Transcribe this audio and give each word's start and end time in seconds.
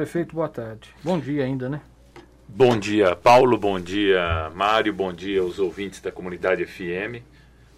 Prefeito, 0.00 0.34
boa 0.34 0.48
tarde. 0.48 0.88
Bom 1.04 1.18
dia 1.18 1.44
ainda, 1.44 1.68
né? 1.68 1.82
Bom 2.48 2.78
dia, 2.78 3.14
Paulo. 3.14 3.58
Bom 3.58 3.78
dia, 3.78 4.50
Mário. 4.54 4.94
Bom 4.94 5.12
dia 5.12 5.42
aos 5.42 5.58
ouvintes 5.58 6.00
da 6.00 6.10
comunidade 6.10 6.64
FM. 6.64 7.20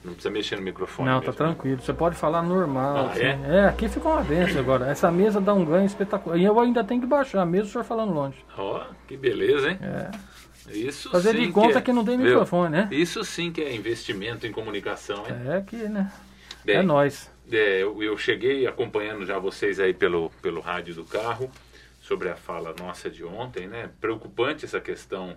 Não 0.05 0.13
precisa 0.13 0.31
mexer 0.31 0.55
no 0.55 0.63
microfone. 0.63 1.09
Não, 1.09 1.19
mesmo, 1.19 1.33
tá 1.33 1.37
tranquilo. 1.37 1.83
Você 1.83 1.93
pode 1.93 2.15
falar 2.15 2.41
normal. 2.41 2.97
Ah, 2.97 3.11
assim. 3.11 3.23
é? 3.23 3.41
é? 3.49 3.65
aqui 3.65 3.89
fica 3.89 4.09
uma 4.09 4.23
benção 4.23 4.61
agora. 4.61 4.89
Essa 4.89 5.11
mesa 5.11 5.41
dá 5.41 5.53
um 5.53 5.65
ganho 5.65 5.85
espetacular. 5.85 6.39
E 6.39 6.45
eu 6.45 6.61
ainda 6.61 6.85
tenho 6.85 7.01
que 7.01 7.09
baixar, 7.09 7.45
mesmo 7.45 7.67
o 7.67 7.73
senhor 7.73 7.83
falando 7.83 8.13
longe. 8.13 8.37
Ó, 8.57 8.85
que 9.09 9.17
beleza, 9.17 9.73
hein? 9.73 9.79
É. 9.83 10.11
Isso 10.73 11.11
Fazer 11.11 11.35
de 11.35 11.51
conta 11.51 11.79
é- 11.79 11.83
que 11.83 11.93
não 11.93 12.05
tem 12.05 12.17
Viu? 12.17 12.27
microfone, 12.27 12.71
né? 12.71 12.89
Isso 12.93 13.25
sim 13.25 13.51
que 13.51 13.63
é 13.63 13.75
investimento 13.75 14.47
em 14.47 14.53
comunicação, 14.53 15.25
hein? 15.27 15.35
É 15.57 15.61
que, 15.61 15.89
né? 15.89 16.09
Bem, 16.65 16.77
é 16.77 16.83
nós. 16.83 17.29
É, 17.51 17.83
eu, 17.83 18.01
eu 18.01 18.17
cheguei 18.17 18.65
acompanhando 18.65 19.27
já 19.27 19.41
vocês 19.41 19.81
aí 19.81 19.93
pelo, 19.93 20.31
pelo 20.41 20.61
rádio 20.61 20.95
do 20.95 21.05
carro 21.05 21.51
sobre 22.13 22.29
a 22.29 22.37
fala 22.37 22.75
nossa 22.79 23.09
de 23.09 23.25
ontem, 23.25 23.67
né? 23.67 23.89
Preocupante 23.99 24.67
essa 24.67 24.79
questão 24.79 25.35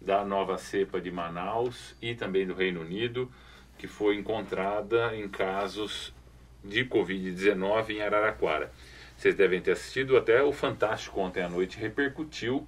da 0.00 0.24
nova 0.24 0.56
cepa 0.56 1.00
de 1.00 1.10
Manaus 1.10 1.96
e 2.00 2.14
também 2.14 2.46
do 2.46 2.54
Reino 2.54 2.80
Unido, 2.80 3.28
que 3.76 3.88
foi 3.88 4.14
encontrada 4.14 5.16
em 5.16 5.28
casos 5.28 6.14
de 6.62 6.84
Covid-19 6.84 7.90
em 7.90 8.02
Araraquara. 8.02 8.70
Vocês 9.16 9.34
devem 9.34 9.60
ter 9.60 9.72
assistido, 9.72 10.16
até 10.16 10.40
o 10.44 10.52
Fantástico 10.52 11.20
ontem 11.20 11.42
à 11.42 11.48
noite 11.48 11.76
repercutiu 11.76 12.64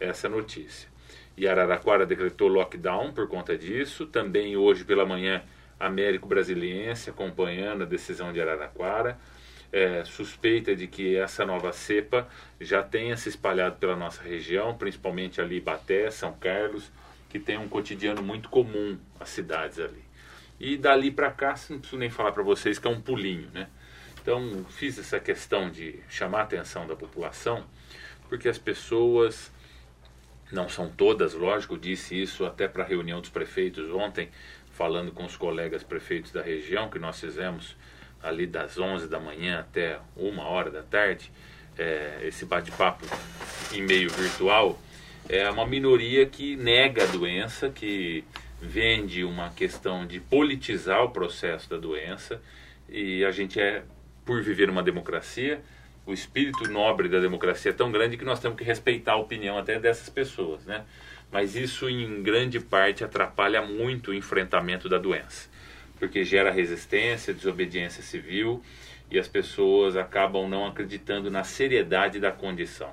essa 0.00 0.26
notícia. 0.26 0.88
E 1.36 1.46
Araraquara 1.46 2.06
decretou 2.06 2.48
lockdown 2.48 3.12
por 3.12 3.28
conta 3.28 3.56
disso. 3.58 4.06
Também 4.06 4.56
hoje 4.56 4.82
pela 4.82 5.04
manhã, 5.04 5.42
Américo 5.78 6.26
Brasiliense 6.26 7.10
acompanhando 7.10 7.82
a 7.82 7.86
decisão 7.86 8.32
de 8.32 8.40
Araraquara. 8.40 9.18
É, 9.70 10.02
suspeita 10.04 10.74
de 10.74 10.86
que 10.86 11.14
essa 11.16 11.44
nova 11.44 11.72
cepa 11.72 12.26
já 12.58 12.82
tenha 12.82 13.16
se 13.18 13.28
espalhado 13.28 13.76
pela 13.76 13.94
nossa 13.94 14.22
região, 14.22 14.74
principalmente 14.74 15.42
ali 15.42 15.60
Baté, 15.60 16.10
São 16.10 16.32
Carlos, 16.32 16.90
que 17.28 17.38
tem 17.38 17.58
um 17.58 17.68
cotidiano 17.68 18.22
muito 18.22 18.48
comum 18.48 18.98
as 19.20 19.28
cidades 19.28 19.78
ali. 19.78 20.02
E 20.58 20.76
dali 20.76 21.10
para 21.10 21.30
cá, 21.30 21.54
não 21.68 21.78
preciso 21.78 21.98
nem 21.98 22.08
falar 22.10 22.32
para 22.32 22.42
vocês 22.42 22.78
que 22.78 22.86
é 22.86 22.90
um 22.90 23.00
pulinho, 23.00 23.50
né? 23.52 23.68
Então, 24.20 24.64
fiz 24.70 24.98
essa 24.98 25.20
questão 25.20 25.70
de 25.70 26.00
chamar 26.08 26.40
a 26.40 26.42
atenção 26.42 26.86
da 26.86 26.96
população, 26.96 27.64
porque 28.28 28.48
as 28.48 28.58
pessoas 28.58 29.52
não 30.50 30.68
são 30.68 30.90
todas, 30.90 31.34
lógico, 31.34 31.78
disse 31.78 32.20
isso 32.20 32.44
até 32.44 32.66
para 32.66 32.82
a 32.82 32.86
reunião 32.86 33.20
dos 33.20 33.30
prefeitos 33.30 33.90
ontem, 33.90 34.30
falando 34.72 35.12
com 35.12 35.24
os 35.24 35.36
colegas 35.36 35.82
prefeitos 35.82 36.32
da 36.32 36.42
região, 36.42 36.90
que 36.90 36.98
nós 36.98 37.20
fizemos 37.20 37.76
ali 38.22 38.46
das 38.46 38.78
11 38.78 39.08
da 39.08 39.20
manhã 39.20 39.60
até 39.60 39.98
uma 40.16 40.44
hora 40.44 40.70
da 40.70 40.82
tarde, 40.82 41.30
é, 41.78 42.20
esse 42.22 42.44
bate-papo 42.44 43.04
em 43.72 43.82
meio 43.82 44.10
virtual, 44.10 44.78
é 45.28 45.48
uma 45.50 45.66
minoria 45.66 46.26
que 46.26 46.56
nega 46.56 47.04
a 47.04 47.06
doença, 47.06 47.68
que 47.68 48.24
vende 48.60 49.24
uma 49.24 49.50
questão 49.50 50.06
de 50.06 50.18
politizar 50.18 51.04
o 51.04 51.10
processo 51.10 51.68
da 51.70 51.76
doença, 51.76 52.40
e 52.88 53.24
a 53.24 53.30
gente 53.30 53.60
é, 53.60 53.84
por 54.24 54.42
viver 54.42 54.68
uma 54.68 54.82
democracia, 54.82 55.62
o 56.06 56.12
espírito 56.12 56.70
nobre 56.70 57.08
da 57.08 57.20
democracia 57.20 57.70
é 57.70 57.74
tão 57.74 57.92
grande 57.92 58.16
que 58.16 58.24
nós 58.24 58.40
temos 58.40 58.56
que 58.56 58.64
respeitar 58.64 59.12
a 59.12 59.16
opinião 59.16 59.58
até 59.58 59.78
dessas 59.78 60.08
pessoas, 60.08 60.64
né? 60.64 60.84
Mas 61.30 61.54
isso 61.54 61.88
em 61.88 62.22
grande 62.22 62.58
parte 62.58 63.04
atrapalha 63.04 63.60
muito 63.60 64.10
o 64.10 64.14
enfrentamento 64.14 64.88
da 64.88 64.96
doença, 64.96 65.50
porque 65.98 66.24
gera 66.24 66.50
resistência, 66.50 67.34
desobediência 67.34 68.02
civil 68.02 68.62
e 69.10 69.18
as 69.18 69.28
pessoas 69.28 69.96
acabam 69.96 70.48
não 70.48 70.66
acreditando 70.66 71.30
na 71.30 71.44
seriedade 71.44 72.20
da 72.20 72.30
condição. 72.30 72.92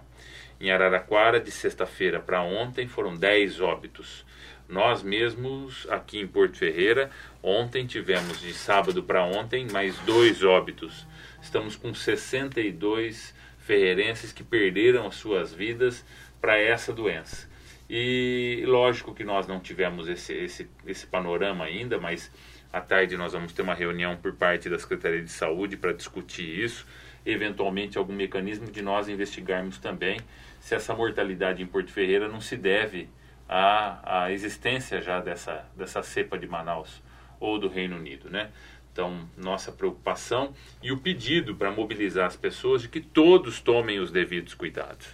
Em 0.59 0.71
Araraquara, 0.71 1.39
de 1.39 1.51
sexta-feira 1.51 2.19
para 2.19 2.41
ontem, 2.41 2.87
foram 2.87 3.15
10 3.15 3.59
óbitos. 3.59 4.25
Nós 4.67 5.03
mesmos, 5.03 5.85
aqui 5.89 6.19
em 6.19 6.27
Porto 6.27 6.57
Ferreira, 6.57 7.11
ontem 7.43 7.85
tivemos 7.85 8.39
de 8.39 8.53
sábado 8.53 9.03
para 9.03 9.23
ontem 9.23 9.67
mais 9.71 9.97
dois 9.99 10.43
óbitos. 10.43 11.05
Estamos 11.41 11.75
com 11.75 11.93
62 11.93 13.35
ferreirenses 13.59 14.31
que 14.31 14.43
perderam 14.43 15.05
as 15.05 15.15
suas 15.15 15.53
vidas 15.53 16.05
para 16.39 16.57
essa 16.57 16.93
doença. 16.93 17.47
E 17.89 18.63
lógico 18.65 19.13
que 19.13 19.23
nós 19.23 19.47
não 19.47 19.59
tivemos 19.59 20.07
esse, 20.07 20.33
esse, 20.33 20.69
esse 20.87 21.05
panorama 21.05 21.65
ainda, 21.65 21.99
mas 21.99 22.31
à 22.73 22.81
tarde 22.81 23.15
nós 23.15 23.33
vamos 23.33 23.53
ter 23.53 23.61
uma 23.61 23.75
reunião 23.75 24.17
por 24.17 24.33
parte 24.33 24.69
da 24.69 24.79
Secretaria 24.79 25.21
de 25.21 25.31
Saúde 25.31 25.77
para 25.77 25.93
discutir 25.93 26.63
isso, 26.63 26.85
eventualmente 27.25 27.97
algum 27.97 28.13
mecanismo 28.13 28.71
de 28.71 28.81
nós 28.81 29.07
investigarmos 29.07 29.77
também 29.77 30.19
se 30.59 30.73
essa 30.73 30.95
mortalidade 30.95 31.61
em 31.61 31.67
Porto 31.67 31.91
Ferreira 31.91 32.27
não 32.27 32.41
se 32.41 32.57
deve 32.57 33.07
à, 33.47 34.23
à 34.23 34.31
existência 34.31 34.99
já 34.99 35.19
dessa, 35.21 35.63
dessa 35.77 36.01
cepa 36.01 36.39
de 36.39 36.47
Manaus 36.47 37.03
ou 37.39 37.59
do 37.59 37.67
Reino 37.67 37.97
Unido, 37.97 38.31
né? 38.31 38.49
Então, 38.91 39.29
nossa 39.37 39.71
preocupação 39.71 40.53
e 40.81 40.91
o 40.91 40.97
pedido 40.97 41.53
para 41.53 41.69
mobilizar 41.69 42.25
as 42.25 42.35
pessoas 42.35 42.81
de 42.81 42.87
que 42.87 43.01
todos 43.01 43.59
tomem 43.59 43.99
os 43.99 44.09
devidos 44.09 44.53
cuidados. 44.53 45.05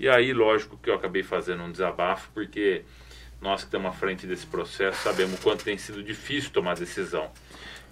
E 0.00 0.08
aí, 0.08 0.32
lógico 0.32 0.78
que 0.78 0.88
eu 0.88 0.94
acabei 0.94 1.22
fazendo 1.22 1.62
um 1.62 1.70
desabafo, 1.70 2.30
porque 2.32 2.84
nós 3.38 3.60
que 3.60 3.66
estamos 3.66 3.90
à 3.90 3.92
frente 3.92 4.26
desse 4.26 4.46
processo 4.46 5.02
sabemos 5.02 5.38
o 5.38 5.42
quanto 5.42 5.62
tem 5.62 5.76
sido 5.76 6.02
difícil 6.02 6.50
tomar 6.50 6.74
decisão. 6.74 7.30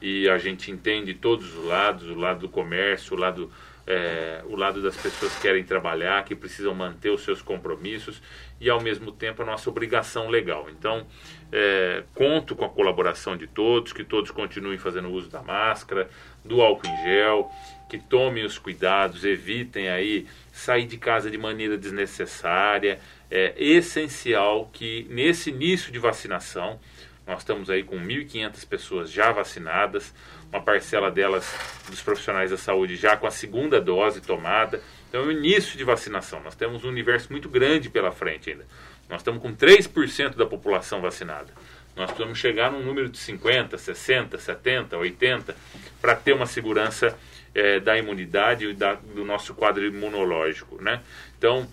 E 0.00 0.26
a 0.26 0.38
gente 0.38 0.70
entende 0.70 1.12
todos 1.12 1.54
os 1.54 1.66
lados, 1.66 2.08
o 2.08 2.14
lado 2.14 2.40
do 2.40 2.48
comércio, 2.48 3.14
o 3.14 3.20
lado, 3.20 3.52
é, 3.86 4.40
o 4.46 4.56
lado 4.56 4.80
das 4.80 4.96
pessoas 4.96 5.34
que 5.34 5.42
querem 5.42 5.62
trabalhar, 5.62 6.24
que 6.24 6.34
precisam 6.34 6.74
manter 6.74 7.10
os 7.10 7.20
seus 7.20 7.42
compromissos 7.42 8.22
e, 8.58 8.70
ao 8.70 8.80
mesmo 8.80 9.12
tempo, 9.12 9.42
a 9.42 9.44
nossa 9.44 9.68
obrigação 9.68 10.30
legal. 10.30 10.66
Então, 10.70 11.06
é, 11.52 12.04
conto 12.14 12.56
com 12.56 12.64
a 12.64 12.70
colaboração 12.70 13.36
de 13.36 13.46
todos, 13.46 13.92
que 13.92 14.02
todos 14.02 14.30
continuem 14.30 14.78
fazendo 14.78 15.10
uso 15.10 15.28
da 15.28 15.42
máscara, 15.42 16.08
do 16.42 16.62
álcool 16.62 16.88
em 16.88 17.02
gel, 17.02 17.50
que 17.90 17.98
tomem 17.98 18.46
os 18.46 18.58
cuidados, 18.58 19.24
evitem 19.24 19.90
aí 19.90 20.26
sair 20.58 20.86
de 20.86 20.98
casa 20.98 21.30
de 21.30 21.38
maneira 21.38 21.78
desnecessária. 21.78 22.98
É 23.30 23.54
essencial 23.56 24.68
que 24.72 25.06
nesse 25.08 25.50
início 25.50 25.92
de 25.92 25.98
vacinação, 25.98 26.80
nós 27.26 27.40
estamos 27.40 27.68
aí 27.68 27.84
com 27.84 27.96
1.500 27.98 28.66
pessoas 28.66 29.10
já 29.10 29.30
vacinadas, 29.30 30.14
uma 30.50 30.62
parcela 30.62 31.10
delas 31.10 31.54
dos 31.88 32.00
profissionais 32.00 32.50
da 32.50 32.56
saúde 32.56 32.96
já 32.96 33.16
com 33.16 33.26
a 33.26 33.30
segunda 33.30 33.80
dose 33.80 34.20
tomada. 34.20 34.82
Então, 35.08 35.22
é 35.22 35.26
o 35.26 35.30
início 35.30 35.76
de 35.76 35.84
vacinação. 35.84 36.42
Nós 36.42 36.54
temos 36.54 36.84
um 36.84 36.88
universo 36.88 37.30
muito 37.30 37.48
grande 37.48 37.88
pela 37.88 38.10
frente 38.10 38.50
ainda. 38.50 38.66
Nós 39.08 39.20
estamos 39.20 39.40
com 39.40 39.54
3% 39.54 40.36
da 40.36 40.46
população 40.46 41.00
vacinada. 41.00 41.52
Nós 41.94 42.06
precisamos 42.06 42.38
chegar 42.38 42.70
num 42.70 42.82
número 42.82 43.08
de 43.08 43.18
50, 43.18 43.76
60, 43.76 44.38
70, 44.38 44.96
80 44.96 45.56
para 46.00 46.14
ter 46.14 46.32
uma 46.32 46.46
segurança 46.46 47.16
eh, 47.58 47.80
da 47.80 47.96
imunidade 47.98 48.72
da, 48.74 48.94
do 48.94 49.24
nosso 49.24 49.54
quadro 49.54 49.84
imunológico, 49.84 50.80
né? 50.82 51.00
Então, 51.36 51.66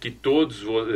que 0.00 0.10
todos 0.10 0.60
vo- 0.62 0.86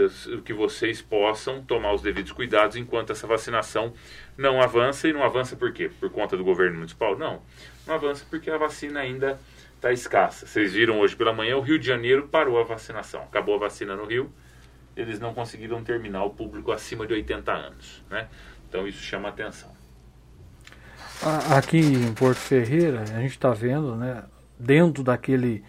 que 0.45 0.53
vocês 0.53 1.01
possam 1.01 1.63
tomar 1.63 1.93
os 1.95 2.03
devidos 2.03 2.33
cuidados 2.33 2.77
enquanto 2.77 3.13
essa 3.13 3.27
vacinação 3.27 3.93
não 4.37 4.61
avança 4.61 5.09
e 5.09 5.13
não 5.13 5.23
avança 5.23 5.55
por 5.57 5.73
quê? 5.73 5.91
Por 6.01 6.11
conta 6.11 6.37
do 6.37 6.43
governo 6.45 6.77
municipal? 6.79 7.17
Não, 7.17 7.41
não 7.87 7.95
avança 7.95 8.25
porque 8.29 8.51
a 8.51 8.59
vacina 8.59 9.01
ainda 9.01 9.39
está 9.77 9.93
escassa. 9.93 10.47
Vocês 10.47 10.73
viram 10.73 10.99
hoje 11.01 11.15
pela 11.15 11.33
manhã 11.33 11.57
o 11.57 11.61
Rio 11.61 11.79
de 11.79 11.87
Janeiro 11.87 12.29
parou 12.29 12.59
a 12.61 12.65
vacinação, 12.65 13.23
acabou 13.23 13.55
a 13.55 13.59
vacina 13.59 13.95
no 13.95 14.05
Rio, 14.05 14.33
eles 14.97 15.21
não 15.21 15.33
conseguiram 15.35 15.85
terminar 15.85 16.25
o 16.25 16.31
público 16.31 16.73
acima 16.73 17.07
de 17.07 17.13
80 17.15 17.53
anos, 17.53 18.03
né? 18.11 18.27
Então 18.69 18.89
isso 18.89 19.03
chama 19.03 19.29
atenção. 19.29 19.71
Aqui 21.57 21.79
em 21.79 22.13
Porto 22.13 22.39
Ferreira, 22.39 23.01
a 23.03 23.21
gente 23.21 23.31
está 23.31 23.51
vendo, 23.51 23.97
né, 23.97 24.25
dentro 24.59 25.03
daquele 25.03 25.63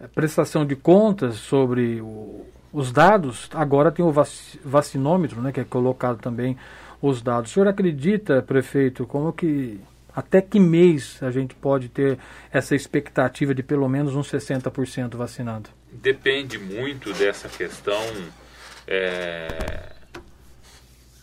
eh, 0.00 0.06
prestação 0.08 0.64
de 0.66 0.76
contas 0.76 1.36
sobre 1.36 2.00
o- 2.00 2.46
os 2.72 2.92
dados, 2.92 3.48
agora 3.54 3.90
tem 3.90 4.04
o 4.04 4.12
vac- 4.12 4.58
vacinômetro, 4.64 5.40
né, 5.40 5.50
que 5.52 5.60
é 5.60 5.64
colocado 5.64 6.18
também 6.18 6.56
os 7.00 7.22
dados. 7.22 7.50
O 7.50 7.54
senhor 7.54 7.68
acredita, 7.68 8.42
prefeito, 8.42 9.06
como 9.06 9.32
que 9.32 9.80
até 10.14 10.40
que 10.40 10.58
mês 10.58 11.18
a 11.22 11.30
gente 11.30 11.54
pode 11.54 11.88
ter 11.90 12.18
essa 12.50 12.74
expectativa 12.74 13.54
de 13.54 13.62
pelo 13.62 13.86
menos 13.88 14.14
uns 14.14 14.28
60% 14.30 15.16
vacinado? 15.16 15.68
Depende 15.92 16.58
muito 16.58 17.12
dessa 17.12 17.48
questão 17.48 18.00
é, 18.86 19.92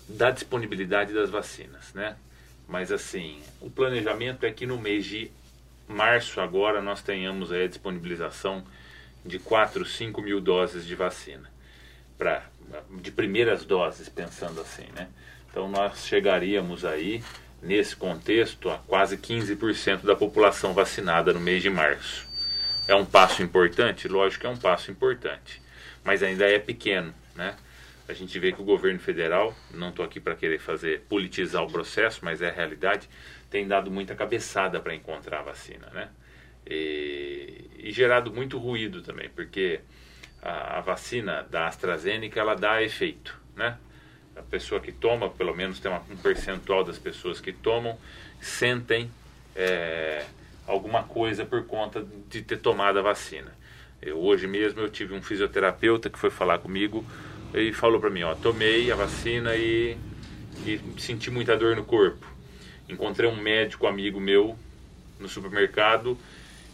da 0.08 0.32
disponibilidade 0.32 1.14
das 1.14 1.30
vacinas, 1.30 1.94
né? 1.94 2.16
Mas 2.68 2.92
assim, 2.92 3.40
o 3.62 3.70
planejamento 3.70 4.46
é 4.46 4.52
que 4.52 4.66
no 4.66 4.80
mês 4.80 5.06
de 5.06 5.32
março 5.88 6.40
agora 6.42 6.82
nós 6.82 7.02
tenhamos 7.02 7.52
a 7.52 7.68
disponibilização 7.68 8.64
de 9.26 9.40
4, 9.40 9.86
5 9.86 10.22
mil 10.22 10.42
doses 10.42 10.86
de 10.86 10.96
vacina. 10.96 11.52
Pra, 12.18 12.44
de 13.02 13.12
primeiras 13.12 13.66
doses, 13.66 14.10
pensando 14.10 14.62
assim, 14.62 14.86
né? 14.96 15.10
Então 15.50 15.68
nós 15.68 16.06
chegaríamos 16.06 16.84
aí, 16.84 17.24
nesse 17.62 17.96
contexto, 17.96 18.70
a 18.70 18.78
quase 18.80 19.18
15% 19.18 20.02
da 20.04 20.16
população 20.16 20.74
vacinada 20.74 21.34
no 21.34 21.40
mês 21.40 21.62
de 21.62 21.70
março. 21.70 22.28
É 22.88 22.96
um 22.96 23.06
passo 23.06 23.42
importante? 23.42 24.08
Lógico 24.08 24.42
que 24.42 24.48
é 24.48 24.50
um 24.50 24.58
passo 24.58 24.92
importante. 24.92 25.62
mas 26.04 26.22
ainda 26.22 26.46
é 26.46 26.60
pequeno, 26.60 27.14
né? 27.34 27.56
A 28.08 28.14
gente 28.14 28.38
vê 28.38 28.52
que 28.52 28.62
o 28.62 28.66
governo 28.66 29.00
federal, 29.00 29.56
não 29.72 29.90
estou 29.90 30.04
aqui 30.04 30.20
para 30.20 30.36
querer 30.36 30.60
fazer 30.60 31.02
politizar 31.08 31.64
o 31.64 31.72
processo, 31.72 32.20
mas 32.22 32.42
é 32.42 32.50
a 32.50 32.52
realidade, 32.52 33.10
tem 33.54 33.68
dado 33.68 33.92
muita 33.92 34.16
cabeçada 34.16 34.80
para 34.80 34.96
encontrar 34.96 35.42
a 35.42 35.44
vacina, 35.44 35.88
né? 35.94 36.10
E, 36.66 37.70
e, 37.78 37.92
gerado 37.92 38.34
muito 38.34 38.58
ruído 38.58 39.04
também, 39.04 39.30
porque 39.30 39.80
a, 40.42 40.80
a, 40.80 40.82
vacina 40.82 41.44
da 41.52 41.68
AstraZeneca 41.68 42.40
ela 42.40 42.56
dá 42.56 42.82
efeito, 42.82 43.40
né? 43.56 43.78
A 44.36 44.42
pessoa 44.42 44.82
que 44.82 44.92
toma, 44.92 45.30
pelo 45.30 45.56
menos 45.56 45.80
tem 45.80 45.92
uma, 45.92 46.02
um 46.10 46.18
percentual 46.18 46.84
das 46.84 46.98
pessoas 46.98 47.40
que 47.40 47.54
tomam, 47.54 47.96
sentem 48.42 49.12
é, 49.56 50.26
alguma 50.66 51.04
coisa 51.04 51.46
por 51.46 51.64
conta 51.68 52.04
de 52.28 52.42
ter 52.42 52.58
tomado 52.58 52.98
a 52.98 53.04
vacina. 53.04 53.54
Eu, 54.02 54.18
hoje 54.18 54.48
mesmo 54.48 54.82
eu 54.82 54.90
tive 54.90 55.14
um 55.14 55.22
fisioterapeuta 55.22 56.10
que 56.10 56.18
foi 56.18 56.32
falar 56.32 56.58
comigo 56.58 57.06
e 57.54 57.72
falou 57.72 58.00
para 58.00 58.10
mim, 58.10 58.24
ó, 58.24 58.34
tomei 58.34 58.92
a 58.92 58.96
vacina 58.96 59.56
e, 59.56 59.96
e 60.66 60.82
senti 60.98 61.30
muita 61.30 61.56
dor 61.56 61.76
no 61.76 61.86
corpo. 61.86 62.33
Encontrei 62.94 63.30
um 63.30 63.36
médico 63.36 63.88
amigo 63.88 64.20
meu 64.20 64.58
no 65.20 65.28
supermercado 65.28 66.18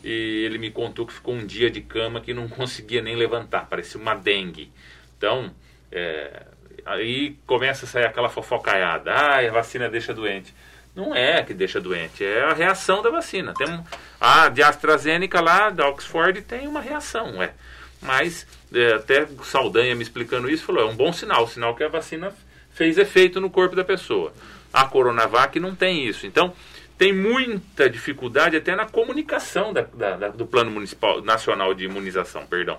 e 0.03 0.43
ele 0.45 0.57
me 0.57 0.71
contou 0.71 1.05
que 1.05 1.13
ficou 1.13 1.33
um 1.33 1.45
dia 1.45 1.69
de 1.69 1.81
cama 1.81 2.21
que 2.21 2.33
não 2.33 2.47
conseguia 2.49 3.01
nem 3.01 3.15
levantar, 3.15 3.67
parecia 3.67 3.99
uma 3.99 4.15
dengue. 4.15 4.71
Então, 5.17 5.53
é, 5.91 6.43
aí 6.85 7.37
começa 7.45 7.85
a 7.85 7.87
sair 7.87 8.05
aquela 8.05 8.29
fofocaiada, 8.29 9.11
ah, 9.11 9.39
a 9.39 9.51
vacina 9.51 9.89
deixa 9.89 10.13
doente. 10.13 10.53
Não 10.95 11.15
é 11.15 11.43
que 11.43 11.53
deixa 11.53 11.79
doente, 11.79 12.25
é 12.25 12.43
a 12.43 12.53
reação 12.53 13.01
da 13.01 13.09
vacina. 13.09 13.53
Tem 13.53 13.79
a 14.19 14.49
de 14.49 14.61
AstraZeneca 14.61 15.39
lá, 15.39 15.69
da 15.69 15.87
Oxford, 15.87 16.41
tem 16.41 16.67
uma 16.67 16.81
reação, 16.81 17.41
é. 17.41 17.53
Mas 18.01 18.47
é, 18.73 18.93
até 18.93 19.27
Saldanha 19.43 19.95
me 19.95 20.03
explicando 20.03 20.49
isso, 20.49 20.63
falou, 20.63 20.83
é 20.83 20.85
um 20.85 20.95
bom 20.95 21.11
sinal, 21.13 21.47
sinal 21.47 21.75
que 21.75 21.83
a 21.83 21.89
vacina 21.89 22.33
fez 22.71 22.97
efeito 22.97 23.39
no 23.41 23.49
corpo 23.49 23.75
da 23.75 23.83
pessoa. 23.83 24.33
A 24.73 24.85
Coronavac 24.85 25.59
não 25.59 25.75
tem 25.75 26.05
isso. 26.05 26.27
Então, 26.27 26.53
tem 26.99 27.13
muita 27.13 27.89
dificuldade 27.89 28.57
até 28.57 28.75
na 28.75 28.85
comunicação 28.85 29.71
da, 29.71 29.83
da, 29.83 30.17
da, 30.17 30.27
do 30.27 30.45
Plano 30.45 30.69
Municipal 30.69 31.21
Nacional 31.21 31.73
de 31.73 31.85
Imunização, 31.85 32.45
perdão. 32.45 32.77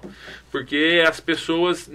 Porque 0.53 1.03
as 1.09 1.19
pessoas. 1.19 1.91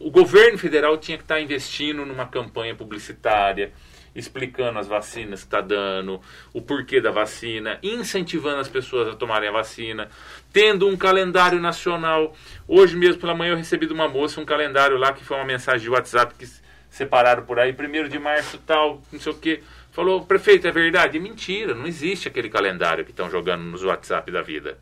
O 0.00 0.10
governo 0.10 0.58
federal 0.58 0.96
tinha 0.96 1.16
que 1.18 1.22
estar 1.22 1.38
investindo 1.38 2.04
numa 2.04 2.26
campanha 2.26 2.74
publicitária, 2.74 3.72
explicando 4.14 4.78
as 4.78 4.88
vacinas 4.88 5.40
que 5.40 5.46
está 5.46 5.60
dando, 5.60 6.20
o 6.52 6.62
porquê 6.62 7.00
da 7.00 7.10
vacina, 7.10 7.78
incentivando 7.82 8.58
as 8.58 8.68
pessoas 8.68 9.06
a 9.08 9.14
tomarem 9.14 9.50
a 9.50 9.52
vacina, 9.52 10.08
tendo 10.52 10.88
um 10.88 10.96
calendário 10.96 11.60
nacional. 11.60 12.34
Hoje 12.66 12.96
mesmo 12.96 13.20
pela 13.20 13.34
manhã 13.34 13.52
eu 13.52 13.56
recebi 13.56 13.86
de 13.86 13.92
uma 13.92 14.08
moça 14.08 14.40
um 14.40 14.46
calendário 14.46 14.96
lá 14.96 15.12
que 15.12 15.22
foi 15.22 15.36
uma 15.36 15.46
mensagem 15.46 15.82
de 15.82 15.90
WhatsApp 15.90 16.34
que 16.36 16.48
separaram 16.96 17.44
por 17.44 17.58
aí, 17.58 17.72
primeiro 17.72 18.08
de 18.08 18.18
março 18.18 18.58
tal, 18.58 19.02
não 19.12 19.20
sei 19.20 19.32
o 19.32 19.36
que. 19.36 19.62
Falou, 19.92 20.24
prefeito, 20.24 20.66
é 20.66 20.70
verdade? 20.70 21.18
Mentira, 21.18 21.74
não 21.74 21.86
existe 21.86 22.28
aquele 22.28 22.48
calendário 22.48 23.04
que 23.04 23.10
estão 23.10 23.30
jogando 23.30 23.62
nos 23.62 23.82
WhatsApp 23.82 24.30
da 24.30 24.42
vida. 24.42 24.78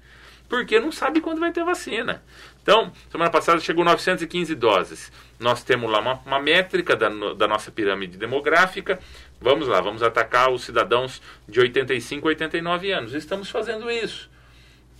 Porque 0.49 0.78
não 0.78 0.93
sabe 0.93 1.20
quando 1.20 1.40
vai 1.40 1.52
ter 1.52 1.64
vacina. 1.64 2.22
Então, 2.62 2.93
semana 3.11 3.31
passada 3.31 3.61
chegou 3.61 3.84
915 3.84 4.55
doses. 4.55 5.12
Nós 5.38 5.62
temos 5.64 5.90
lá 5.90 6.00
uma, 6.00 6.14
uma 6.25 6.40
métrica 6.40 6.94
da, 6.94 7.08
da 7.08 7.49
nossa 7.49 7.70
pirâmide 7.70 8.16
demográfica. 8.16 8.99
Vamos 9.40 9.69
lá, 9.69 9.81
vamos 9.81 10.02
atacar 10.02 10.50
os 10.50 10.64
cidadãos 10.64 11.20
de 11.49 11.61
85 11.61 12.26
a 12.26 12.31
89 12.31 12.93
anos. 12.93 13.14
Estamos 13.14 13.50
fazendo 13.50 13.90
isso. 13.90 14.31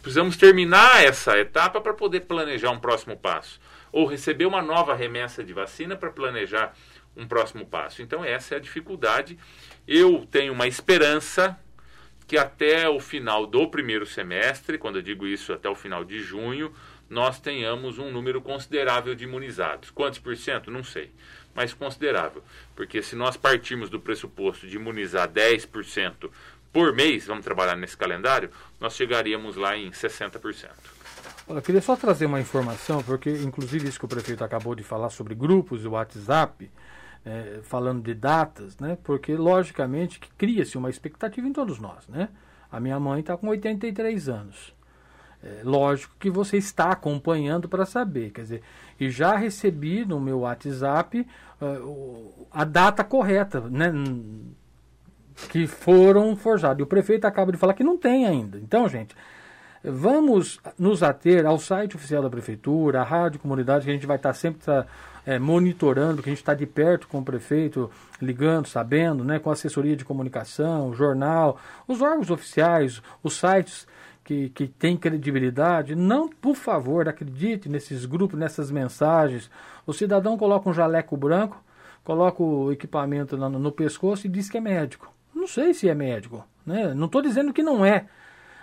Precisamos 0.03 0.37
terminar 0.37 1.03
essa 1.03 1.39
etapa 1.39 1.81
para 1.81 1.95
poder 1.95 2.21
planejar 2.21 2.71
um 2.71 2.79
próximo 2.79 3.17
passo. 3.17 3.59
Ou 3.91 4.07
receber 4.07 4.45
uma 4.45 4.61
nova 4.61 4.95
remessa 4.95 5.43
de 5.43 5.53
vacina 5.53 5.97
para 5.97 6.11
planejar 6.11 6.75
um 7.17 7.27
próximo 7.27 7.67
passo. 7.67 8.03
Então, 8.03 8.25
essa 8.25 8.55
é 8.55 8.59
a 8.59 8.61
dificuldade. 8.61 9.39
Eu 9.87 10.27
tenho 10.31 10.53
uma 10.53 10.67
esperança 10.67 11.59
que 12.27 12.39
até 12.39 12.89
o 12.89 12.99
final 12.99 13.47
do 13.47 13.69
primeiro 13.69 14.07
semestre, 14.07 14.79
quando 14.79 14.97
eu 14.97 15.03
digo 15.03 15.27
isso 15.27 15.53
até 15.53 15.69
o 15.69 15.75
final 15.75 16.05
de 16.05 16.21
junho, 16.21 16.73
nós 17.09 17.39
tenhamos 17.39 17.99
um 17.99 18.11
número 18.11 18.41
considerável 18.41 19.15
de 19.15 19.25
imunizados. 19.25 19.91
Quantos 19.91 20.19
por 20.19 20.37
cento? 20.37 20.71
Não 20.71 20.83
sei, 20.83 21.13
mas 21.55 21.75
considerável. 21.75 22.43
Porque 22.75 23.03
se 23.03 23.15
nós 23.15 23.37
partirmos 23.37 23.91
do 23.91 24.01
pressuposto 24.01 24.67
de 24.67 24.77
imunizar 24.77 25.29
10% 25.29 26.31
por 26.73 26.93
mês, 26.93 27.27
vamos 27.27 27.45
trabalhar 27.45 27.77
nesse 27.77 27.97
calendário, 27.97 28.51
nós 28.81 28.97
chegaríamos 28.97 29.57
lá 29.57 29.77
em 29.77 29.91
60%. 29.91 30.71
Olha, 31.47 31.59
eu 31.59 31.63
queria 31.63 31.83
só 31.83 31.95
trazer 31.95 32.25
uma 32.27 32.41
informação, 32.41 33.03
porque 33.03 33.31
inclusive 33.31 33.87
isso 33.87 33.99
que 33.99 34.07
o 34.07 34.09
prefeito 34.09 34.43
acabou 34.43 34.75
de 34.75 34.83
falar 34.83 35.11
sobre 35.11 35.35
grupos 35.35 35.85
e 35.85 35.89
WhatsApp, 35.89 36.71
é, 37.25 37.61
falando 37.63 38.03
de 38.03 38.15
datas, 38.15 38.79
né? 38.79 38.99
Porque 39.03 39.35
logicamente 39.35 40.21
que 40.21 40.29
cria-se 40.37 40.77
uma 40.77 40.91
expectativa 40.91 41.47
em 41.47 41.53
todos 41.53 41.79
nós, 41.79 42.07
né? 42.09 42.29
A 42.71 42.79
minha 42.79 42.99
mãe 42.99 43.21
está 43.21 43.37
com 43.37 43.49
83 43.49 44.29
anos. 44.29 44.75
É, 45.43 45.61
lógico 45.63 46.15
que 46.19 46.31
você 46.31 46.57
está 46.57 46.91
acompanhando 46.91 47.69
para 47.69 47.85
saber, 47.85 48.31
quer 48.31 48.43
dizer, 48.43 48.63
e 48.99 49.11
já 49.11 49.37
recebi 49.37 50.05
no 50.05 50.19
meu 50.19 50.41
WhatsApp 50.41 51.27
uh, 51.61 52.47
a 52.51 52.65
data 52.65 53.05
correta, 53.05 53.61
né? 53.61 53.93
Que 55.51 55.67
foram 55.67 56.35
forjados. 56.37 56.81
E 56.81 56.83
o 56.83 56.87
prefeito 56.87 57.27
acaba 57.27 57.53
de 57.53 57.59
falar 57.59 57.75
que 57.75 57.85
não 57.85 57.99
tem 57.99 58.25
ainda. 58.25 58.59
Então, 58.59 58.89
gente, 58.89 59.15
vamos 59.83 60.61
nos 60.79 61.03
ater 61.03 61.45
ao 61.45 61.59
site 61.59 61.97
oficial 61.97 62.23
da 62.23 62.31
prefeitura, 62.31 63.01
à 63.01 63.05
rádio 63.05 63.41
comunidade, 63.41 63.85
que 63.85 63.91
a 63.91 63.95
gente 63.95 64.07
vai 64.07 64.17
estar 64.17 64.33
sempre 64.33 64.65
tá, 64.65 64.87
é, 65.27 65.39
monitorando, 65.39 66.23
que 66.23 66.29
a 66.29 66.33
gente 66.33 66.41
está 66.41 66.55
de 66.55 66.67
perto 66.67 67.09
com 67.09 67.19
o 67.19 67.25
prefeito, 67.25 67.91
ligando, 68.21 68.67
sabendo, 68.67 69.25
né, 69.25 69.39
com 69.39 69.51
assessoria 69.51 69.97
de 69.97 70.05
comunicação, 70.05 70.93
jornal, 70.93 71.59
os 71.89 72.03
órgãos 72.03 72.31
oficiais, 72.31 73.03
os 73.23 73.35
sites 73.35 73.87
que, 74.23 74.49
que 74.51 74.67
têm 74.67 74.97
credibilidade. 74.97 75.95
Não, 75.95 76.29
por 76.29 76.57
favor, 76.57 77.09
acredite 77.09 77.69
nesses 77.69 78.05
grupos, 78.07 78.39
nessas 78.39 78.71
mensagens. 78.71 79.51
O 79.87 79.93
cidadão 79.93 80.37
coloca 80.37 80.69
um 80.69 80.75
jaleco 80.75 81.17
branco, 81.17 81.63
coloca 82.03 82.43
o 82.43 82.73
equipamento 82.73 83.37
no, 83.37 83.49
no 83.51 83.73
pescoço 83.73 84.27
e 84.27 84.31
diz 84.31 84.49
que 84.49 84.59
é 84.59 84.61
médico. 84.61 85.13
Não 85.35 85.47
sei 85.47 85.75
se 85.75 85.89
é 85.89 85.95
médico, 85.95 86.45
né? 86.65 86.95
Não 86.95 87.07
estou 87.07 87.21
dizendo 87.21 87.53
que 87.53 87.63
não 87.63 87.85
é. 87.85 88.07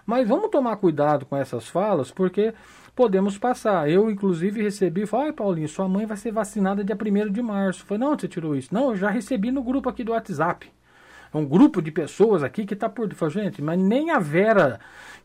Mas 0.05 0.27
vamos 0.27 0.49
tomar 0.49 0.75
cuidado 0.77 1.25
com 1.25 1.37
essas 1.37 1.67
falas, 1.67 2.09
porque 2.11 2.53
podemos 2.95 3.37
passar. 3.37 3.89
Eu, 3.89 4.09
inclusive, 4.09 4.61
recebi, 4.61 5.05
falei, 5.05 5.31
Paulinho, 5.31 5.67
sua 5.67 5.87
mãe 5.87 6.05
vai 6.05 6.17
ser 6.17 6.31
vacinada 6.31 6.83
dia 6.83 6.95
1 6.95 7.31
de 7.31 7.41
março. 7.41 7.85
Falei, 7.85 7.99
não, 7.99 8.17
você 8.17 8.27
tirou 8.27 8.55
isso? 8.55 8.73
Não, 8.73 8.91
eu 8.91 8.95
já 8.95 9.09
recebi 9.09 9.51
no 9.51 9.63
grupo 9.63 9.89
aqui 9.89 10.03
do 10.03 10.11
WhatsApp. 10.11 10.71
É 11.33 11.37
um 11.37 11.45
grupo 11.45 11.81
de 11.81 11.91
pessoas 11.91 12.43
aqui 12.43 12.65
que 12.65 12.73
está 12.73 12.89
por... 12.89 13.13
Falei, 13.13 13.33
gente, 13.45 13.61
mas 13.61 13.79
nem 13.79 14.11
a 14.11 14.19
Vera, 14.19 14.79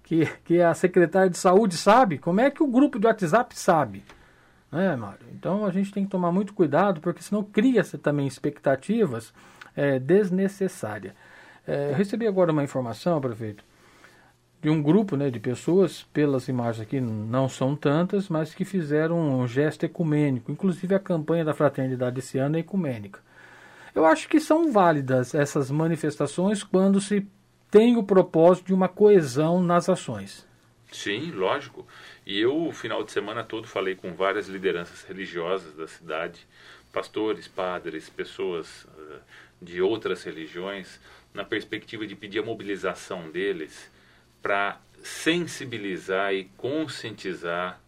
que, 0.05 0.27
que 0.45 0.59
é 0.59 0.65
a 0.65 0.75
secretária 0.75 1.29
de 1.29 1.39
saúde, 1.39 1.77
sabe. 1.77 2.19
Como 2.19 2.41
é 2.41 2.51
que 2.51 2.63
o 2.63 2.67
grupo 2.67 2.99
de 2.99 3.07
WhatsApp 3.07 3.59
sabe? 3.59 4.05
É, 4.73 4.95
Mário? 4.95 5.27
Então 5.33 5.65
a 5.65 5.71
gente 5.71 5.93
tem 5.93 6.05
que 6.05 6.11
tomar 6.11 6.31
muito 6.31 6.55
cuidado, 6.55 7.01
porque 7.01 7.23
senão 7.23 7.43
cria-se 7.43 7.99
também 7.99 8.27
expectativas 8.27 9.33
é, 9.75 9.99
desnecessárias. 9.99 11.13
É, 11.67 11.91
eu 11.91 11.95
recebi 11.95 12.27
agora 12.27 12.53
uma 12.53 12.63
informação, 12.63 13.21
prefeito, 13.21 13.65
de 14.67 14.71
um 14.71 14.83
grupo 14.83 15.17
né, 15.17 15.31
de 15.31 15.39
pessoas, 15.39 16.03
pelas 16.13 16.49
imagens 16.49 16.83
aqui 16.83 17.01
não 17.01 17.49
são 17.49 17.77
tantas, 17.77 18.29
mas 18.29 18.53
que 18.53 18.65
fizeram 18.65 19.17
um 19.17 19.47
gesto 19.47 19.87
ecumênico. 19.87 20.51
Inclusive 20.51 20.93
a 20.93 20.99
campanha 20.99 21.45
da 21.45 21.55
fraternidade 21.55 22.19
esse 22.19 22.37
ano 22.37 22.57
é 22.57 22.59
ecumênica. 22.59 23.21
Eu 23.95 24.05
acho 24.05 24.29
que 24.29 24.41
são 24.41 24.73
válidas 24.73 25.37
essas 25.37 25.71
manifestações 25.71 26.65
quando 26.65 27.01
se 27.01 27.25
tem 27.71 27.97
o 27.97 28.03
propósito 28.03 28.67
de 28.67 28.75
uma 28.75 28.89
coesão 28.89 29.63
nas 29.63 29.89
ações. 29.89 30.45
Sim, 30.91 31.31
lógico. 31.31 31.87
E 32.27 32.41
eu, 32.41 32.67
o 32.67 32.73
final 32.73 33.05
de 33.05 33.13
semana 33.13 33.45
todo, 33.45 33.69
falei 33.69 33.95
com 33.95 34.15
várias 34.15 34.49
lideranças 34.49 35.05
religiosas 35.05 35.77
da 35.77 35.87
cidade, 35.87 36.45
pastores, 36.93 37.47
padres, 37.47 38.11
pessoas 38.11 38.83
uh, 38.83 39.21
de 39.63 39.81
outras 39.81 40.25
religiões, 40.25 40.99
na 41.33 41.45
perspectiva 41.45 42.05
de 42.05 42.17
pedir 42.17 42.41
a 42.41 42.45
mobilização 42.45 43.31
deles 43.31 43.95
para 44.43 44.79
sensibilizar 45.03 46.35
e 46.35 46.45
conscientizar 46.57 47.81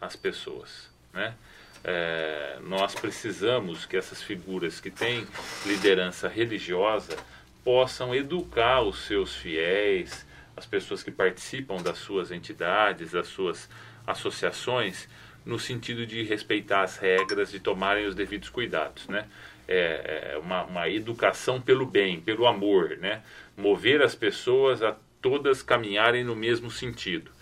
as 0.00 0.14
pessoas. 0.16 0.90
Né? 1.12 1.34
É, 1.82 2.58
nós 2.62 2.94
precisamos 2.94 3.86
que 3.86 3.96
essas 3.96 4.22
figuras 4.22 4.80
que 4.80 4.90
têm 4.90 5.26
liderança 5.64 6.28
religiosa 6.28 7.16
possam 7.64 8.14
educar 8.14 8.82
os 8.82 9.06
seus 9.06 9.34
fiéis, 9.34 10.26
as 10.56 10.66
pessoas 10.66 11.02
que 11.02 11.10
participam 11.10 11.76
das 11.76 11.98
suas 11.98 12.30
entidades, 12.30 13.12
das 13.12 13.28
suas 13.28 13.68
associações, 14.06 15.08
no 15.44 15.58
sentido 15.58 16.06
de 16.06 16.22
respeitar 16.24 16.82
as 16.82 16.96
regras, 16.96 17.50
de 17.50 17.60
tomarem 17.60 18.06
os 18.06 18.14
devidos 18.14 18.48
cuidados, 18.48 19.06
né? 19.08 19.26
É, 19.68 20.32
é 20.32 20.38
uma, 20.38 20.64
uma 20.64 20.88
educação 20.88 21.60
pelo 21.60 21.84
bem, 21.86 22.20
pelo 22.20 22.46
amor, 22.46 22.96
né? 22.98 23.22
Mover 23.56 24.02
as 24.02 24.14
pessoas 24.14 24.82
a 24.82 24.96
todas 25.26 25.60
caminharem 25.60 26.22
no 26.22 26.36
mesmo 26.36 26.70
sentido. 26.70 27.32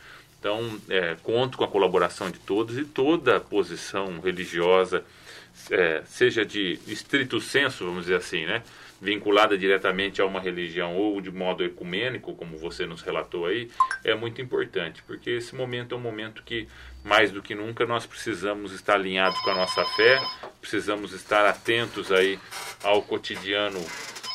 Então, 0.41 0.81
é, 0.89 1.17
conto 1.23 1.59
com 1.59 1.65
a 1.65 1.69
colaboração 1.69 2.31
de 2.31 2.39
todos 2.39 2.79
e 2.79 2.85
toda 2.85 3.39
posição 3.39 4.21
religiosa, 4.21 5.05
é, 5.71 6.03
seja 6.07 6.47
de 6.47 6.79
estrito 6.87 7.39
senso, 7.43 7.85
vamos 7.85 8.05
dizer 8.05 8.17
assim, 8.17 8.47
né? 8.47 8.63
vinculada 9.03 9.59
diretamente 9.59 10.23
a 10.23 10.25
uma 10.25 10.41
religião 10.41 10.97
ou 10.97 11.21
de 11.21 11.31
modo 11.31 11.63
ecumênico, 11.63 12.35
como 12.35 12.57
você 12.57 12.87
nos 12.87 13.03
relatou 13.03 13.45
aí, 13.45 13.71
é 14.03 14.15
muito 14.15 14.41
importante, 14.41 15.03
porque 15.07 15.29
esse 15.29 15.55
momento 15.55 15.95
é 15.95 15.99
um 15.99 16.01
momento 16.01 16.43
que, 16.43 16.67
mais 17.05 17.31
do 17.31 17.43
que 17.43 17.55
nunca, 17.55 17.85
nós 17.85 18.07
precisamos 18.07 18.73
estar 18.73 18.95
alinhados 18.95 19.39
com 19.41 19.51
a 19.51 19.55
nossa 19.55 19.85
fé, 19.85 20.19
precisamos 20.59 21.13
estar 21.13 21.45
atentos 21.45 22.11
aí 22.11 22.39
ao 22.83 23.03
cotidiano 23.03 23.79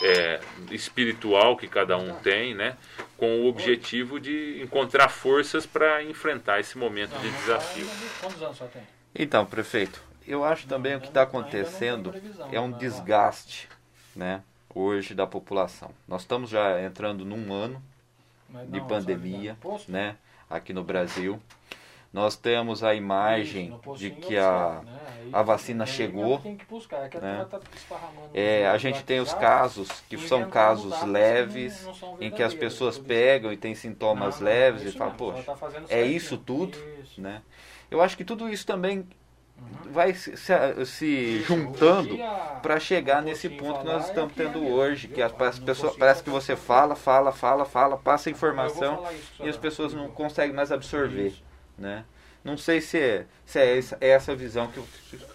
é, 0.01 0.39
espiritual 0.71 1.57
que 1.57 1.67
cada 1.67 1.97
um 1.97 2.15
tem, 2.15 2.53
né? 2.53 2.77
com 3.17 3.41
o 3.41 3.47
objetivo 3.47 4.19
de 4.19 4.61
encontrar 4.61 5.09
forças 5.09 5.65
para 5.65 6.03
enfrentar 6.03 6.59
esse 6.59 6.77
momento 6.77 7.17
de 7.19 7.29
desafio. 7.31 7.87
Quantos 8.21 8.41
anos 8.41 8.57
tem? 8.71 8.81
Então, 9.13 9.45
prefeito, 9.45 10.01
eu 10.25 10.43
acho 10.43 10.67
também 10.67 10.95
o 10.95 11.01
que 11.01 11.07
está 11.07 11.23
acontecendo 11.23 12.13
é 12.51 12.59
um 12.59 12.71
desgaste, 12.71 13.67
né? 14.15 14.41
hoje 14.73 15.13
da 15.13 15.25
população. 15.25 15.91
Nós 16.07 16.21
estamos 16.21 16.49
já 16.49 16.81
entrando 16.81 17.25
num 17.25 17.51
ano 17.51 17.81
de 18.67 18.79
pandemia, 18.81 19.57
né, 19.87 20.15
aqui 20.49 20.73
no 20.73 20.83
Brasil. 20.83 21.41
Nós 22.11 22.35
temos 22.35 22.83
a 22.83 22.95
imagem 22.95 23.79
de 23.95 24.09
que 24.09 24.35
a, 24.35 24.81
né? 24.83 24.99
a 25.31 25.43
vacina 25.43 25.85
chegou. 25.85 26.41
É 26.43 27.19
né? 27.19 27.47
Tá 27.49 27.59
é, 28.33 28.67
a 28.67 28.77
gente 28.79 29.03
tem 29.03 29.19
os 29.19 29.33
casos 29.33 29.89
que 30.09 30.17
são 30.17 30.49
casos 30.49 31.03
leves, 31.03 31.87
em 32.19 32.31
que 32.31 32.41
as 32.41 32.53
pessoas 32.53 32.97
pegam 32.97 33.53
e 33.53 33.57
têm 33.57 33.75
sintomas 33.75 34.39
leves 34.39 34.83
e 34.83 34.97
falam, 34.97 35.13
poxa, 35.13 35.43
tá 35.43 35.55
é 35.87 36.03
isso 36.03 36.35
tudo? 36.37 36.77
Né? 37.17 37.43
Eu 37.91 38.01
acho 38.01 38.17
que 38.17 38.25
tudo 38.25 38.49
isso 38.49 38.65
também 38.65 39.07
vai 39.91 40.13
se, 40.13 40.35
se 40.85 41.41
juntando 41.41 42.17
para 42.61 42.79
chegar 42.79 43.21
nesse 43.21 43.49
ponto 43.49 43.79
que 43.79 43.85
nós 43.85 44.07
estamos 44.07 44.33
tendo 44.33 44.65
hoje, 44.65 45.07
que 45.07 45.21
as, 45.21 45.33
as 45.41 45.59
pessoas 45.59 45.95
parece 45.95 46.23
que 46.23 46.29
você 46.29 46.55
fala, 46.55 46.95
fala, 46.95 47.31
fala, 47.31 47.65
fala, 47.65 47.97
passa 47.97 48.29
informação 48.29 49.03
e 49.39 49.49
as 49.49 49.57
pessoas 49.57 49.93
não 49.93 50.09
conseguem 50.09 50.55
mais 50.55 50.71
absorver, 50.71 51.33
né? 51.79 52.05
Não 52.43 52.57
sei 52.57 52.79
se 52.79 52.97
é, 52.97 53.25
se 53.45 53.59
é 53.59 53.77
essa, 54.07 54.31
é 54.31 54.35
visão 54.35 54.67
que 54.67 54.79
o 54.79 54.87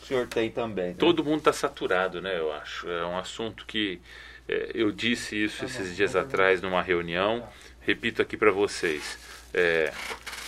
senhor 0.06 0.26
tem 0.26 0.50
também. 0.50 0.88
Né? 0.88 0.96
Todo 0.98 1.22
mundo 1.22 1.38
está 1.38 1.52
saturado, 1.52 2.20
né? 2.20 2.38
Eu 2.38 2.52
acho. 2.52 2.88
É 2.88 3.04
um 3.04 3.18
assunto 3.18 3.66
que 3.66 4.00
é, 4.48 4.70
eu 4.74 4.90
disse 4.90 5.44
isso 5.44 5.60
tá 5.60 5.66
esses 5.66 5.94
dias 5.94 6.12
tá 6.12 6.22
atrás 6.22 6.62
numa 6.62 6.82
reunião. 6.82 7.40
Tá. 7.40 7.48
Repito 7.80 8.22
aqui 8.22 8.36
para 8.36 8.50
vocês. 8.50 9.18
É, 9.52 9.92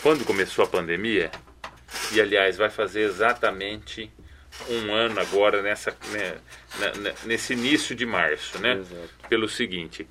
quando 0.02 0.24
começou 0.24 0.64
a 0.64 0.68
pandemia, 0.68 1.30
e 2.12 2.20
aliás 2.20 2.56
vai 2.56 2.70
fazer 2.70 3.02
exatamente 3.02 4.10
um 4.70 4.92
ano 4.92 5.20
agora 5.20 5.60
nessa 5.62 5.94
né, 6.10 6.38
nesse 7.24 7.52
início 7.52 7.94
de 7.94 8.06
março, 8.06 8.58
né? 8.58 8.78
Exato. 8.78 9.10
Pelo 9.28 9.48
seguinte, 9.48 10.06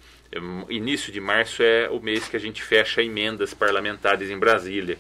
início 0.70 1.12
de 1.12 1.20
março 1.20 1.64
é 1.64 1.90
o 1.90 2.00
mês 2.00 2.28
que 2.28 2.36
a 2.36 2.40
gente 2.40 2.62
fecha 2.62 3.02
emendas 3.02 3.54
parlamentares 3.54 4.30
em 4.30 4.38
Brasília. 4.38 4.98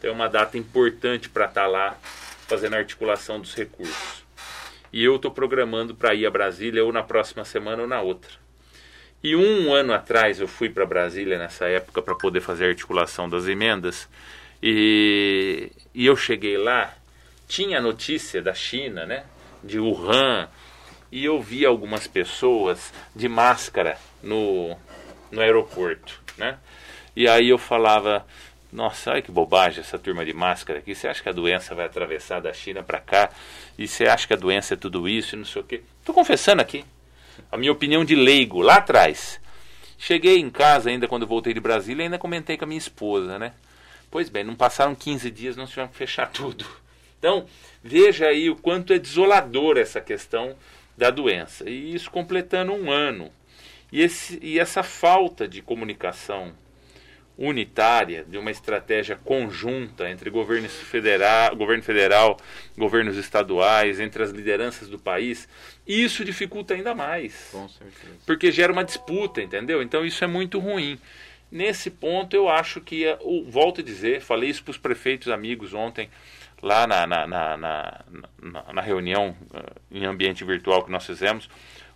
Então 0.00 0.08
é 0.08 0.12
uma 0.14 0.30
data 0.30 0.56
importante 0.56 1.28
para 1.28 1.44
estar 1.44 1.64
tá 1.64 1.66
lá 1.66 1.98
fazendo 2.48 2.72
a 2.72 2.78
articulação 2.78 3.38
dos 3.38 3.54
recursos. 3.54 4.24
E 4.90 5.04
eu 5.04 5.16
estou 5.16 5.30
programando 5.30 5.94
para 5.94 6.14
ir 6.14 6.24
a 6.24 6.30
Brasília 6.30 6.82
ou 6.82 6.90
na 6.90 7.02
próxima 7.02 7.44
semana 7.44 7.82
ou 7.82 7.86
na 7.86 8.00
outra. 8.00 8.30
E 9.22 9.36
um 9.36 9.74
ano 9.74 9.92
atrás 9.92 10.40
eu 10.40 10.48
fui 10.48 10.70
para 10.70 10.86
Brasília 10.86 11.38
nessa 11.38 11.66
época 11.66 12.00
para 12.00 12.14
poder 12.14 12.40
fazer 12.40 12.64
a 12.64 12.68
articulação 12.68 13.28
das 13.28 13.46
emendas 13.46 14.08
e, 14.62 15.70
e 15.94 16.06
eu 16.06 16.16
cheguei 16.16 16.56
lá, 16.56 16.94
tinha 17.46 17.78
notícia 17.78 18.40
da 18.40 18.54
China, 18.54 19.04
né? 19.04 19.24
De 19.62 19.78
Wuhan, 19.78 20.48
e 21.12 21.26
eu 21.26 21.42
vi 21.42 21.66
algumas 21.66 22.06
pessoas 22.06 22.90
de 23.14 23.28
máscara 23.28 23.98
no, 24.22 24.74
no 25.30 25.42
aeroporto, 25.42 26.18
né? 26.38 26.58
E 27.14 27.28
aí 27.28 27.50
eu 27.50 27.58
falava, 27.58 28.24
nossa, 28.72 29.10
olha 29.10 29.22
que 29.22 29.32
bobagem 29.32 29.80
essa 29.80 29.98
turma 29.98 30.24
de 30.24 30.32
máscara 30.32 30.78
aqui. 30.78 30.94
Você 30.94 31.08
acha 31.08 31.22
que 31.22 31.28
a 31.28 31.32
doença 31.32 31.74
vai 31.74 31.86
atravessar 31.86 32.40
da 32.40 32.52
China 32.52 32.82
para 32.82 33.00
cá? 33.00 33.30
E 33.76 33.88
você 33.88 34.06
acha 34.06 34.26
que 34.26 34.32
a 34.32 34.36
doença 34.36 34.74
é 34.74 34.76
tudo 34.76 35.08
isso 35.08 35.34
e 35.34 35.38
não 35.38 35.44
sei 35.44 35.62
o 35.62 35.64
quê? 35.64 35.82
Estou 35.98 36.14
confessando 36.14 36.62
aqui. 36.62 36.84
A 37.50 37.56
minha 37.56 37.72
opinião 37.72 38.04
de 38.04 38.14
leigo, 38.14 38.60
lá 38.60 38.76
atrás. 38.76 39.40
Cheguei 39.98 40.38
em 40.38 40.50
casa 40.50 40.88
ainda 40.88 41.08
quando 41.08 41.26
voltei 41.26 41.52
de 41.52 41.60
Brasília, 41.60 42.04
ainda 42.04 42.18
comentei 42.18 42.56
com 42.56 42.64
a 42.64 42.68
minha 42.68 42.78
esposa, 42.78 43.38
né? 43.38 43.52
Pois 44.10 44.28
bem, 44.28 44.44
não 44.44 44.54
passaram 44.54 44.94
15 44.94 45.30
dias, 45.30 45.56
não 45.56 45.66
tivemos 45.66 45.90
que 45.90 45.98
fechar 45.98 46.26
tudo. 46.32 46.64
Então, 47.18 47.46
veja 47.82 48.26
aí 48.26 48.48
o 48.48 48.56
quanto 48.56 48.92
é 48.92 48.98
desolador 48.98 49.76
essa 49.76 50.00
questão 50.00 50.56
da 50.96 51.10
doença. 51.10 51.68
E 51.68 51.94
isso 51.94 52.10
completando 52.10 52.72
um 52.72 52.90
ano. 52.90 53.30
E, 53.92 54.00
esse, 54.00 54.38
e 54.40 54.58
essa 54.58 54.82
falta 54.82 55.48
de 55.48 55.60
comunicação 55.60 56.52
unitária, 57.40 58.22
de 58.28 58.36
uma 58.36 58.50
estratégia 58.50 59.16
conjunta 59.16 60.10
entre 60.10 60.28
governos 60.28 60.74
federal, 60.74 61.56
governo 61.56 61.82
federal, 61.82 62.36
governos 62.76 63.16
estaduais, 63.16 63.98
entre 63.98 64.22
as 64.22 64.30
lideranças 64.30 64.88
do 64.88 64.98
país, 64.98 65.48
isso 65.86 66.22
dificulta 66.22 66.74
ainda 66.74 66.94
mais. 66.94 67.48
Com 67.50 67.66
certeza. 67.66 68.12
Porque 68.26 68.52
gera 68.52 68.70
uma 68.70 68.84
disputa, 68.84 69.40
entendeu? 69.40 69.82
Então 69.82 70.04
isso 70.04 70.22
é 70.22 70.26
muito 70.26 70.58
ruim. 70.58 71.00
Nesse 71.50 71.90
ponto, 71.90 72.36
eu 72.36 72.46
acho 72.46 72.78
que, 72.78 73.02
eu 73.02 73.14
é, 73.14 73.50
volto 73.50 73.80
a 73.80 73.84
dizer, 73.84 74.20
falei 74.20 74.50
isso 74.50 74.62
para 74.62 74.72
os 74.72 74.78
prefeitos 74.78 75.28
amigos 75.28 75.72
ontem, 75.72 76.10
lá 76.62 76.86
na, 76.86 77.06
na, 77.06 77.26
na, 77.26 78.04
na, 78.70 78.82
reunião 78.82 79.34
uh, 79.50 79.80
em 79.90 80.04
ambiente 80.04 80.44
virtual 80.44 80.84
que 80.84 80.92
nós 80.92 81.06
fizemos. 81.06 81.48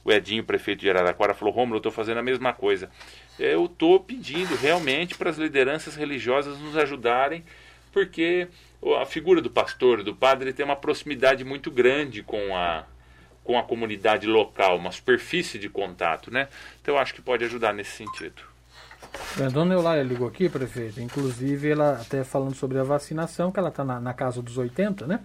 O 0.05 0.13
Edinho, 0.13 0.45
prefeito 0.45 0.81
de 0.81 0.91
Araraquara, 0.91 1.33
falou: 1.33 1.55
Romulo, 1.55 1.77
eu 1.77 1.79
estou 1.79 1.93
fazendo 1.93 2.19
a 2.19 2.23
mesma 2.23 2.53
coisa. 2.53 2.91
Eu 3.39 3.65
estou 3.65 3.99
pedindo 3.99 4.55
realmente 4.55 5.17
para 5.17 5.31
as 5.31 5.39
lideranças 5.39 5.97
religiosas 5.97 6.59
nos 6.59 6.77
ajudarem, 6.77 7.43
porque 7.91 8.49
a 9.01 9.07
figura 9.07 9.41
do 9.41 9.51
pastor, 9.51 10.03
do 10.03 10.15
padre, 10.15 10.53
tem 10.53 10.65
uma 10.65 10.77
proximidade 10.77 11.43
muito 11.43 11.71
grande 11.71 12.23
com 12.23 12.55
a, 12.55 12.85
com 13.43 13.59
a 13.59 13.63
comunidade 13.63 14.27
local, 14.27 14.77
uma 14.77 14.93
superfície 14.93 15.59
de 15.59 15.71
contato, 15.71 16.31
né? 16.31 16.49
Então 16.83 16.95
eu 16.95 17.01
acho 17.01 17.15
que 17.15 17.23
pode 17.23 17.43
ajudar 17.45 17.73
nesse 17.73 17.93
sentido. 17.93 18.43
A 19.43 19.49
dona 19.49 19.75
Eulália 19.75 20.03
ligou 20.03 20.29
aqui, 20.29 20.49
prefeito. 20.49 21.01
Inclusive, 21.01 21.71
ela 21.71 22.01
até 22.01 22.25
falando 22.25 22.55
sobre 22.55 22.79
a 22.79 22.83
vacinação, 22.83 23.51
que 23.51 23.59
ela 23.59 23.69
está 23.69 23.85
na, 23.85 24.01
na, 24.01 24.13
casa 24.13 24.43
dos 24.43 24.59
80, 24.59 25.07
né? 25.07 25.21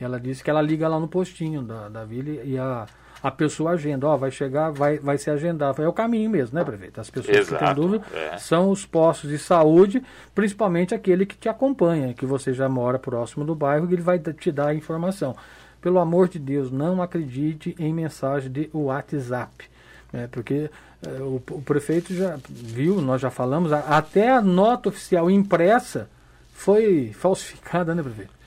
E 0.00 0.04
ela 0.04 0.18
disse 0.18 0.42
que 0.42 0.50
ela 0.50 0.60
liga 0.60 0.88
lá 0.88 0.98
no 0.98 1.08
postinho 1.08 1.62
da, 1.62 1.88
da 1.88 2.04
vila 2.04 2.42
e 2.42 2.58
a, 2.58 2.86
a 3.22 3.30
pessoa 3.30 3.72
agenda. 3.72 4.06
Ó, 4.06 4.16
vai 4.16 4.30
chegar, 4.30 4.70
vai, 4.70 4.98
vai 4.98 5.18
se 5.18 5.30
agendar. 5.30 5.74
É 5.78 5.88
o 5.88 5.92
caminho 5.92 6.30
mesmo, 6.30 6.58
né, 6.58 6.64
prefeito? 6.64 7.00
As 7.00 7.10
pessoas 7.10 7.36
Exato, 7.36 7.58
que 7.58 7.64
têm 7.64 7.74
dúvida 7.74 8.04
é. 8.14 8.38
são 8.38 8.70
os 8.70 8.86
postos 8.86 9.30
de 9.30 9.38
saúde, 9.38 10.02
principalmente 10.34 10.94
aquele 10.94 11.26
que 11.26 11.36
te 11.36 11.48
acompanha, 11.48 12.14
que 12.14 12.26
você 12.26 12.52
já 12.52 12.68
mora 12.68 12.98
próximo 12.98 13.44
do 13.44 13.54
bairro 13.54 13.88
e 13.90 13.94
ele 13.94 14.02
vai 14.02 14.18
te 14.18 14.50
dar 14.50 14.68
a 14.68 14.74
informação. 14.74 15.36
Pelo 15.80 15.98
amor 15.98 16.28
de 16.28 16.38
Deus, 16.38 16.70
não 16.70 17.02
acredite 17.02 17.74
em 17.78 17.92
mensagem 17.92 18.50
de 18.50 18.70
WhatsApp. 18.72 19.68
Né, 20.12 20.28
porque 20.30 20.70
é, 21.06 21.22
o, 21.22 21.42
o, 21.50 21.62
prefeito 21.62 22.12
já 22.12 22.38
viu, 22.48 23.00
nós 23.00 23.20
já 23.20 23.30
falamos, 23.30 23.72
até 23.72 24.30
a 24.30 24.42
nota 24.42 24.88
oficial 24.88 25.30
impressa 25.30 26.08
foi 26.52 27.12
falsificada, 27.14 27.94
né, 27.94 28.02
prefeito? 28.02 28.39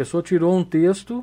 Pessoa 0.00 0.22
tirou 0.22 0.56
um 0.56 0.64
texto, 0.64 1.22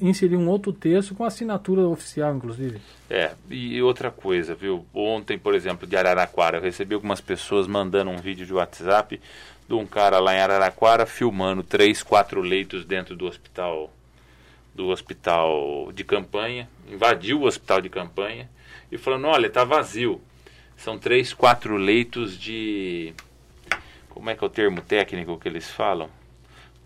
inseriu 0.00 0.38
um 0.38 0.48
outro 0.48 0.72
texto 0.72 1.14
com 1.14 1.22
assinatura 1.22 1.82
oficial, 1.82 2.34
inclusive. 2.34 2.80
É, 3.10 3.32
e 3.50 3.82
outra 3.82 4.10
coisa, 4.10 4.54
viu? 4.54 4.86
Ontem, 4.94 5.38
por 5.38 5.54
exemplo, 5.54 5.86
de 5.86 5.98
Araraquara, 5.98 6.56
eu 6.56 6.62
recebi 6.62 6.94
algumas 6.94 7.20
pessoas 7.20 7.66
mandando 7.66 8.10
um 8.10 8.16
vídeo 8.16 8.46
de 8.46 8.54
WhatsApp 8.54 9.20
de 9.68 9.74
um 9.74 9.84
cara 9.84 10.18
lá 10.18 10.34
em 10.34 10.40
Araraquara 10.40 11.04
filmando 11.04 11.62
três, 11.62 12.02
quatro 12.02 12.40
leitos 12.40 12.86
dentro 12.86 13.14
do 13.14 13.26
hospital 13.26 13.92
do 14.74 14.86
hospital 14.86 15.92
de 15.92 16.02
campanha, 16.02 16.70
invadiu 16.90 17.42
o 17.42 17.44
hospital 17.44 17.82
de 17.82 17.90
campanha 17.90 18.48
e 18.90 18.96
falando: 18.96 19.26
olha, 19.26 19.46
está 19.46 19.62
vazio. 19.62 20.22
São 20.74 20.98
três, 20.98 21.34
quatro 21.34 21.76
leitos 21.76 22.38
de. 22.38 23.12
Como 24.08 24.30
é 24.30 24.34
que 24.34 24.42
é 24.42 24.46
o 24.46 24.50
termo 24.50 24.80
técnico 24.80 25.38
que 25.38 25.46
eles 25.46 25.70
falam? 25.70 26.08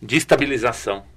De 0.03 0.17
estabilização. 0.17 1.09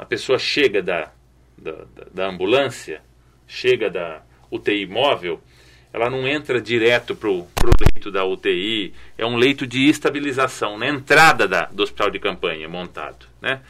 A 0.00 0.06
pessoa 0.06 0.38
chega 0.38 0.82
da, 0.82 1.12
da, 1.58 1.74
da 2.10 2.26
ambulância, 2.26 3.02
chega 3.46 3.90
da 3.90 4.22
UTI 4.50 4.86
móvel, 4.86 5.42
ela 5.92 6.08
não 6.08 6.26
entra 6.26 6.58
direto 6.58 7.14
para 7.14 7.28
o 7.28 7.46
leito 7.78 8.10
da 8.10 8.24
UTI, 8.24 8.94
é 9.18 9.26
um 9.26 9.36
leito 9.36 9.66
de 9.66 9.90
estabilização, 9.90 10.78
na 10.78 10.88
entrada 10.88 11.46
da, 11.46 11.66
do 11.66 11.82
hospital 11.82 12.10
de 12.10 12.18
campanha 12.18 12.66
montado. 12.66 13.26
Né? 13.42 13.60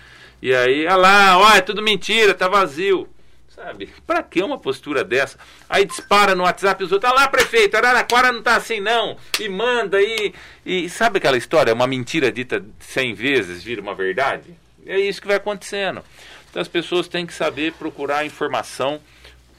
E 0.40 0.54
aí, 0.54 0.86
olha 0.86 0.94
lá, 0.94 1.38
ó, 1.38 1.52
é 1.52 1.60
tudo 1.60 1.82
mentira, 1.82 2.32
tá 2.32 2.46
vazio 2.46 3.08
Sabe? 3.48 3.90
Para 4.06 4.22
que 4.22 4.40
uma 4.40 4.58
postura 4.58 5.04
dessa? 5.04 5.36
Aí 5.68 5.84
dispara 5.84 6.34
no 6.34 6.44
WhatsApp 6.44 6.82
os 6.82 6.92
outros, 6.92 7.12
ah 7.12 7.14
lá, 7.14 7.28
prefeito, 7.28 7.76
Araraquara 7.76 8.32
não 8.32 8.42
tá 8.42 8.56
assim 8.56 8.80
não. 8.80 9.18
E 9.38 9.48
manda 9.50 9.98
aí. 9.98 10.32
E, 10.64 10.84
e 10.84 10.88
sabe 10.88 11.18
aquela 11.18 11.36
história? 11.36 11.74
Uma 11.74 11.86
mentira 11.86 12.32
dita 12.32 12.64
cem 12.78 13.12
vezes 13.12 13.62
vira 13.62 13.82
uma 13.82 13.94
verdade? 13.94 14.54
É 14.86 14.98
isso 14.98 15.20
que 15.20 15.26
vai 15.26 15.36
acontecendo. 15.36 16.02
Então 16.50 16.60
as 16.60 16.68
pessoas 16.68 17.08
têm 17.08 17.26
que 17.26 17.34
saber 17.34 17.72
procurar 17.74 18.24
informação 18.26 19.00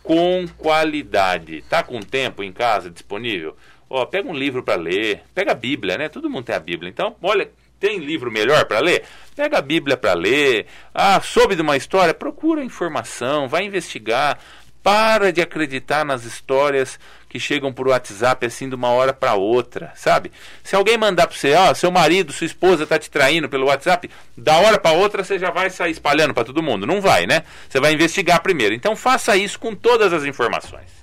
com 0.03 0.45
qualidade. 0.57 1.63
Tá 1.69 1.83
com 1.83 1.99
tempo 2.01 2.43
em 2.43 2.51
casa 2.51 2.89
disponível? 2.89 3.55
Ó, 3.89 4.05
pega 4.05 4.29
um 4.29 4.33
livro 4.33 4.63
para 4.63 4.75
ler, 4.75 5.23
pega 5.33 5.51
a 5.51 5.55
Bíblia, 5.55 5.97
né? 5.97 6.09
Todo 6.09 6.29
mundo 6.29 6.45
tem 6.45 6.55
a 6.55 6.59
Bíblia. 6.59 6.89
Então, 6.89 7.15
olha, 7.21 7.49
tem 7.79 7.97
livro 7.97 8.31
melhor 8.31 8.65
para 8.65 8.79
ler? 8.79 9.03
Pega 9.35 9.57
a 9.57 9.61
Bíblia 9.61 9.97
para 9.97 10.13
ler. 10.13 10.67
Ah, 10.93 11.19
soube 11.19 11.55
de 11.55 11.61
uma 11.61 11.75
história? 11.75 12.13
Procura 12.13 12.63
informação, 12.63 13.49
vai 13.49 13.65
investigar. 13.65 14.39
Para 14.83 15.31
de 15.31 15.41
acreditar 15.41 16.03
nas 16.03 16.25
histórias 16.25 16.99
que 17.29 17.39
chegam 17.39 17.71
por 17.71 17.87
WhatsApp 17.87 18.45
assim 18.45 18.67
de 18.67 18.75
uma 18.75 18.89
hora 18.89 19.13
para 19.13 19.35
outra, 19.35 19.93
sabe? 19.95 20.31
Se 20.63 20.75
alguém 20.75 20.97
mandar 20.97 21.27
para 21.27 21.35
você, 21.37 21.53
ó, 21.53 21.73
seu 21.73 21.91
marido, 21.91 22.33
sua 22.33 22.45
esposa 22.45 22.85
tá 22.85 22.99
te 22.99 23.09
traindo 23.09 23.47
pelo 23.47 23.67
WhatsApp, 23.67 24.09
da 24.35 24.57
hora 24.57 24.77
para 24.77 24.97
outra 24.97 25.23
você 25.23 25.39
já 25.39 25.49
vai 25.49 25.69
sair 25.69 25.91
espalhando 25.91 26.33
para 26.33 26.43
todo 26.43 26.63
mundo. 26.63 26.85
Não 26.85 26.99
vai, 26.99 27.25
né? 27.25 27.43
Você 27.69 27.79
vai 27.79 27.93
investigar 27.93 28.41
primeiro. 28.41 28.75
Então 28.75 28.95
faça 28.95 29.37
isso 29.37 29.59
com 29.59 29.73
todas 29.73 30.11
as 30.11 30.25
informações. 30.25 31.01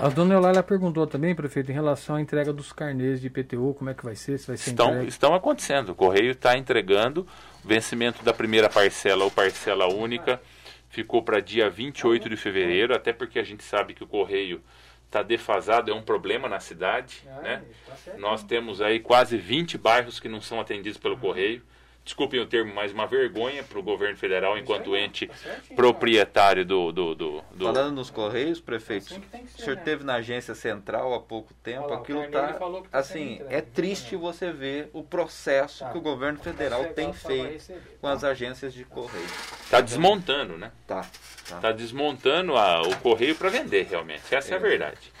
A 0.00 0.08
dona 0.08 0.34
Eulália 0.34 0.62
perguntou 0.62 1.06
também, 1.06 1.34
prefeito, 1.34 1.70
em 1.70 1.74
relação 1.74 2.16
à 2.16 2.20
entrega 2.20 2.52
dos 2.52 2.72
carnês 2.72 3.20
de 3.20 3.26
IPTU, 3.26 3.74
como 3.74 3.90
é 3.90 3.94
que 3.94 4.04
vai 4.04 4.16
ser? 4.16 4.38
Se 4.38 4.46
vai 4.46 4.56
ser 4.56 4.70
estão, 4.70 4.88
entregue? 4.88 5.08
estão 5.08 5.34
acontecendo. 5.34 5.90
O 5.90 5.94
Correio 5.94 6.32
está 6.32 6.56
entregando 6.56 7.26
o 7.64 7.68
vencimento 7.68 8.24
da 8.24 8.32
primeira 8.32 8.68
parcela 8.68 9.24
ou 9.24 9.30
parcela 9.30 9.86
única. 9.86 10.40
Ficou 10.96 11.22
para 11.22 11.40
dia 11.40 11.68
28 11.68 12.26
de 12.26 12.38
fevereiro, 12.38 12.94
até 12.94 13.12
porque 13.12 13.38
a 13.38 13.42
gente 13.42 13.62
sabe 13.62 13.92
que 13.92 14.02
o 14.02 14.06
Correio 14.06 14.62
está 15.04 15.22
defasado, 15.22 15.90
é 15.90 15.94
um 15.94 16.00
problema 16.00 16.48
na 16.48 16.58
cidade. 16.58 17.22
Ah, 17.28 17.40
né? 17.42 17.64
Tá 17.86 18.14
Nós 18.16 18.42
temos 18.42 18.80
aí 18.80 18.98
quase 18.98 19.36
20 19.36 19.76
bairros 19.76 20.18
que 20.18 20.26
não 20.26 20.40
são 20.40 20.58
atendidos 20.58 20.96
pelo 20.96 21.18
Correio 21.18 21.60
desculpem 22.06 22.38
o 22.38 22.46
termo, 22.46 22.72
mas 22.72 22.92
uma 22.92 23.04
vergonha 23.04 23.64
para 23.64 23.78
o 23.78 23.82
governo 23.82 24.16
federal 24.16 24.56
enquanto 24.56 24.96
ente 24.96 25.26
tá 25.26 25.34
proprietário 25.74 26.64
do, 26.64 26.92
do, 26.92 27.14
do, 27.16 27.44
do, 27.52 27.64
Falando 27.64 27.96
nos 27.96 28.10
Correios, 28.10 28.60
prefeito, 28.60 29.06
assim 29.06 29.20
ser, 29.20 29.44
o 29.58 29.64
senhor 29.64 29.76
né? 29.76 29.82
teve 29.84 30.04
na 30.04 30.14
agência 30.14 30.54
central 30.54 31.12
há 31.12 31.20
pouco 31.20 31.52
tempo, 31.54 31.86
Olha, 31.86 31.96
aquilo 31.96 32.22
está, 32.22 32.52
tá 32.52 32.68
assim, 32.92 33.42
é 33.50 33.60
triste 33.60 34.14
você 34.14 34.52
ver 34.52 34.88
o 34.92 35.02
processo 35.02 35.80
tá. 35.80 35.90
que 35.90 35.98
o 35.98 36.00
governo 36.00 36.38
federal 36.38 36.84
tem 36.94 37.12
feito 37.12 37.72
com 38.00 38.06
as 38.06 38.22
agências 38.22 38.72
de 38.72 38.84
Correio. 38.84 39.26
Está 39.64 39.80
desmontando, 39.80 40.56
né? 40.56 40.70
Tá. 40.86 41.04
Está 41.42 41.58
tá 41.58 41.72
desmontando 41.72 42.56
a, 42.56 42.82
o 42.82 42.96
Correio 42.98 43.34
para 43.34 43.48
vender, 43.48 43.88
realmente. 43.90 44.32
Essa 44.32 44.52
é, 44.52 44.54
é 44.54 44.56
a 44.56 44.60
verdade. 44.60 45.12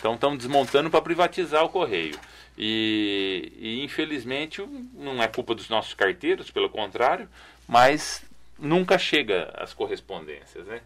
Então 0.00 0.14
estão 0.14 0.36
desmontando 0.36 0.90
para 0.90 1.00
privatizar 1.00 1.64
o 1.64 1.68
Correio. 1.68 2.18
E, 2.56 3.52
e, 3.56 3.84
infelizmente 3.84 4.62
não 4.94 5.22
é 5.22 5.28
culpa 5.28 5.54
dos 5.54 5.68
nossos 5.68 5.94
carteiros, 5.94 6.50
pelo 6.50 6.68
contrário, 6.68 7.28
mas 7.66 8.24
nunca 8.58 8.98
chega 8.98 9.52
as 9.56 9.72
correspondências. 9.72 10.66
Né? 10.66 10.80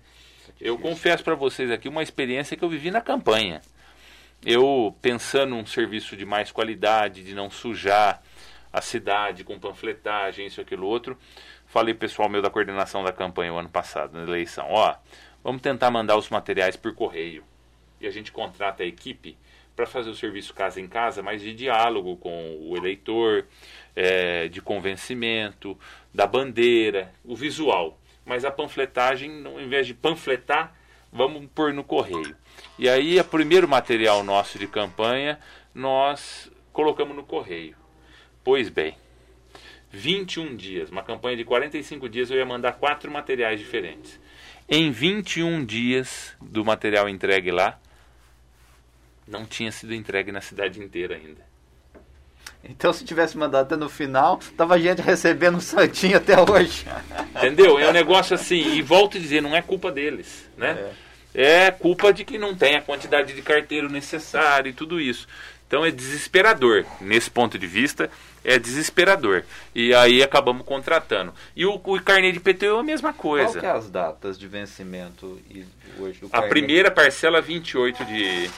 Eu 0.60 0.78
confesso 0.78 1.24
para 1.24 1.34
vocês 1.34 1.70
aqui 1.70 1.88
uma 1.88 2.02
experiência 2.02 2.56
que 2.56 2.64
eu 2.64 2.68
vivi 2.68 2.90
na 2.90 3.00
campanha. 3.00 3.60
Eu 4.44 4.94
pensando 5.02 5.50
num 5.50 5.66
serviço 5.66 6.16
de 6.16 6.24
mais 6.24 6.52
qualidade, 6.52 7.24
de 7.24 7.34
não 7.34 7.50
sujar 7.50 8.22
a 8.72 8.80
cidade 8.80 9.42
com 9.42 9.58
panfletagem, 9.58 10.46
isso, 10.46 10.60
aquilo, 10.60 10.86
outro, 10.86 11.18
falei 11.66 11.94
pessoal 11.94 12.28
meu 12.28 12.42
da 12.42 12.50
coordenação 12.50 13.02
da 13.02 13.12
campanha 13.12 13.52
o 13.52 13.58
ano 13.58 13.70
passado, 13.70 14.12
na 14.12 14.22
eleição, 14.22 14.66
ó, 14.68 14.94
vamos 15.42 15.62
tentar 15.62 15.90
mandar 15.90 16.16
os 16.16 16.28
materiais 16.28 16.76
por 16.76 16.94
correio. 16.94 17.42
E 18.00 18.06
a 18.06 18.10
gente 18.10 18.30
contrata 18.30 18.82
a 18.82 18.86
equipe 18.86 19.36
para 19.76 19.86
fazer 19.86 20.08
o 20.08 20.14
serviço 20.14 20.54
casa 20.54 20.80
em 20.80 20.88
casa, 20.88 21.22
mas 21.22 21.42
de 21.42 21.54
diálogo 21.54 22.16
com 22.16 22.56
o 22.58 22.74
eleitor, 22.76 23.46
é, 23.94 24.48
de 24.48 24.62
convencimento, 24.62 25.78
da 26.12 26.26
bandeira, 26.26 27.12
o 27.22 27.36
visual. 27.36 28.00
Mas 28.24 28.44
a 28.44 28.50
panfletagem, 28.50 29.44
ao 29.46 29.60
invés 29.60 29.86
de 29.86 29.92
panfletar, 29.92 30.74
vamos 31.12 31.46
pôr 31.54 31.74
no 31.74 31.84
correio. 31.84 32.34
E 32.78 32.88
aí, 32.88 33.20
o 33.20 33.24
primeiro 33.24 33.68
material 33.68 34.24
nosso 34.24 34.58
de 34.58 34.66
campanha, 34.66 35.38
nós 35.74 36.50
colocamos 36.72 37.14
no 37.14 37.22
correio. 37.22 37.76
Pois 38.42 38.70
bem, 38.70 38.96
21 39.90 40.56
dias, 40.56 40.90
uma 40.90 41.02
campanha 41.02 41.36
de 41.36 41.44
45 41.44 42.08
dias, 42.08 42.30
eu 42.30 42.38
ia 42.38 42.46
mandar 42.46 42.72
quatro 42.72 43.10
materiais 43.10 43.60
diferentes. 43.60 44.18
Em 44.68 44.90
21 44.90 45.64
dias 45.64 46.36
do 46.40 46.64
material 46.64 47.08
entregue 47.08 47.50
lá, 47.50 47.78
não 49.26 49.44
tinha 49.44 49.72
sido 49.72 49.94
entregue 49.94 50.30
na 50.30 50.40
cidade 50.40 50.80
inteira 50.80 51.16
ainda. 51.16 51.44
Então, 52.68 52.92
se 52.92 53.04
tivesse 53.04 53.36
mandado 53.36 53.66
até 53.66 53.76
no 53.76 53.88
final, 53.88 54.40
tava 54.56 54.78
gente 54.78 55.00
recebendo 55.00 55.56
um 55.56 55.60
santinho 55.60 56.16
até 56.16 56.34
hoje. 56.40 56.84
Entendeu? 57.36 57.78
É 57.78 57.88
um 57.88 57.92
negócio 57.92 58.34
assim, 58.34 58.74
e 58.74 58.82
volto 58.82 59.16
a 59.16 59.20
dizer, 59.20 59.40
não 59.40 59.54
é 59.54 59.62
culpa 59.62 59.90
deles, 59.90 60.48
né? 60.56 60.92
É. 61.34 61.66
é 61.66 61.70
culpa 61.70 62.12
de 62.12 62.24
que 62.24 62.38
não 62.38 62.54
tem 62.54 62.76
a 62.76 62.82
quantidade 62.82 63.34
de 63.34 63.42
carteiro 63.42 63.88
necessária 63.88 64.68
e 64.68 64.72
tudo 64.72 65.00
isso. 65.00 65.28
Então 65.66 65.84
é 65.84 65.90
desesperador. 65.90 66.84
Nesse 67.00 67.30
ponto 67.30 67.58
de 67.58 67.66
vista, 67.66 68.08
é 68.44 68.58
desesperador. 68.58 69.42
E 69.74 69.92
aí 69.94 70.22
acabamos 70.22 70.64
contratando. 70.64 71.34
E 71.56 71.66
o, 71.66 71.74
o 71.74 72.00
carnê 72.00 72.30
de 72.30 72.38
PTU 72.38 72.76
é 72.76 72.80
a 72.80 72.82
mesma 72.84 73.12
coisa. 73.12 73.48
Qual 73.48 73.60
que 73.60 73.66
é 73.66 73.70
as 73.70 73.90
datas 73.90 74.38
de 74.38 74.46
vencimento 74.46 75.40
hoje 75.98 76.20
do 76.20 76.28
A 76.32 76.42
primeira 76.42 76.90
parcela 76.90 77.40
28 77.40 78.04
de 78.04 78.50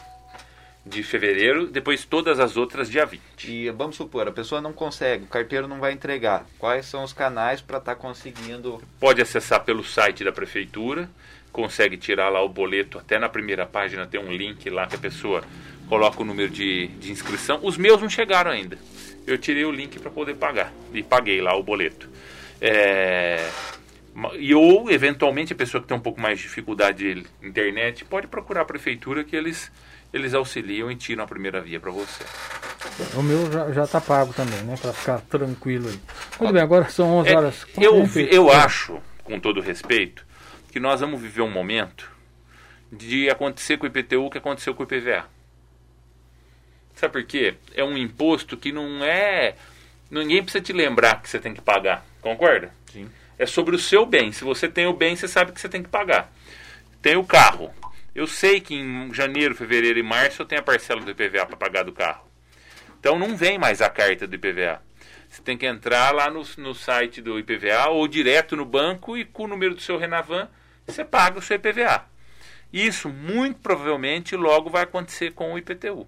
de 0.89 1.03
fevereiro, 1.03 1.67
depois 1.67 2.05
todas 2.05 2.41
as 2.41 2.57
outras 2.57 2.89
dia 2.91 3.05
20. 3.05 3.23
E 3.45 3.71
vamos 3.71 3.97
supor, 3.97 4.27
a 4.27 4.33
pessoa 4.33 4.61
não 4.61 4.73
consegue, 4.73 5.25
o 5.25 5.29
carteiro 5.29 5.69
não 5.69 5.79
vai 5.79 5.93
entregar. 5.93 6.47
Quais 6.59 6.87
são 6.87 7.05
os 7.05 7.13
canais 7.13 7.61
para 7.61 7.79
estar 7.79 7.95
tá 7.95 8.01
conseguindo? 8.01 8.83
Pode 8.99 9.21
acessar 9.21 9.65
pelo 9.65 9.85
site 9.85 10.25
da 10.25 10.33
prefeitura, 10.33 11.09
consegue 11.53 11.97
tirar 11.97 12.29
lá 12.29 12.43
o 12.43 12.49
boleto, 12.49 12.99
até 12.99 13.19
na 13.19 13.29
primeira 13.29 13.67
página 13.67 14.07
tem 14.07 14.21
um 14.21 14.33
link 14.33 14.69
lá 14.71 14.87
que 14.87 14.97
a 14.97 14.99
pessoa 14.99 15.43
coloca 15.89 16.23
o 16.23 16.25
número 16.25 16.51
de, 16.51 16.89
de 16.89 17.11
inscrição. 17.11 17.61
Os 17.63 17.77
meus 17.77 18.01
não 18.01 18.09
chegaram 18.09 18.51
ainda. 18.51 18.79
Eu 19.27 19.37
tirei 19.39 19.65
o 19.65 19.71
link 19.71 19.99
para 19.99 20.11
poder 20.11 20.37
pagar 20.37 20.73
e 20.93 21.03
paguei 21.03 21.41
lá 21.41 21.55
o 21.57 21.63
boleto. 21.63 22.09
É, 22.61 23.49
e 24.39 24.55
ou, 24.55 24.91
eventualmente, 24.91 25.53
a 25.53 25.57
pessoa 25.57 25.81
que 25.81 25.87
tem 25.87 25.97
um 25.97 26.01
pouco 26.01 26.21
mais 26.21 26.39
de 26.39 26.45
dificuldade 26.45 27.15
de 27.15 27.27
internet 27.47 28.05
pode 28.05 28.27
procurar 28.27 28.63
a 28.63 28.65
prefeitura 28.65 29.23
que 29.23 29.37
eles 29.37 29.71
eles 30.13 30.35
auxiliam 30.35 30.91
e 30.91 30.97
tiram 30.97 31.25
a 31.25 31.27
primeira 31.27 31.61
via 31.61 31.79
para 31.79 31.91
você. 31.91 32.25
O 33.15 33.23
meu 33.23 33.51
já 33.73 33.85
está 33.85 34.01
pago 34.01 34.33
também, 34.33 34.63
né? 34.63 34.77
Para 34.81 34.93
ficar 34.93 35.21
tranquilo 35.23 35.89
aí. 35.89 36.01
Muito 36.41 36.53
bem, 36.53 36.63
agora 36.63 36.89
são 36.89 37.19
11 37.19 37.29
é, 37.29 37.37
horas. 37.37 37.67
É, 37.77 37.87
eu, 37.87 38.07
eu 38.31 38.51
acho, 38.51 39.01
com 39.23 39.39
todo 39.39 39.61
respeito, 39.61 40.25
que 40.71 40.81
nós 40.81 41.01
vamos 41.01 41.21
viver 41.21 41.43
um 41.43 41.51
momento 41.51 42.11
de 42.91 43.29
acontecer 43.29 43.77
com 43.77 43.85
o 43.85 43.89
IPTU 43.89 44.25
o 44.25 44.31
que 44.31 44.39
aconteceu 44.39 44.75
com 44.75 44.83
o 44.83 44.87
IPVA. 44.87 45.27
Sabe 46.95 47.13
por 47.13 47.25
quê? 47.25 47.55
É 47.75 47.85
um 47.85 47.97
imposto 47.97 48.57
que 48.57 48.73
não 48.73 49.05
é. 49.05 49.55
Ninguém 50.11 50.43
precisa 50.43 50.65
te 50.65 50.73
lembrar 50.73 51.23
que 51.23 51.29
você 51.29 51.39
tem 51.39 51.55
que 51.55 51.61
pagar. 51.61 52.05
Concorda? 52.21 52.73
Sim. 52.93 53.09
É 53.39 53.47
sobre 53.47 53.77
o 53.77 53.79
seu 53.79 54.05
bem. 54.05 54.33
Se 54.33 54.43
você 54.43 54.67
tem 54.69 54.87
o 54.87 54.93
bem, 54.93 55.15
você 55.15 55.29
sabe 55.29 55.53
que 55.53 55.61
você 55.61 55.69
tem 55.69 55.83
que 55.83 55.89
pagar. 55.89 56.33
Tem 57.01 57.17
o 57.17 57.23
carro. 57.23 57.71
Eu 58.19 58.27
sei 58.27 58.61
que 58.61 58.75
em 58.75 59.15
janeiro, 59.15 59.55
fevereiro 59.55 59.97
e 59.97 60.03
março 60.03 60.43
eu 60.43 60.47
tenho 60.47 60.61
a 60.61 60.65
parcela 60.65 61.01
do 61.01 61.09
IPVA 61.09 61.47
para 61.47 61.57
pagar 61.57 61.85
do 61.85 61.93
carro. 61.93 62.29
Então 62.99 63.17
não 63.17 63.37
vem 63.37 63.61
mais 63.61 63.81
a 63.81 63.89
carta 63.89 64.27
do 64.27 64.35
IPVA. 64.35 64.83
Você 65.29 65.41
tem 65.41 65.57
que 65.57 65.65
entrar 65.65 66.13
lá 66.13 66.29
no, 66.29 66.43
no 66.57 66.75
site 66.75 67.23
do 67.23 67.39
IPVA 67.39 67.91
ou 67.91 68.09
direto 68.09 68.57
no 68.57 68.65
banco 68.65 69.17
e 69.17 69.25
com 69.25 69.45
o 69.45 69.47
número 69.47 69.73
do 69.73 69.81
seu 69.81 69.97
Renavan 69.97 70.49
você 70.85 71.05
paga 71.05 71.39
o 71.39 71.43
seu 71.43 71.59
IPVA. 71.59 72.07
Isso 72.73 73.09
muito 73.09 73.61
provavelmente 73.61 74.35
logo 74.35 74.69
vai 74.69 74.83
acontecer 74.83 75.31
com 75.31 75.55
o 75.55 75.59
IPTU. 75.59 76.05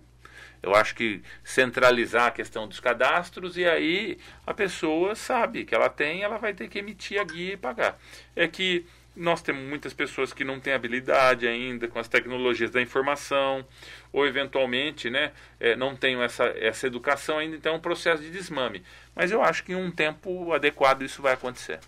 Eu 0.61 0.75
acho 0.75 0.97
que 0.97 1.23
centralizar 1.45 2.27
a 2.27 2.33
questão 2.33 2.67
dos 2.67 2.81
cadastros 2.81 3.57
e 3.57 3.65
aí 3.65 4.19
a 4.45 4.53
pessoa 4.53 5.15
sabe 5.15 5.65
que 5.65 5.77
ela 5.77 5.89
tem, 5.89 6.25
ela 6.25 6.39
vai 6.39 6.55
ter 6.55 6.67
que 6.67 6.81
emitir 6.81 7.21
a 7.21 7.25
guia 7.25 7.53
e 7.53 7.57
pagar. 7.57 7.97
É 8.35 8.49
que 8.49 8.85
nós 9.17 9.43
temos 9.43 9.63
muitas 9.69 9.93
pessoas 9.93 10.33
que 10.33 10.45
não 10.45 10.61
têm 10.61 10.73
habilidade 10.73 11.47
ainda 11.47 11.89
com 11.89 11.99
as 11.99 12.09
tecnologias 12.09 12.71
da 12.71 12.81
informação, 12.81 13.65
ou 14.13 14.27
eventualmente 14.27 15.11
né, 15.11 15.33
é, 15.59 15.77
não 15.77 15.97
têm 15.97 16.21
essa, 16.23 16.45
essa 16.45 16.87
educação 16.87 17.39
ainda, 17.39 17.57
então 17.57 17.75
é 17.75 17.77
um 17.77 17.81
processo 17.81 18.23
de 18.23 18.31
desmame. 18.31 18.83
Mas 19.15 19.31
eu 19.31 19.43
acho 19.43 19.65
que 19.65 19.73
em 19.73 19.77
um 19.77 19.91
tempo 19.91 20.53
adequado 20.53 21.03
isso 21.03 21.21
vai 21.21 21.35
acontecer. 21.35 21.81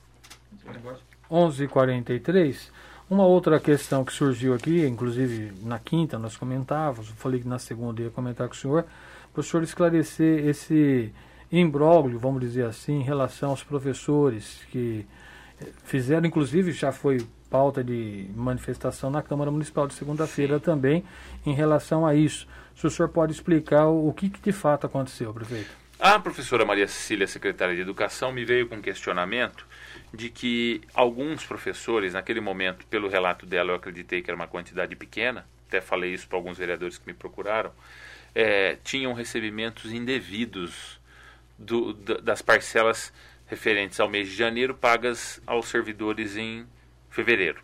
11h43. 1.31 2.71
Uma 3.09 3.27
outra 3.27 3.61
questão 3.61 4.05
que 4.05 4.13
surgiu 4.13 4.55
aqui, 4.55 4.87
inclusive 4.87 5.53
na 5.63 5.79
quinta 5.79 6.19
nós 6.19 6.37
comentávamos, 6.37 7.11
falei 7.11 7.41
que 7.41 7.49
na 7.49 7.59
segunda 7.59 8.03
ia 8.03 8.11
comentar 8.11 8.49
com 8.49 8.55
o 8.55 8.57
senhor, 8.57 8.87
para 9.33 9.41
o 9.41 9.43
senhor 9.43 9.63
esclarecer 9.63 10.47
esse 10.47 11.13
imbróglio, 11.51 12.19
vamos 12.19 12.41
dizer 12.41 12.65
assim, 12.65 13.01
em 13.01 13.03
relação 13.03 13.51
aos 13.51 13.63
professores 13.63 14.63
que 14.71 15.07
fizeram, 15.85 16.27
inclusive 16.27 16.73
já 16.73 16.93
foi 16.93 17.27
pauta 17.51 17.85
de 17.85 18.27
manifestação 18.35 19.11
na 19.11 19.23
Câmara 19.23 19.51
Municipal 19.51 19.87
de 19.87 19.95
segunda-feira 19.95 20.59
também 20.59 21.05
em 21.45 21.53
relação 21.53 22.07
a 22.07 22.15
isso. 22.15 22.47
Se 22.75 22.87
o 22.87 22.91
senhor 22.91 23.09
pode 23.11 23.33
explicar 23.33 23.87
o, 23.87 24.09
o 24.09 24.13
que, 24.13 24.31
que 24.31 24.41
de 24.41 24.53
fato 24.53 24.87
aconteceu, 24.87 25.33
prefeito? 25.35 25.71
A 25.99 26.19
professora 26.19 26.65
Maria 26.65 26.89
Cecília, 26.89 27.27
secretária 27.27 27.75
de 27.75 27.81
Educação, 27.81 28.33
me 28.33 28.45
veio 28.45 28.67
com 28.67 28.77
um 28.77 28.83
questionamento 28.83 29.67
de 30.13 30.31
que 30.31 30.81
alguns 30.95 31.45
professores, 31.45 32.15
naquele 32.15 32.41
momento, 32.41 32.85
pelo 32.87 33.09
relato 33.09 33.47
dela, 33.47 33.71
eu 33.71 33.77
acreditei 33.77 34.21
que 34.21 34.31
era 34.31 34.35
uma 34.35 34.49
quantidade 34.49 34.97
pequena, 34.97 35.47
até 35.69 35.81
falei 35.81 36.13
isso 36.13 36.27
para 36.27 36.37
alguns 36.37 36.59
vereadores 36.59 36.99
que 36.99 37.07
me 37.07 37.15
procuraram, 37.15 37.71
é, 38.35 38.77
tinham 38.83 39.13
recebimentos 39.13 39.93
indevidos 39.93 40.99
do, 41.59 41.93
das 41.93 42.43
parcelas 42.43 43.13
referentes 43.53 44.01
ao 44.01 44.09
mês 44.09 44.31
de 44.31 44.35
janeiro 44.35 44.75
pagas 44.75 45.39
aos 45.47 45.69
servidores 45.69 46.39
em 46.39 46.67
fevereiro. 47.11 47.61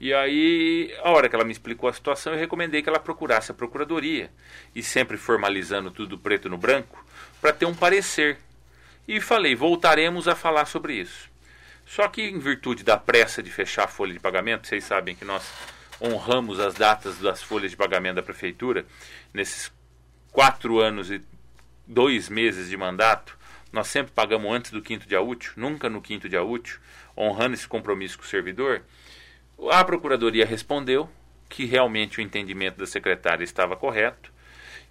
E 0.00 0.12
aí, 0.12 0.92
a 1.04 1.10
hora 1.12 1.28
que 1.28 1.36
ela 1.36 1.44
me 1.44 1.52
explicou 1.52 1.88
a 1.88 1.92
situação, 1.92 2.32
eu 2.32 2.38
recomendei 2.38 2.82
que 2.82 2.88
ela 2.88 2.98
procurasse 2.98 3.52
a 3.52 3.54
procuradoria, 3.54 4.28
e 4.74 4.82
sempre 4.82 5.16
formalizando 5.16 5.92
tudo 5.92 6.18
preto 6.18 6.48
no 6.48 6.58
branco, 6.58 7.06
para 7.40 7.52
ter 7.52 7.64
um 7.64 7.74
parecer. 7.74 8.38
E 9.06 9.20
falei, 9.20 9.54
voltaremos 9.54 10.26
a 10.26 10.34
falar 10.34 10.64
sobre 10.64 10.94
isso. 10.94 11.30
Só 11.86 12.08
que, 12.08 12.22
em 12.22 12.40
virtude 12.40 12.82
da 12.82 12.96
pressa 12.96 13.40
de 13.40 13.52
fechar 13.52 13.84
a 13.84 13.88
folha 13.88 14.12
de 14.12 14.18
pagamento, 14.18 14.66
vocês 14.66 14.82
sabem 14.82 15.14
que 15.14 15.24
nós 15.24 15.48
honramos 16.02 16.58
as 16.58 16.74
datas 16.74 17.18
das 17.18 17.40
folhas 17.40 17.70
de 17.70 17.76
pagamento 17.76 18.16
da 18.16 18.22
prefeitura, 18.22 18.84
nesses 19.32 19.70
quatro 20.32 20.80
anos 20.80 21.08
e 21.08 21.22
dois 21.86 22.28
meses 22.28 22.68
de 22.68 22.76
mandato, 22.76 23.38
nós 23.74 23.88
sempre 23.88 24.12
pagamos 24.12 24.50
antes 24.52 24.70
do 24.70 24.80
quinto 24.80 25.08
dia 25.08 25.20
útil, 25.20 25.52
nunca 25.56 25.90
no 25.90 26.00
quinto 26.00 26.28
dia 26.28 26.44
útil, 26.44 26.78
honrando 27.16 27.54
esse 27.54 27.66
compromisso 27.66 28.16
com 28.16 28.24
o 28.24 28.28
servidor. 28.28 28.82
A 29.70 29.84
Procuradoria 29.84 30.46
respondeu 30.46 31.10
que 31.48 31.64
realmente 31.64 32.18
o 32.18 32.22
entendimento 32.22 32.78
da 32.78 32.86
secretária 32.86 33.42
estava 33.42 33.76
correto 33.76 34.32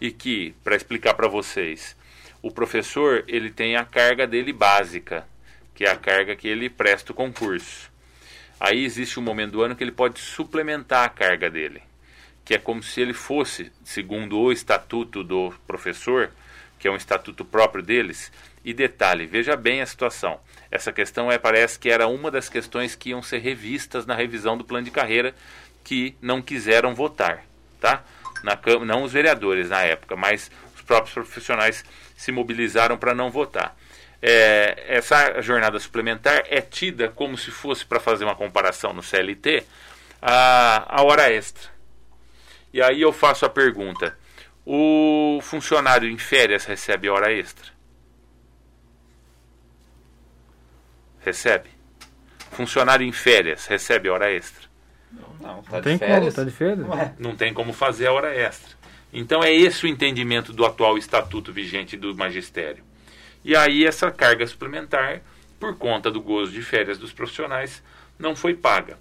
e 0.02 0.12
que, 0.12 0.54
para 0.66 0.76
explicar 0.76 1.14
para 1.14 1.30
vocês, 1.30 1.96
o 2.42 2.52
professor 2.52 3.24
ele 3.26 3.50
tem 3.50 3.78
a 3.78 3.86
carga 3.86 4.28
dele 4.28 4.52
básica, 4.52 5.26
que 5.74 5.86
é 5.86 5.90
a 5.90 5.96
carga 5.96 6.36
que 6.36 6.48
ele 6.48 6.70
presta 6.70 7.14
o 7.14 7.16
concurso. 7.16 7.90
Aí 8.60 8.84
existe 8.84 9.18
um 9.18 9.24
momento 9.24 9.54
do 9.54 9.62
ano 9.62 9.78
que 9.78 9.84
ele 9.84 9.94
pode 9.94 10.20
suplementar 10.20 11.06
a 11.06 11.10
carga 11.10 11.50
dele, 11.50 11.82
que 12.44 12.54
é 12.54 12.58
como 12.58 12.84
se 12.84 13.00
ele 13.00 13.14
fosse, 13.14 13.72
segundo 13.86 14.38
o 14.38 14.52
estatuto 14.52 15.24
do 15.24 15.54
professor, 15.66 16.32
que 16.78 16.88
é 16.90 16.92
um 16.92 16.98
estatuto 16.98 17.46
próprio 17.46 17.82
deles. 17.82 18.30
E 18.64 18.74
detalhe, 18.74 19.26
veja 19.26 19.56
bem 19.58 19.82
a 19.82 19.86
situação. 19.86 20.40
Essa 20.72 20.92
questão 20.92 21.32
é, 21.32 21.38
parece 21.38 21.78
que 21.78 21.90
era 21.90 22.08
uma 22.08 22.32
das 22.32 22.48
questões 22.48 22.96
que 22.96 23.10
iam 23.10 23.22
ser 23.22 23.40
revistas 23.40 24.06
na 24.06 24.16
revisão 24.16 24.58
do 24.58 24.64
plano 24.64 24.86
de 24.86 24.92
carreira 24.92 25.36
que 25.84 26.16
não 26.22 26.42
quiseram 26.42 26.96
votar, 26.96 27.46
tá? 27.80 28.04
Na, 28.42 28.58
não 28.86 29.04
os 29.04 29.12
vereadores 29.12 29.70
na 29.70 29.82
época, 29.82 30.16
mas 30.16 30.50
os 30.76 30.82
próprios 30.82 31.14
profissionais 31.14 31.84
se 32.16 32.32
mobilizaram 32.32 32.98
para 32.98 33.14
não 33.14 33.30
votar. 33.30 33.76
É, 34.22 34.86
essa 34.88 35.42
jornada 35.42 35.78
suplementar 35.78 36.44
é 36.48 36.62
tida 36.62 37.10
como 37.10 37.38
se 37.38 37.52
fosse, 37.52 37.86
para 37.86 38.00
fazer 38.00 38.24
uma 38.24 38.36
comparação 38.36 38.94
no 38.94 39.04
CLT, 39.04 39.66
a, 40.22 41.02
a 41.02 41.04
hora 41.04 41.30
extra. 41.30 41.70
E 42.74 42.82
aí 42.82 43.02
eu 43.02 43.12
faço 43.12 43.46
a 43.46 43.50
pergunta: 43.50 44.18
o 44.66 45.40
funcionário 45.42 46.10
em 46.10 46.18
férias 46.18 46.64
recebe 46.64 47.10
hora 47.10 47.34
extra? 47.34 47.73
Recebe. 51.24 51.70
Funcionário 52.52 53.06
em 53.06 53.12
férias 53.12 53.66
recebe 53.66 54.10
hora 54.10 54.32
extra? 54.32 54.68
Não, 55.12 55.56
não 55.56 55.64
tá 55.64 55.80
de 55.80 55.98
férias. 55.98 56.20
Como, 56.20 56.32
tá 56.32 56.44
de 56.44 56.52
férias? 56.52 56.88
Não, 56.88 57.00
é. 57.00 57.14
não 57.18 57.36
tem 57.36 57.54
como 57.54 57.74
fazer 57.74 58.08
a 58.08 58.14
hora 58.14 58.34
extra. 58.34 58.76
Então 59.12 59.44
é 59.44 59.54
esse 59.54 59.86
o 59.86 59.88
entendimento 59.88 60.52
do 60.52 60.66
atual 60.66 60.98
estatuto 60.98 61.54
vigente 61.54 61.96
do 61.96 62.16
magistério. 62.16 62.84
E 63.44 63.56
aí 63.56 63.86
essa 63.86 64.10
carga 64.10 64.46
suplementar, 64.48 65.22
por 65.60 65.76
conta 65.78 66.10
do 66.10 66.22
gozo 66.22 66.52
de 66.52 66.62
férias 66.62 66.98
dos 66.98 67.12
profissionais, 67.12 67.84
não 68.18 68.36
foi 68.36 68.54
paga. 68.54 68.98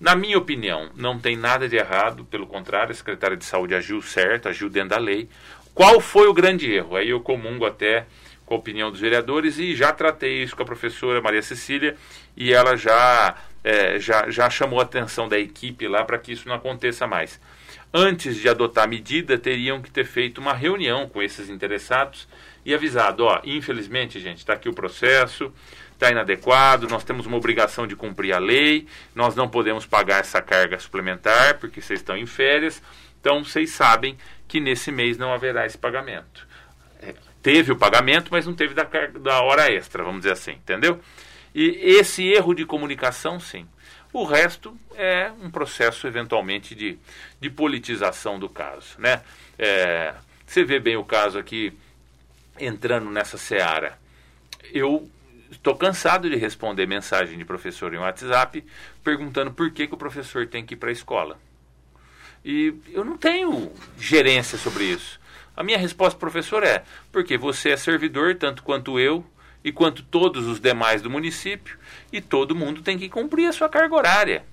Na 0.00 0.16
minha 0.16 0.38
opinião, 0.38 0.90
não 0.96 1.18
tem 1.18 1.36
nada 1.36 1.68
de 1.68 1.76
errado, 1.76 2.24
pelo 2.24 2.46
contrário, 2.46 2.90
a 2.90 2.94
secretária 2.94 3.36
de 3.36 3.44
saúde 3.44 3.74
agiu 3.74 4.02
certo, 4.02 4.48
agiu 4.48 4.68
dentro 4.68 4.90
da 4.90 4.98
lei. 4.98 5.28
Qual 5.74 6.00
foi 6.00 6.26
o 6.26 6.34
grande 6.34 6.70
erro? 6.72 6.96
Aí 6.96 7.10
eu 7.10 7.20
comungo 7.20 7.64
até 7.64 8.06
com 8.52 8.56
a 8.56 8.58
opinião 8.58 8.90
dos 8.90 9.00
vereadores 9.00 9.58
e 9.58 9.74
já 9.74 9.92
tratei 9.92 10.42
isso 10.42 10.54
com 10.54 10.62
a 10.62 10.66
professora 10.66 11.22
Maria 11.22 11.40
Cecília 11.40 11.96
e 12.36 12.52
ela 12.52 12.76
já, 12.76 13.34
é, 13.64 13.98
já, 13.98 14.28
já 14.28 14.50
chamou 14.50 14.78
a 14.78 14.82
atenção 14.82 15.26
da 15.26 15.38
equipe 15.38 15.88
lá 15.88 16.04
para 16.04 16.18
que 16.18 16.32
isso 16.32 16.46
não 16.46 16.54
aconteça 16.54 17.06
mais. 17.06 17.40
Antes 17.94 18.36
de 18.36 18.48
adotar 18.50 18.84
a 18.84 18.86
medida, 18.86 19.38
teriam 19.38 19.80
que 19.80 19.90
ter 19.90 20.04
feito 20.04 20.38
uma 20.38 20.52
reunião 20.52 21.08
com 21.08 21.22
esses 21.22 21.48
interessados 21.48 22.28
e 22.64 22.74
avisado, 22.74 23.24
ó, 23.24 23.40
infelizmente, 23.42 24.20
gente, 24.20 24.38
está 24.38 24.52
aqui 24.52 24.68
o 24.68 24.74
processo, 24.74 25.52
está 25.94 26.10
inadequado, 26.10 26.88
nós 26.88 27.04
temos 27.04 27.24
uma 27.24 27.38
obrigação 27.38 27.86
de 27.86 27.96
cumprir 27.96 28.34
a 28.34 28.38
lei, 28.38 28.86
nós 29.14 29.34
não 29.34 29.48
podemos 29.48 29.86
pagar 29.86 30.20
essa 30.20 30.42
carga 30.42 30.78
suplementar 30.78 31.58
porque 31.58 31.80
vocês 31.80 32.00
estão 32.00 32.16
em 32.16 32.26
férias, 32.26 32.82
então 33.18 33.42
vocês 33.42 33.70
sabem 33.70 34.16
que 34.46 34.60
nesse 34.60 34.92
mês 34.92 35.16
não 35.16 35.32
haverá 35.32 35.64
esse 35.64 35.78
pagamento. 35.78 36.51
Teve 37.42 37.72
o 37.72 37.76
pagamento, 37.76 38.28
mas 38.30 38.46
não 38.46 38.54
teve 38.54 38.72
da, 38.72 38.84
da 38.84 39.42
hora 39.42 39.70
extra, 39.70 40.04
vamos 40.04 40.20
dizer 40.20 40.32
assim, 40.32 40.52
entendeu? 40.52 41.00
E 41.54 41.78
esse 41.82 42.24
erro 42.24 42.54
de 42.54 42.64
comunicação, 42.64 43.40
sim. 43.40 43.66
O 44.12 44.24
resto 44.24 44.76
é 44.94 45.32
um 45.42 45.50
processo, 45.50 46.06
eventualmente, 46.06 46.74
de, 46.74 46.98
de 47.40 47.50
politização 47.50 48.38
do 48.38 48.48
caso. 48.48 48.94
Né? 48.98 49.22
É, 49.58 50.14
você 50.46 50.64
vê 50.64 50.78
bem 50.78 50.96
o 50.96 51.04
caso 51.04 51.38
aqui, 51.38 51.72
entrando 52.58 53.10
nessa 53.10 53.38
seara. 53.38 53.98
Eu 54.72 55.10
estou 55.50 55.74
cansado 55.74 56.28
de 56.28 56.36
responder 56.36 56.86
mensagem 56.86 57.38
de 57.38 57.44
professor 57.44 57.92
em 57.92 57.98
WhatsApp 57.98 58.64
perguntando 59.02 59.50
por 59.52 59.70
que, 59.70 59.86
que 59.86 59.94
o 59.94 59.98
professor 59.98 60.46
tem 60.46 60.64
que 60.64 60.74
ir 60.74 60.76
para 60.76 60.90
a 60.90 60.92
escola. 60.92 61.38
E 62.44 62.74
eu 62.92 63.04
não 63.04 63.16
tenho 63.16 63.72
gerência 63.98 64.58
sobre 64.58 64.84
isso. 64.84 65.20
A 65.56 65.62
minha 65.62 65.78
resposta, 65.78 66.18
professor, 66.18 66.62
é 66.62 66.84
porque 67.10 67.36
você 67.36 67.70
é 67.70 67.76
servidor, 67.76 68.34
tanto 68.36 68.62
quanto 68.62 68.98
eu 68.98 69.24
e 69.64 69.70
quanto 69.70 70.02
todos 70.02 70.46
os 70.46 70.58
demais 70.58 71.02
do 71.02 71.10
município, 71.10 71.78
e 72.12 72.20
todo 72.20 72.54
mundo 72.54 72.82
tem 72.82 72.98
que 72.98 73.08
cumprir 73.08 73.46
a 73.46 73.52
sua 73.52 73.68
carga 73.68 73.94
horária. 73.94 74.44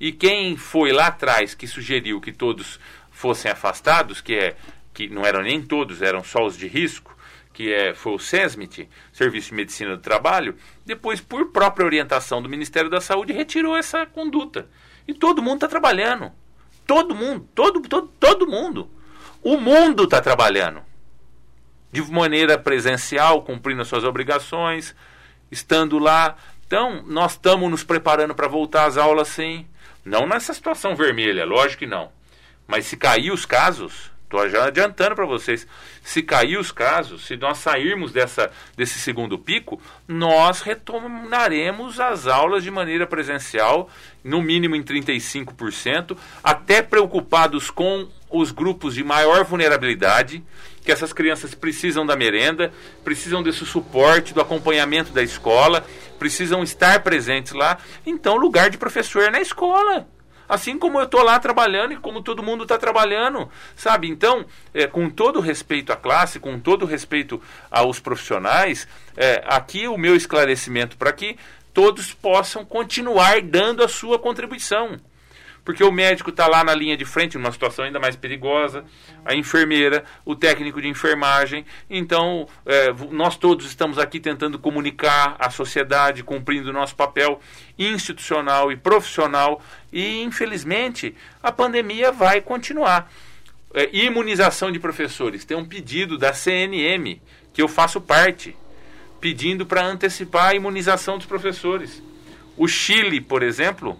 E 0.00 0.12
quem 0.12 0.56
foi 0.56 0.92
lá 0.92 1.08
atrás 1.08 1.54
que 1.54 1.66
sugeriu 1.66 2.20
que 2.20 2.32
todos 2.32 2.78
fossem 3.10 3.50
afastados, 3.50 4.20
que 4.20 4.34
é 4.34 4.56
que 4.94 5.08
não 5.08 5.26
eram 5.26 5.42
nem 5.42 5.60
todos, 5.60 6.00
eram 6.00 6.24
só 6.24 6.46
os 6.46 6.56
de 6.56 6.66
risco, 6.66 7.14
que 7.52 7.72
é, 7.72 7.94
foi 7.94 8.14
o 8.14 8.18
SESMIT, 8.18 8.88
Serviço 9.12 9.48
de 9.48 9.54
Medicina 9.54 9.96
do 9.96 10.02
Trabalho, 10.02 10.56
depois, 10.84 11.20
por 11.20 11.52
própria 11.52 11.86
orientação 11.86 12.40
do 12.40 12.48
Ministério 12.48 12.88
da 12.88 13.00
Saúde, 13.00 13.32
retirou 13.32 13.76
essa 13.76 14.06
conduta. 14.06 14.68
E 15.08 15.14
todo 15.14 15.42
mundo 15.42 15.56
está 15.56 15.68
trabalhando. 15.68 16.32
Todo 16.86 17.14
mundo, 17.14 17.48
todo, 17.54 17.80
todo, 17.80 18.08
todo 18.20 18.46
mundo. 18.46 18.90
O 19.48 19.56
mundo 19.56 20.02
está 20.02 20.20
trabalhando. 20.20 20.82
De 21.92 22.02
maneira 22.02 22.58
presencial, 22.58 23.42
cumprindo 23.42 23.80
as 23.80 23.86
suas 23.86 24.02
obrigações, 24.02 24.92
estando 25.52 26.00
lá. 26.00 26.36
Então, 26.66 27.04
nós 27.06 27.34
estamos 27.34 27.70
nos 27.70 27.84
preparando 27.84 28.34
para 28.34 28.48
voltar 28.48 28.86
às 28.86 28.96
aulas, 28.96 29.28
sim. 29.28 29.64
Não 30.04 30.26
nessa 30.26 30.52
situação 30.52 30.96
vermelha, 30.96 31.44
lógico 31.44 31.78
que 31.78 31.86
não. 31.86 32.10
Mas 32.66 32.86
se 32.86 32.96
cair 32.96 33.30
os 33.30 33.46
casos, 33.46 34.10
Estou 34.26 34.48
já 34.50 34.64
adiantando 34.64 35.14
para 35.14 35.24
vocês. 35.24 35.64
Se 36.02 36.20
cair 36.20 36.58
os 36.58 36.72
casos, 36.72 37.24
se 37.24 37.36
nós 37.36 37.58
sairmos 37.58 38.10
dessa, 38.10 38.50
desse 38.76 38.98
segundo 38.98 39.38
pico, 39.38 39.80
nós 40.08 40.62
retornaremos 40.62 42.00
as 42.00 42.26
aulas 42.26 42.64
de 42.64 42.70
maneira 42.70 43.06
presencial, 43.06 43.88
no 44.24 44.42
mínimo 44.42 44.74
em 44.74 44.82
35%, 44.82 46.18
até 46.42 46.82
preocupados 46.82 47.70
com 47.70 48.08
os 48.28 48.50
grupos 48.50 48.96
de 48.96 49.04
maior 49.04 49.44
vulnerabilidade, 49.44 50.42
que 50.82 50.90
essas 50.90 51.12
crianças 51.12 51.54
precisam 51.54 52.04
da 52.04 52.16
merenda, 52.16 52.72
precisam 53.04 53.44
desse 53.44 53.64
suporte, 53.64 54.34
do 54.34 54.40
acompanhamento 54.40 55.12
da 55.12 55.22
escola, 55.22 55.86
precisam 56.18 56.64
estar 56.64 57.00
presentes 57.04 57.52
lá. 57.52 57.78
Então, 58.04 58.36
lugar 58.36 58.70
de 58.70 58.78
professor 58.78 59.22
é 59.22 59.30
na 59.30 59.40
escola. 59.40 60.08
Assim 60.48 60.78
como 60.78 60.98
eu 60.98 61.04
estou 61.04 61.22
lá 61.22 61.38
trabalhando 61.38 61.92
e 61.92 61.96
como 61.96 62.22
todo 62.22 62.42
mundo 62.42 62.62
está 62.62 62.78
trabalhando, 62.78 63.50
sabe? 63.74 64.08
Então, 64.08 64.44
é, 64.72 64.86
com 64.86 65.10
todo 65.10 65.40
respeito 65.40 65.92
à 65.92 65.96
classe, 65.96 66.38
com 66.38 66.58
todo 66.58 66.86
respeito 66.86 67.40
aos 67.70 67.98
profissionais, 68.00 68.86
é, 69.16 69.42
aqui 69.46 69.88
o 69.88 69.96
meu 69.96 70.14
esclarecimento 70.14 70.96
para 70.96 71.12
que 71.12 71.36
todos 71.74 72.14
possam 72.14 72.64
continuar 72.64 73.42
dando 73.42 73.82
a 73.82 73.88
sua 73.88 74.18
contribuição. 74.18 74.98
Porque 75.66 75.82
o 75.82 75.90
médico 75.90 76.30
está 76.30 76.46
lá 76.46 76.62
na 76.62 76.72
linha 76.72 76.96
de 76.96 77.04
frente, 77.04 77.36
numa 77.36 77.50
situação 77.50 77.84
ainda 77.84 77.98
mais 77.98 78.14
perigosa, 78.14 78.84
a 79.24 79.34
enfermeira, 79.34 80.04
o 80.24 80.36
técnico 80.36 80.80
de 80.80 80.86
enfermagem. 80.86 81.66
Então, 81.90 82.46
é, 82.64 82.94
nós 83.10 83.36
todos 83.36 83.66
estamos 83.66 83.98
aqui 83.98 84.20
tentando 84.20 84.60
comunicar 84.60 85.34
à 85.40 85.50
sociedade, 85.50 86.22
cumprindo 86.22 86.70
o 86.70 86.72
nosso 86.72 86.94
papel 86.94 87.40
institucional 87.76 88.70
e 88.70 88.76
profissional. 88.76 89.60
E, 89.92 90.22
infelizmente, 90.22 91.16
a 91.42 91.50
pandemia 91.50 92.12
vai 92.12 92.40
continuar. 92.40 93.10
É, 93.74 93.90
imunização 93.92 94.70
de 94.70 94.78
professores. 94.78 95.44
Tem 95.44 95.56
um 95.56 95.64
pedido 95.64 96.16
da 96.16 96.32
CNM, 96.32 97.20
que 97.52 97.60
eu 97.60 97.66
faço 97.66 98.00
parte, 98.00 98.56
pedindo 99.20 99.66
para 99.66 99.84
antecipar 99.84 100.50
a 100.50 100.54
imunização 100.54 101.18
dos 101.18 101.26
professores. 101.26 102.00
O 102.56 102.68
Chile, 102.68 103.20
por 103.20 103.42
exemplo, 103.42 103.98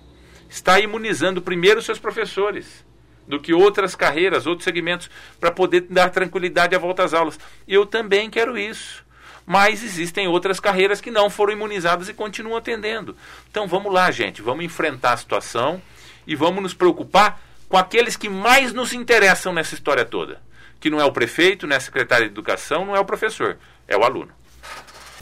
está 0.49 0.79
imunizando 0.81 1.43
primeiro 1.43 1.83
seus 1.83 1.99
professores 1.99 2.85
do 3.27 3.41
que 3.41 3.53
outras 3.53 3.95
carreiras, 3.95 4.47
outros 4.47 4.65
segmentos, 4.65 5.11
para 5.41 5.51
poder 5.51 5.83
dar 5.91 6.11
tranquilidade 6.11 6.75
à 6.75 6.79
volta 6.79 7.05
às 7.05 7.13
aulas. 7.13 7.39
Eu 7.67 7.85
também 7.85 8.31
quero 8.31 8.57
isso. 8.57 9.05
Mas 9.45 9.85
existem 9.85 10.27
outras 10.27 10.59
carreiras 10.59 11.01
que 11.01 11.11
não 11.11 11.31
foram 11.31 11.53
imunizadas 11.53 12.09
e 12.09 12.15
continuam 12.15 12.57
atendendo. 12.57 13.17
Então 13.49 13.69
vamos 13.69 13.93
lá, 13.93 14.11
gente, 14.11 14.43
vamos 14.43 14.65
enfrentar 14.65 15.13
a 15.13 15.17
situação 15.17 15.81
e 16.27 16.35
vamos 16.35 16.63
nos 16.63 16.75
preocupar 16.75 17.41
com 17.69 17.77
aqueles 17.77 18.17
que 18.17 18.29
mais 18.29 18.73
nos 18.73 18.93
interessam 18.93 19.53
nessa 19.53 19.75
história 19.75 20.05
toda. 20.05 20.41
Que 20.81 20.91
não 20.91 21.01
é 21.01 21.05
o 21.05 21.13
prefeito, 21.13 21.67
não 21.67 21.75
é 21.75 21.77
a 21.77 21.81
secretária 21.81 22.27
de 22.27 22.33
educação, 22.33 22.85
não 22.85 22.97
é 22.97 23.01
o 23.01 23.05
professor, 23.05 23.57
é 23.87 23.97
o 23.97 24.03
aluno. 24.03 24.33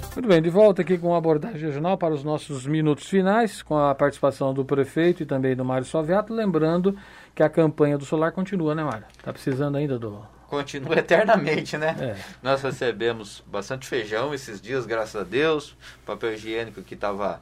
Muito 0.00 0.28
bem, 0.28 0.42
de 0.42 0.50
volta 0.50 0.82
aqui 0.82 0.98
com 0.98 1.14
a 1.14 1.18
abordagem 1.18 1.60
regional 1.60 1.96
para 1.96 2.12
os 2.12 2.24
nossos 2.24 2.66
minutos 2.66 3.06
finais, 3.06 3.62
com 3.62 3.78
a 3.78 3.94
participação 3.94 4.52
do 4.52 4.64
prefeito 4.64 5.22
e 5.22 5.26
também 5.26 5.54
do 5.54 5.64
Mário 5.64 5.86
Soviato. 5.86 6.34
Lembrando 6.34 6.98
que 7.32 7.42
a 7.42 7.48
campanha 7.48 7.96
do 7.96 8.04
solar 8.04 8.32
continua, 8.32 8.74
né, 8.74 8.82
Mário? 8.82 9.06
Está 9.16 9.32
precisando 9.32 9.76
ainda 9.76 9.96
do. 9.96 10.26
Continua 10.48 10.98
eternamente, 10.98 11.76
né? 11.76 11.96
É. 12.00 12.16
Nós 12.42 12.60
recebemos 12.62 13.44
bastante 13.46 13.86
feijão 13.86 14.34
esses 14.34 14.60
dias, 14.60 14.84
graças 14.84 15.20
a 15.20 15.24
Deus. 15.24 15.76
Papel 16.04 16.34
higiênico 16.34 16.82
que 16.82 16.94
estava. 16.94 17.40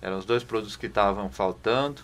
Eram 0.00 0.16
os 0.16 0.24
dois 0.24 0.42
produtos 0.42 0.76
que 0.76 0.86
estavam 0.86 1.28
faltando. 1.30 2.02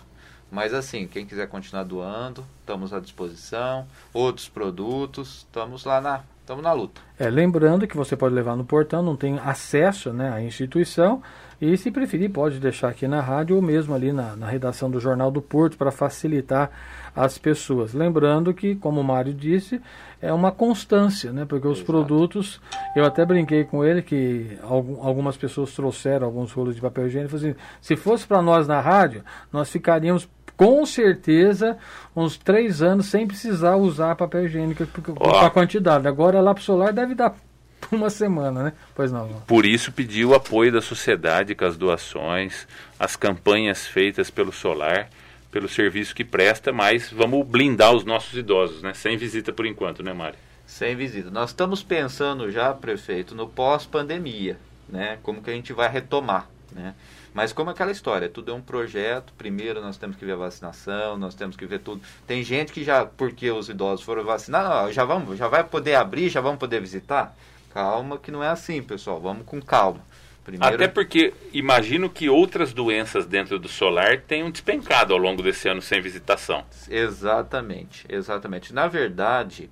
Mas 0.51 0.73
assim, 0.73 1.07
quem 1.07 1.25
quiser 1.25 1.47
continuar 1.47 1.83
doando, 1.83 2.45
estamos 2.59 2.93
à 2.93 2.99
disposição. 2.99 3.87
Outros 4.13 4.47
produtos, 4.47 5.39
estamos 5.39 5.83
lá 5.83 5.99
na, 5.99 6.23
estamos 6.47 6.63
na 6.63 6.71
luta. 6.71 7.01
É, 7.19 7.29
lembrando 7.29 7.85
que 7.85 7.97
você 7.97 8.15
pode 8.15 8.33
levar 8.33 8.55
no 8.55 8.63
portão, 8.63 9.03
não 9.03 9.17
tem 9.17 9.37
acesso 9.43 10.13
né, 10.13 10.31
à 10.31 10.41
instituição. 10.41 11.21
E 11.59 11.75
se 11.75 11.91
preferir, 11.91 12.31
pode 12.31 12.59
deixar 12.59 12.87
aqui 12.89 13.07
na 13.07 13.19
rádio 13.19 13.55
ou 13.55 13.61
mesmo 13.61 13.93
ali 13.93 14.13
na, 14.13 14.35
na 14.35 14.47
redação 14.47 14.89
do 14.89 14.99
Jornal 14.99 15.29
do 15.29 15.41
Porto 15.41 15.75
para 15.75 15.91
facilitar 15.91 16.69
as 17.15 17.37
pessoas. 17.37 17.93
Lembrando 17.93 18.53
que, 18.53 18.75
como 18.75 19.01
o 19.01 19.03
Mário 19.03 19.33
disse, 19.33 19.81
é 20.21 20.31
uma 20.31 20.51
constância, 20.51 21.33
né? 21.33 21.45
Porque 21.45 21.67
os 21.67 21.79
Exato. 21.79 21.91
produtos, 21.91 22.61
eu 22.95 23.03
até 23.03 23.25
brinquei 23.25 23.63
com 23.63 23.83
ele 23.83 24.03
que 24.03 24.57
algumas 24.61 25.35
pessoas 25.35 25.73
trouxeram 25.73 26.27
alguns 26.27 26.51
rolos 26.53 26.75
de 26.75 26.81
papel 26.81 27.07
higiênico. 27.07 27.35
Assim, 27.35 27.55
se 27.81 27.95
fosse 27.95 28.25
para 28.25 28.41
nós 28.41 28.67
na 28.67 28.79
rádio, 28.79 29.23
nós 29.51 29.69
ficaríamos 29.69 30.29
com 30.57 30.83
certeza 30.85 31.77
uns 32.15 32.35
três 32.35 32.81
anos 32.81 33.05
sem 33.05 33.27
precisar 33.27 33.75
usar 33.75 34.15
papel 34.15 34.45
higiênico 34.45 34.85
oh. 35.19 35.29
a 35.37 35.49
quantidade. 35.51 36.07
Agora 36.07 36.41
lá 36.41 36.53
para 36.53 36.61
o 36.61 36.63
solar 36.63 36.91
deve 36.91 37.13
dar 37.13 37.35
uma 37.91 38.09
semana, 38.09 38.63
né? 38.63 38.73
Pois 38.95 39.11
não. 39.11 39.27
Por 39.45 39.65
isso 39.65 39.91
pediu 39.91 40.29
o 40.29 40.35
apoio 40.35 40.71
da 40.71 40.81
sociedade 40.81 41.53
com 41.53 41.63
as 41.63 41.77
doações, 41.77 42.67
as 42.99 43.15
campanhas 43.15 43.85
feitas 43.85 44.31
pelo 44.31 44.51
solar, 44.51 45.09
pelo 45.51 45.69
serviço 45.69 46.15
que 46.15 46.25
presta, 46.25 46.73
mas 46.73 47.11
vamos 47.11 47.45
blindar 47.45 47.93
os 47.93 48.03
nossos 48.03 48.33
idosos, 48.37 48.81
né? 48.81 48.93
Sem 48.95 49.15
visita 49.15 49.53
por 49.53 49.65
enquanto, 49.65 50.01
né, 50.01 50.11
Mário? 50.11 50.39
Sem 50.65 50.95
visita. 50.95 51.29
Nós 51.29 51.51
estamos 51.51 51.81
pensando 51.81 52.51
já, 52.51 52.73
prefeito, 52.73 53.33
no 53.33 53.47
pós-pandemia, 53.47 54.57
né? 54.89 55.19
Como 55.23 55.41
que 55.41 55.49
a 55.49 55.53
gente 55.53 55.71
vai 55.71 55.87
retomar, 55.87 56.49
né? 56.73 56.93
Mas 57.37 57.53
como 57.53 57.69
aquela 57.69 57.91
história, 57.91 58.27
tudo 58.27 58.49
é 58.49 58.53
um 58.55 58.61
projeto, 58.63 59.31
primeiro 59.37 59.79
nós 59.79 59.95
temos 59.95 60.17
que 60.17 60.25
ver 60.25 60.31
a 60.31 60.37
vacinação, 60.37 61.19
nós 61.19 61.35
temos 61.35 61.55
que 61.55 61.67
ver 61.67 61.77
tudo. 61.77 62.01
Tem 62.25 62.41
gente 62.41 62.73
que 62.73 62.83
já, 62.83 63.05
porque 63.05 63.51
os 63.51 63.69
idosos 63.69 64.03
foram 64.03 64.23
vacinados, 64.23 64.95
já 64.95 65.05
vamos, 65.05 65.37
já 65.37 65.47
vai 65.47 65.63
poder 65.63 65.93
abrir, 65.93 66.29
já 66.29 66.41
vamos 66.41 66.57
poder 66.57 66.81
visitar? 66.81 67.37
Calma 67.71 68.17
que 68.17 68.31
não 68.31 68.43
é 68.43 68.47
assim, 68.47 68.81
pessoal, 68.81 69.21
vamos 69.21 69.45
com 69.45 69.61
calma. 69.61 70.01
Primeiro... 70.43 70.73
Até 70.73 70.87
porque 70.87 71.31
imagino 71.53 72.09
que 72.09 72.27
outras 72.27 72.73
doenças 72.73 73.27
dentro 73.27 73.59
do 73.59 73.67
solar 73.67 74.19
tenham 74.21 74.49
despencado 74.49 75.13
ao 75.13 75.19
longo 75.19 75.43
desse 75.43 75.69
ano 75.69 75.79
sem 75.79 76.01
visitação. 76.01 76.65
Exatamente, 76.89 78.03
exatamente. 78.09 78.73
Na 78.73 78.87
verdade, 78.87 79.69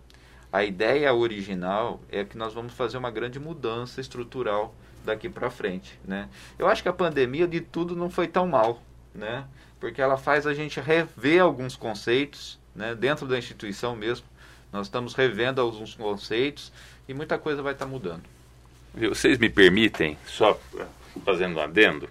a 0.56 0.63
ideia 0.63 1.13
original 1.13 2.00
é 2.10 2.24
que 2.24 2.38
nós 2.38 2.54
vamos 2.54 2.74
fazer 2.74 2.98
uma 2.98 3.12
grande 3.12 3.38
mudança 3.38 4.00
estrutural 4.00 4.74
daqui 5.04 5.28
para 5.28 5.50
frente, 5.50 6.00
né? 6.06 6.30
Eu 6.58 6.65
acho 6.68 6.82
que 6.82 6.88
a 6.88 6.94
pandemia 6.94 7.46
de 7.46 7.60
tudo 7.60 7.94
não 7.94 8.10
foi 8.10 8.26
tão 8.26 8.48
mal, 8.48 8.82
né? 9.13 9.44
Porque 9.82 10.02
ela 10.02 10.15
faz 10.15 10.48
a 10.48 10.54
gente 10.54 10.80
rever 10.80 11.41
alguns 11.41 11.76
conceitos, 11.76 12.58
né? 12.74 12.96
Dentro 12.96 13.28
da 13.28 13.38
instituição 13.38 13.98
mesmo, 13.98 14.26
nós 14.72 14.88
estamos 14.88 15.13
revendo 15.13 15.60
alguns 15.60 15.94
conceitos 15.94 16.72
e 17.06 17.13
muita 17.13 17.38
coisa 17.38 17.62
vai 17.62 17.74
estar 17.74 17.84
tá 17.84 17.91
mudando. 17.91 18.24
Vocês 18.94 19.38
me 19.38 19.50
permitem, 19.50 20.18
só 20.26 20.58
fazendo 21.26 21.58
um 21.58 21.62
adendo, 21.62 22.08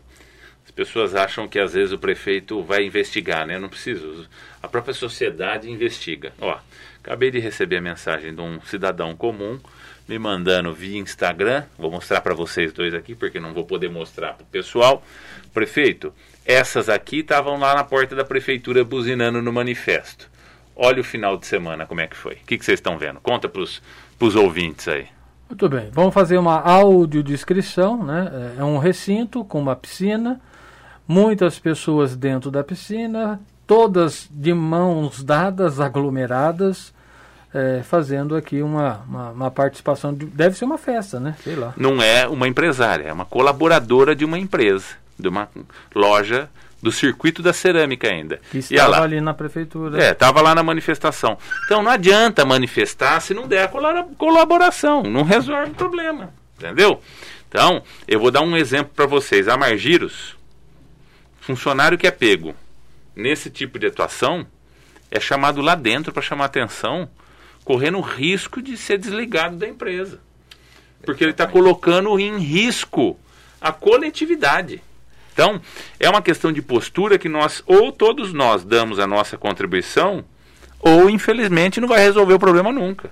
as 0.67 0.71
pessoas 0.71 1.15
acham 1.15 1.49
que 1.49 1.59
às 1.59 1.73
vezes 1.73 1.93
o 1.93 1.99
prefeito 1.99 2.63
vai 2.63 2.85
investigar, 2.85 3.47
né? 3.47 3.59
Não 3.59 3.71
preciso. 3.71 4.29
A 4.63 4.69
própria 4.69 4.93
sociedade 4.93 5.71
investiga. 5.71 6.35
Ó, 6.39 6.59
acabei 7.05 7.31
de 7.31 7.39
receber 7.39 7.77
a 7.77 7.83
mensagem 7.83 8.35
de 8.35 8.41
um 8.41 8.59
cidadão 8.63 9.15
comum 9.15 9.61
me 10.09 10.19
mandando 10.19 10.73
via 10.73 10.99
Instagram. 10.99 11.65
Vou 11.79 11.91
mostrar 11.91 12.23
para 12.23 12.35
vocês 12.35 12.73
dois 12.73 12.95
aqui, 12.95 13.15
porque 13.15 13.39
não 13.39 13.53
vou 13.53 13.65
poder 13.65 13.91
mostrar 13.91 14.33
para 14.33 14.43
o 14.43 14.47
pessoal. 14.47 15.03
Prefeito, 15.53 16.13
essas 16.47 16.89
aqui 16.89 17.19
estavam 17.19 17.59
lá 17.59 17.75
na 17.75 17.85
porta 17.85 18.17
da 18.17 18.25
prefeitura 18.25 18.83
buzinando 18.83 19.43
no 19.43 19.53
manifesto. 19.53 20.31
Olha 20.75 21.03
o 21.03 21.05
final 21.05 21.37
de 21.37 21.47
semana 21.47 21.87
como 21.87 22.01
é 22.01 22.07
que 22.07 22.17
foi. 22.17 22.35
O 22.35 22.47
que, 22.47 22.59
que 22.59 22.65
vocês 22.65 22.79
estão 22.79 22.99
vendo? 22.99 23.21
Conta 23.21 23.49
para 23.49 23.61
os 23.61 24.35
ouvintes 24.35 24.89
aí. 24.89 25.07
Muito 25.49 25.69
bem, 25.69 25.91
vamos 25.93 26.15
fazer 26.15 26.39
uma 26.39 26.59
audiodescrição. 26.59 28.03
Né? 28.03 28.55
É 28.59 28.65
um 28.65 28.79
recinto 28.79 29.45
com 29.45 29.61
uma 29.61 29.77
piscina, 29.77 30.41
muitas 31.07 31.59
pessoas 31.59 32.17
dentro 32.17 32.51
da 32.51 32.65
piscina, 32.65 33.41
todas 33.67 34.27
de 34.31 34.55
mãos 34.55 35.23
dadas, 35.23 35.81
aglomeradas 35.81 36.94
é, 37.55 37.83
fazendo 37.85 38.35
aqui 38.35 38.61
uma, 38.61 39.05
uma, 39.09 39.31
uma, 39.31 39.51
participação. 39.51 40.13
De, 40.13 40.27
deve 40.27 40.59
ser 40.59 40.65
uma 40.65 40.77
festa, 40.77 41.21
né? 41.21 41.37
Sei 41.43 41.55
lá. 41.55 41.73
Não 41.77 42.03
é 42.03 42.27
uma 42.27 42.49
empresária, 42.49 43.05
é 43.05 43.13
uma 43.13 43.25
colaboradora 43.25 44.15
de 44.15 44.25
uma 44.25 44.37
empresa, 44.37 44.87
de 45.17 45.29
uma 45.29 45.49
loja 45.95 46.51
do 46.83 46.91
circuito 46.91 47.43
da 47.43 47.53
cerâmica 47.53 48.09
ainda. 48.09 48.41
Que 48.51 48.59
estava 48.59 49.01
ali 49.01 49.21
na 49.21 49.33
prefeitura. 49.33 50.03
É, 50.03 50.11
estava 50.11 50.43
lá 50.43 50.55
na 50.55 50.63
manifestação. 50.63 51.39
Então 51.65 51.83
não 51.83 51.91
adianta 51.91 52.45
manifestar 52.45 53.21
se 53.21 53.33
não 53.33 53.47
der 53.47 53.65
a 53.65 54.05
colaboração, 54.19 55.05
não 55.05 55.23
resolve 55.23 55.71
o 55.71 55.75
problema, 55.75 56.35
entendeu? 56.59 57.01
Então, 57.49 57.85
eu 58.09 58.19
vou 58.19 58.33
dar 58.33 58.41
um 58.41 58.57
exemplo 58.57 58.93
para 58.95 59.07
vocês. 59.07 59.47
A 59.47 59.57
Margiros, 59.57 60.37
funcionário 61.41 61.97
que 61.97 62.07
é 62.07 62.11
pego 62.11 62.53
nesse 63.15 63.49
tipo 63.49 63.79
de 63.79 63.87
atuação, 63.87 64.45
é 65.09 65.21
chamado 65.21 65.61
lá 65.61 65.77
dentro 65.77 66.13
para 66.13 66.21
chamar 66.21 66.47
atenção 66.47 67.09
correndo 67.65 68.01
risco 68.01 68.61
de 68.61 68.77
ser 68.77 68.99
desligado 68.99 69.57
da 69.57 69.67
empresa. 69.67 70.21
Porque 71.03 71.25
ele 71.25 71.31
está 71.31 71.47
colocando 71.47 72.19
em 72.19 72.39
risco 72.39 73.19
a 73.61 73.73
coletividade. 73.73 74.83
Então, 75.33 75.61
é 75.99 76.09
uma 76.09 76.23
questão 76.23 76.53
de 76.53 76.63
postura 76.63 77.19
que 77.19 77.29
nós, 77.29 77.63
ou 77.67 77.91
todos 77.91 78.33
nós 78.33 78.65
damos 78.65 78.99
a 78.99 79.07
nossa 79.07 79.37
contribuição, 79.37 80.25
ou 80.79 81.11
infelizmente 81.11 81.81
não 81.81 81.89
vai 81.89 81.99
resolver 81.99 82.35
o 82.35 82.39
problema 82.39 82.73
nunca. 82.73 83.11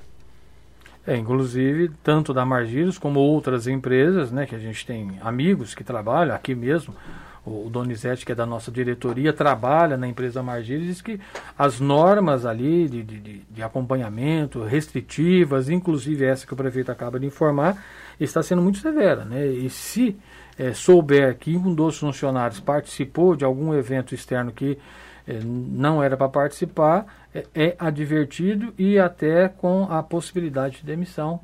É, 1.05 1.17
inclusive, 1.17 1.91
tanto 2.03 2.33
da 2.33 2.45
Margiros 2.45 2.97
como 2.97 3.19
outras 3.19 3.67
empresas, 3.67 4.31
né, 4.31 4.47
que 4.47 4.55
a 4.55 4.59
gente 4.59 4.87
tem 4.87 5.19
amigos 5.21 5.75
que 5.75 5.83
trabalham 5.83 6.35
aqui 6.35 6.55
mesmo, 6.55 6.95
o 7.45 7.69
Donizete, 7.69 8.25
que 8.25 8.33
é 8.33 8.35
da 8.35 8.47
nossa 8.47 8.71
diretoria, 8.71 9.33
trabalha 9.33 9.97
na 9.97 10.07
empresa 10.07 10.43
Margíris, 10.43 10.87
diz 10.87 11.03
que 11.03 11.21
as 11.59 11.81
normas 11.81 12.47
ali 12.47 12.89
de, 12.89 13.03
de, 13.03 13.39
de, 13.39 13.63
acompanhamento, 13.63 14.63
restritivas, 14.63 15.69
inclusive 15.69 16.25
essa 16.25 16.47
que 16.47 16.55
o 16.55 16.57
prefeito 16.57 16.93
acaba 16.93 17.19
de 17.19 17.27
informar, 17.27 17.83
está 18.21 18.43
sendo 18.43 18.63
muito 18.63 18.79
severa. 18.79 19.25
Né? 19.25 19.47
E 19.47 19.69
se 19.69 20.17
é, 20.57 20.73
souber 20.73 21.37
que 21.37 21.57
um 21.57 21.75
dos 21.75 21.99
funcionários 21.99 22.61
participou 22.61 23.35
de 23.35 23.45
algum 23.45 23.75
evento 23.75 24.15
externo 24.15 24.53
que 24.53 24.79
é, 25.27 25.41
não 25.43 26.03
era 26.03 26.17
para 26.17 26.29
participar, 26.29 27.07
é, 27.35 27.47
é, 27.55 27.77
advertido 27.79 28.73
e 28.79 28.99
até 28.99 29.49
com 29.49 29.85
a 29.91 30.03
possibilidade 30.03 30.79
de 30.79 30.85
demissão 30.85 31.41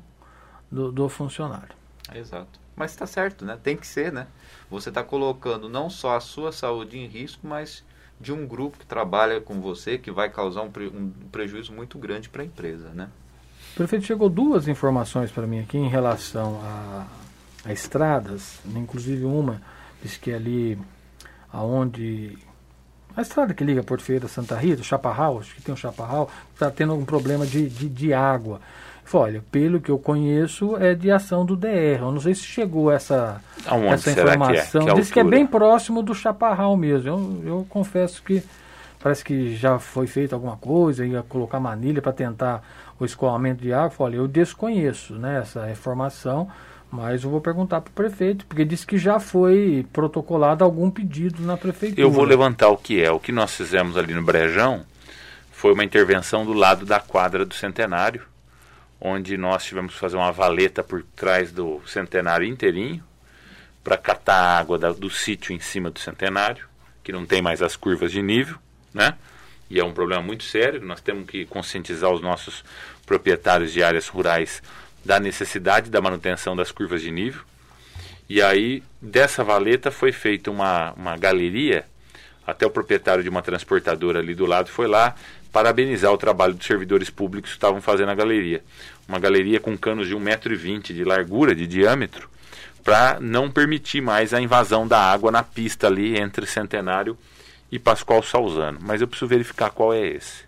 do, 0.71 0.91
do 0.91 1.09
funcionário. 1.09 1.75
Exato. 2.13 2.59
Mas 2.75 2.91
está 2.91 3.05
certo, 3.05 3.43
né? 3.43 3.57
Tem 3.61 3.75
que 3.75 3.85
ser, 3.85 4.11
né? 4.11 4.27
Você 4.69 4.89
está 4.89 5.03
colocando 5.03 5.67
não 5.67 5.89
só 5.89 6.15
a 6.15 6.19
sua 6.19 6.51
saúde 6.51 6.97
em 6.97 7.07
risco, 7.07 7.47
mas 7.47 7.83
de 8.19 8.33
um 8.33 8.45
grupo 8.45 8.77
que 8.77 8.85
trabalha 8.85 9.39
com 9.39 9.61
você 9.61 9.97
que 9.97 10.11
vai 10.11 10.29
causar 10.29 10.61
um, 10.61 10.69
pre, 10.69 10.87
um 10.87 11.11
prejuízo 11.31 11.71
muito 11.73 11.97
grande 11.97 12.29
para 12.29 12.41
a 12.41 12.45
empresa, 12.45 12.89
né? 12.89 13.09
Prefeito, 13.75 14.05
chegou 14.05 14.29
duas 14.29 14.67
informações 14.67 15.31
para 15.31 15.47
mim 15.47 15.59
aqui 15.59 15.77
em 15.77 15.87
relação 15.87 16.59
a, 16.61 17.07
a 17.65 17.71
estradas, 17.71 18.59
inclusive 18.65 19.23
uma 19.23 19.61
diz 20.01 20.17
que 20.17 20.31
é 20.31 20.35
ali 20.35 20.77
aonde 21.51 22.37
a 23.15 23.21
estrada 23.21 23.53
que 23.53 23.63
liga 23.63 23.83
Porto 23.83 24.03
Ferreira 24.03 24.27
Santa 24.27 24.55
Rita, 24.55 24.81
o 24.81 24.85
Chaparral, 24.85 25.39
acho 25.39 25.55
que 25.55 25.61
tem 25.61 25.73
um 25.73 25.77
Chaparral, 25.77 26.29
está 26.53 26.69
tendo 26.71 26.91
algum 26.91 27.05
problema 27.05 27.45
de, 27.45 27.67
de, 27.67 27.89
de 27.89 28.13
água. 28.13 28.61
Olha, 29.11 29.43
pelo 29.51 29.81
que 29.81 29.89
eu 29.89 29.97
conheço, 29.97 30.77
é 30.77 30.93
de 30.93 31.09
ação 31.09 31.43
do 31.43 31.55
DR. 31.55 31.99
Eu 31.99 32.11
não 32.11 32.21
sei 32.21 32.35
se 32.35 32.43
chegou 32.43 32.91
essa, 32.91 33.41
essa 33.91 34.11
informação. 34.11 34.83
Que 34.83 34.89
é? 34.89 34.93
que 34.93 34.99
Diz 34.99 35.11
que 35.11 35.19
é 35.19 35.23
bem 35.23 35.47
próximo 35.47 36.03
do 36.03 36.13
Chaparral 36.13 36.77
mesmo. 36.77 37.07
Eu, 37.07 37.41
eu 37.45 37.67
confesso 37.69 38.21
que 38.21 38.43
parece 39.01 39.23
que 39.23 39.55
já 39.55 39.79
foi 39.79 40.05
feito 40.05 40.33
alguma 40.33 40.57
coisa, 40.57 41.05
ia 41.05 41.23
colocar 41.23 41.59
manilha 41.59 42.01
para 42.01 42.11
tentar 42.11 42.63
o 42.99 43.05
escoamento 43.05 43.63
de 43.63 43.73
água. 43.73 43.91
Olha, 43.99 44.17
eu 44.17 44.27
desconheço 44.27 45.15
né, 45.15 45.39
essa 45.41 45.71
informação, 45.71 46.47
mas 46.91 47.23
eu 47.23 47.31
vou 47.31 47.41
perguntar 47.41 47.81
para 47.81 47.89
o 47.89 47.93
prefeito, 47.93 48.45
porque 48.45 48.63
disse 48.63 48.85
que 48.85 48.97
já 48.97 49.19
foi 49.19 49.87
protocolado 49.91 50.63
algum 50.63 50.91
pedido 50.91 51.41
na 51.43 51.57
prefeitura. 51.57 52.01
Eu 52.01 52.11
vou 52.11 52.25
levantar 52.25 52.69
o 52.69 52.77
que 52.77 53.01
é. 53.01 53.11
O 53.11 53.19
que 53.19 53.31
nós 53.31 53.55
fizemos 53.55 53.97
ali 53.97 54.13
no 54.13 54.21
Brejão 54.21 54.81
foi 55.51 55.73
uma 55.73 55.83
intervenção 55.83 56.45
do 56.45 56.53
lado 56.53 56.85
da 56.85 56.99
quadra 56.99 57.43
do 57.43 57.55
Centenário 57.55 58.28
onde 58.99 59.37
nós 59.37 59.63
tivemos 59.63 59.93
que 59.93 59.99
fazer 59.99 60.17
uma 60.17 60.31
valeta 60.31 60.83
por 60.83 61.03
trás 61.15 61.51
do 61.51 61.81
centenário 61.85 62.47
inteirinho 62.47 63.03
para 63.83 63.97
catar 63.97 64.35
a 64.35 64.57
água 64.59 64.77
da, 64.77 64.91
do 64.91 65.09
sítio 65.09 65.53
em 65.53 65.59
cima 65.59 65.89
do 65.89 65.99
centenário, 65.99 66.67
que 67.03 67.11
não 67.11 67.25
tem 67.25 67.41
mais 67.41 67.61
as 67.61 67.75
curvas 67.75 68.11
de 68.11 68.21
nível, 68.21 68.57
né? 68.93 69.15
E 69.69 69.79
é 69.79 69.83
um 69.83 69.93
problema 69.93 70.21
muito 70.21 70.43
sério. 70.43 70.81
Nós 70.81 70.99
temos 70.99 71.27
que 71.29 71.45
conscientizar 71.45 72.11
os 72.11 72.21
nossos 72.21 72.63
proprietários 73.05 73.71
de 73.71 73.83
áreas 73.83 74.07
rurais 74.07 74.61
da 75.05 75.19
necessidade 75.19 75.89
da 75.89 76.01
manutenção 76.01 76.55
das 76.55 76.71
curvas 76.71 77.01
de 77.01 77.11
nível. 77.11 77.41
E 78.27 78.41
aí, 78.41 78.83
dessa 79.01 79.43
valeta 79.43 79.91
foi 79.91 80.11
feita 80.11 80.51
uma, 80.51 80.91
uma 80.93 81.17
galeria. 81.17 81.85
Até 82.49 82.65
o 82.65 82.69
proprietário 82.69 83.23
de 83.23 83.29
uma 83.29 83.41
transportadora 83.41 84.19
ali 84.19 84.33
do 84.33 84.45
lado 84.45 84.69
foi 84.69 84.87
lá 84.87 85.15
parabenizar 85.51 86.11
o 86.11 86.17
trabalho 86.17 86.53
dos 86.53 86.65
servidores 86.65 87.09
públicos 87.09 87.51
que 87.51 87.57
estavam 87.57 87.81
fazendo 87.81 88.09
a 88.09 88.15
galeria. 88.15 88.63
Uma 89.07 89.19
galeria 89.19 89.59
com 89.59 89.77
canos 89.77 90.07
de 90.07 90.15
1,20m 90.15 90.93
de 90.93 91.03
largura, 91.03 91.55
de 91.55 91.65
diâmetro, 91.65 92.29
para 92.83 93.19
não 93.19 93.49
permitir 93.49 94.01
mais 94.01 94.33
a 94.33 94.41
invasão 94.41 94.87
da 94.87 94.99
água 94.99 95.31
na 95.31 95.43
pista 95.43 95.87
ali 95.87 96.17
entre 96.17 96.45
Centenário 96.45 97.17
e 97.71 97.77
Pascoal 97.77 98.23
Salzano. 98.23 98.79
Mas 98.81 99.01
eu 99.01 99.07
preciso 99.07 99.27
verificar 99.27 99.69
qual 99.71 99.93
é 99.93 100.05
esse. 100.07 100.43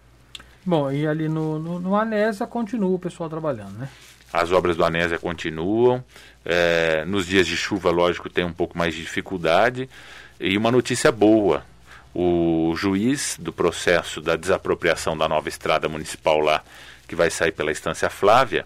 Bom, 0.63 0.91
e 0.91 1.07
ali 1.07 1.27
no, 1.27 1.57
no, 1.57 1.79
no 1.79 1.95
Anésia 1.95 2.45
continua 2.45 2.95
o 2.95 2.99
pessoal 2.99 3.29
trabalhando, 3.29 3.77
né? 3.79 3.89
As 4.31 4.51
obras 4.51 4.77
do 4.77 4.85
Anésia 4.85 5.17
continuam. 5.19 6.03
É, 6.45 7.03
nos 7.05 7.25
dias 7.25 7.45
de 7.45 7.57
chuva, 7.57 7.91
lógico, 7.91 8.29
tem 8.29 8.45
um 8.45 8.53
pouco 8.53 8.77
mais 8.77 8.93
de 8.93 9.01
dificuldade. 9.01 9.89
E 10.39 10.57
uma 10.57 10.71
notícia 10.71 11.11
boa: 11.11 11.63
o 12.13 12.74
juiz 12.76 13.38
do 13.39 13.54
processo 13.54 14.21
da 14.21 14.36
desapropriação 14.36 15.17
da 15.17 15.28
nova 15.28 15.50
estrada 15.50 15.88
municipal 15.88 16.39
lá, 16.39 16.63
que 17.08 17.15
vai 17.15 17.30
sair 17.30 17.52
pela 17.52 17.71
instância 17.71 18.10
Flávia, 18.10 18.65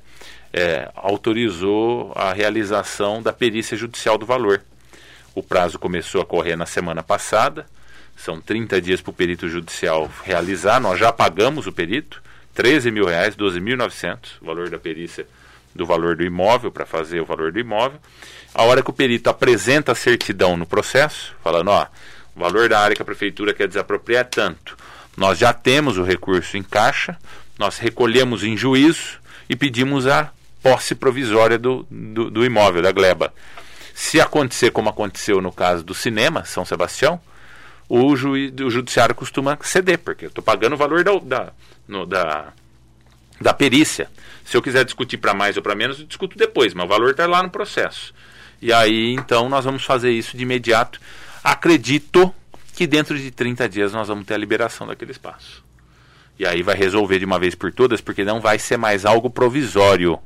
é, 0.51 0.89
autorizou 0.95 2.11
a 2.15 2.31
realização 2.31 3.21
da 3.21 3.33
perícia 3.33 3.75
judicial 3.75 4.17
do 4.17 4.25
valor. 4.25 4.61
O 5.33 5.43
prazo 5.43 5.77
começou 5.77 6.21
a 6.21 6.25
correr 6.25 6.55
na 6.55 6.65
semana 6.65 7.03
passada, 7.03 7.65
são 8.15 8.39
30 8.39 8.81
dias 8.81 9.01
para 9.01 9.09
o 9.09 9.13
perito 9.13 9.49
judicial 9.49 10.09
realizar, 10.23 10.79
nós 10.79 10.97
já 10.97 11.11
pagamos 11.11 11.67
o 11.67 11.71
perito, 11.71 12.23
13 12.53 12.89
mil 12.89 13.05
reais, 13.05 13.35
12.900, 13.35 14.17
o 14.41 14.45
valor 14.45 14.69
da 14.69 14.79
perícia 14.79 15.27
do 15.75 15.85
valor 15.85 16.15
do 16.15 16.23
imóvel, 16.23 16.71
para 16.71 16.85
fazer 16.85 17.19
o 17.19 17.25
valor 17.25 17.51
do 17.51 17.59
imóvel. 17.59 17.99
A 18.53 18.63
hora 18.63 18.81
que 18.81 18.89
o 18.89 18.93
perito 18.93 19.29
apresenta 19.29 19.91
a 19.91 19.95
certidão 19.95 20.55
no 20.55 20.65
processo, 20.65 21.35
falando, 21.43 21.67
ó, 21.67 21.85
o 22.35 22.39
valor 22.39 22.67
da 22.67 22.79
área 22.79 22.95
que 22.95 23.01
a 23.01 23.05
prefeitura 23.05 23.53
quer 23.53 23.67
desapropriar 23.67 24.21
é 24.21 24.23
tanto. 24.25 24.77
Nós 25.15 25.37
já 25.37 25.53
temos 25.53 25.97
o 25.97 26.03
recurso 26.03 26.57
em 26.57 26.63
caixa, 26.63 27.17
nós 27.57 27.77
recolhemos 27.77 28.43
em 28.43 28.57
juízo 28.57 29.19
e 29.49 29.55
pedimos 29.55 30.05
a 30.05 30.31
posse 30.61 30.93
provisória 30.95 31.57
do, 31.57 31.87
do, 31.89 32.29
do 32.29 32.45
imóvel, 32.45 32.81
da 32.81 32.91
gleba. 32.91 33.33
Se 33.93 34.19
acontecer 34.19 34.71
como 34.71 34.89
aconteceu 34.89 35.39
no 35.41 35.51
caso 35.51 35.83
do 35.83 35.93
cinema, 35.93 36.43
São 36.43 36.65
Sebastião, 36.65 37.21
o, 37.87 38.15
juiz, 38.15 38.51
o 38.59 38.69
judiciário 38.69 39.15
costuma 39.15 39.57
ceder, 39.61 39.99
porque 39.99 40.25
eu 40.25 40.29
estou 40.29 40.43
pagando 40.43 40.73
o 40.73 40.77
valor 40.77 41.03
da, 41.03 41.13
da, 41.19 41.53
no, 41.87 42.05
da, 42.05 42.51
da 43.39 43.53
perícia. 43.53 44.09
Se 44.43 44.57
eu 44.57 44.61
quiser 44.61 44.83
discutir 44.83 45.17
para 45.17 45.33
mais 45.33 45.55
ou 45.55 45.63
para 45.63 45.75
menos, 45.75 45.99
eu 45.99 46.05
discuto 46.05 46.37
depois, 46.37 46.73
mas 46.73 46.85
o 46.85 46.89
valor 46.89 47.11
está 47.11 47.25
lá 47.25 47.41
no 47.41 47.49
processo. 47.49 48.13
E 48.61 48.73
aí, 48.73 49.13
então, 49.13 49.47
nós 49.47 49.63
vamos 49.63 49.83
fazer 49.83 50.11
isso 50.11 50.35
de 50.35 50.43
imediato 50.43 50.99
Acredito 51.45 52.33
que 52.73 52.87
dentro 52.87 53.19
de 53.19 53.29
30 53.29 53.69
dias 53.69 53.93
nós 53.93 54.07
vamos 54.07 54.25
ter 54.25 54.33
a 54.33 54.37
liberação 54.37 54.87
daquele 54.87 55.11
espaço. 55.11 55.63
E 56.39 56.45
aí 56.45 56.63
vai 56.63 56.75
resolver 56.75 57.19
de 57.19 57.25
uma 57.25 57.37
vez 57.37 57.53
por 57.53 57.71
todas, 57.71 58.01
porque 58.01 58.25
não 58.25 58.41
vai 58.41 58.57
ser 58.57 58.77
mais 58.77 59.05
algo 59.05 59.29
provisório. 59.29 60.17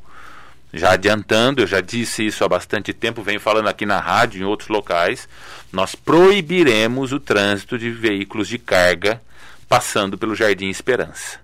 Já 0.73 0.93
adiantando, 0.93 1.61
eu 1.61 1.67
já 1.67 1.81
disse 1.81 2.25
isso 2.25 2.41
há 2.45 2.47
bastante 2.47 2.93
tempo, 2.93 3.21
venho 3.21 3.41
falando 3.41 3.67
aqui 3.67 3.85
na 3.85 3.99
rádio, 3.99 4.39
em 4.39 4.45
outros 4.45 4.69
locais, 4.69 5.27
nós 5.73 5.93
proibiremos 5.93 7.11
o 7.11 7.19
trânsito 7.19 7.77
de 7.77 7.91
veículos 7.91 8.47
de 8.47 8.57
carga 8.57 9.21
passando 9.67 10.17
pelo 10.17 10.33
Jardim 10.33 10.69
Esperança. 10.69 11.41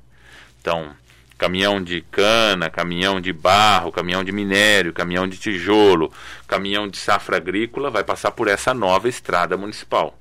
Então, 0.61 0.89
caminhão 1.37 1.81
de 1.81 2.01
cana, 2.01 2.69
caminhão 2.69 3.19
de 3.19 3.33
barro, 3.33 3.91
caminhão 3.91 4.23
de 4.23 4.31
minério, 4.31 4.93
caminhão 4.93 5.27
de 5.27 5.37
tijolo, 5.37 6.11
caminhão 6.47 6.87
de 6.87 6.97
safra 6.97 7.37
agrícola, 7.37 7.89
vai 7.89 8.03
passar 8.03 8.31
por 8.31 8.47
essa 8.47 8.73
nova 8.73 9.09
estrada 9.09 9.57
municipal. 9.57 10.17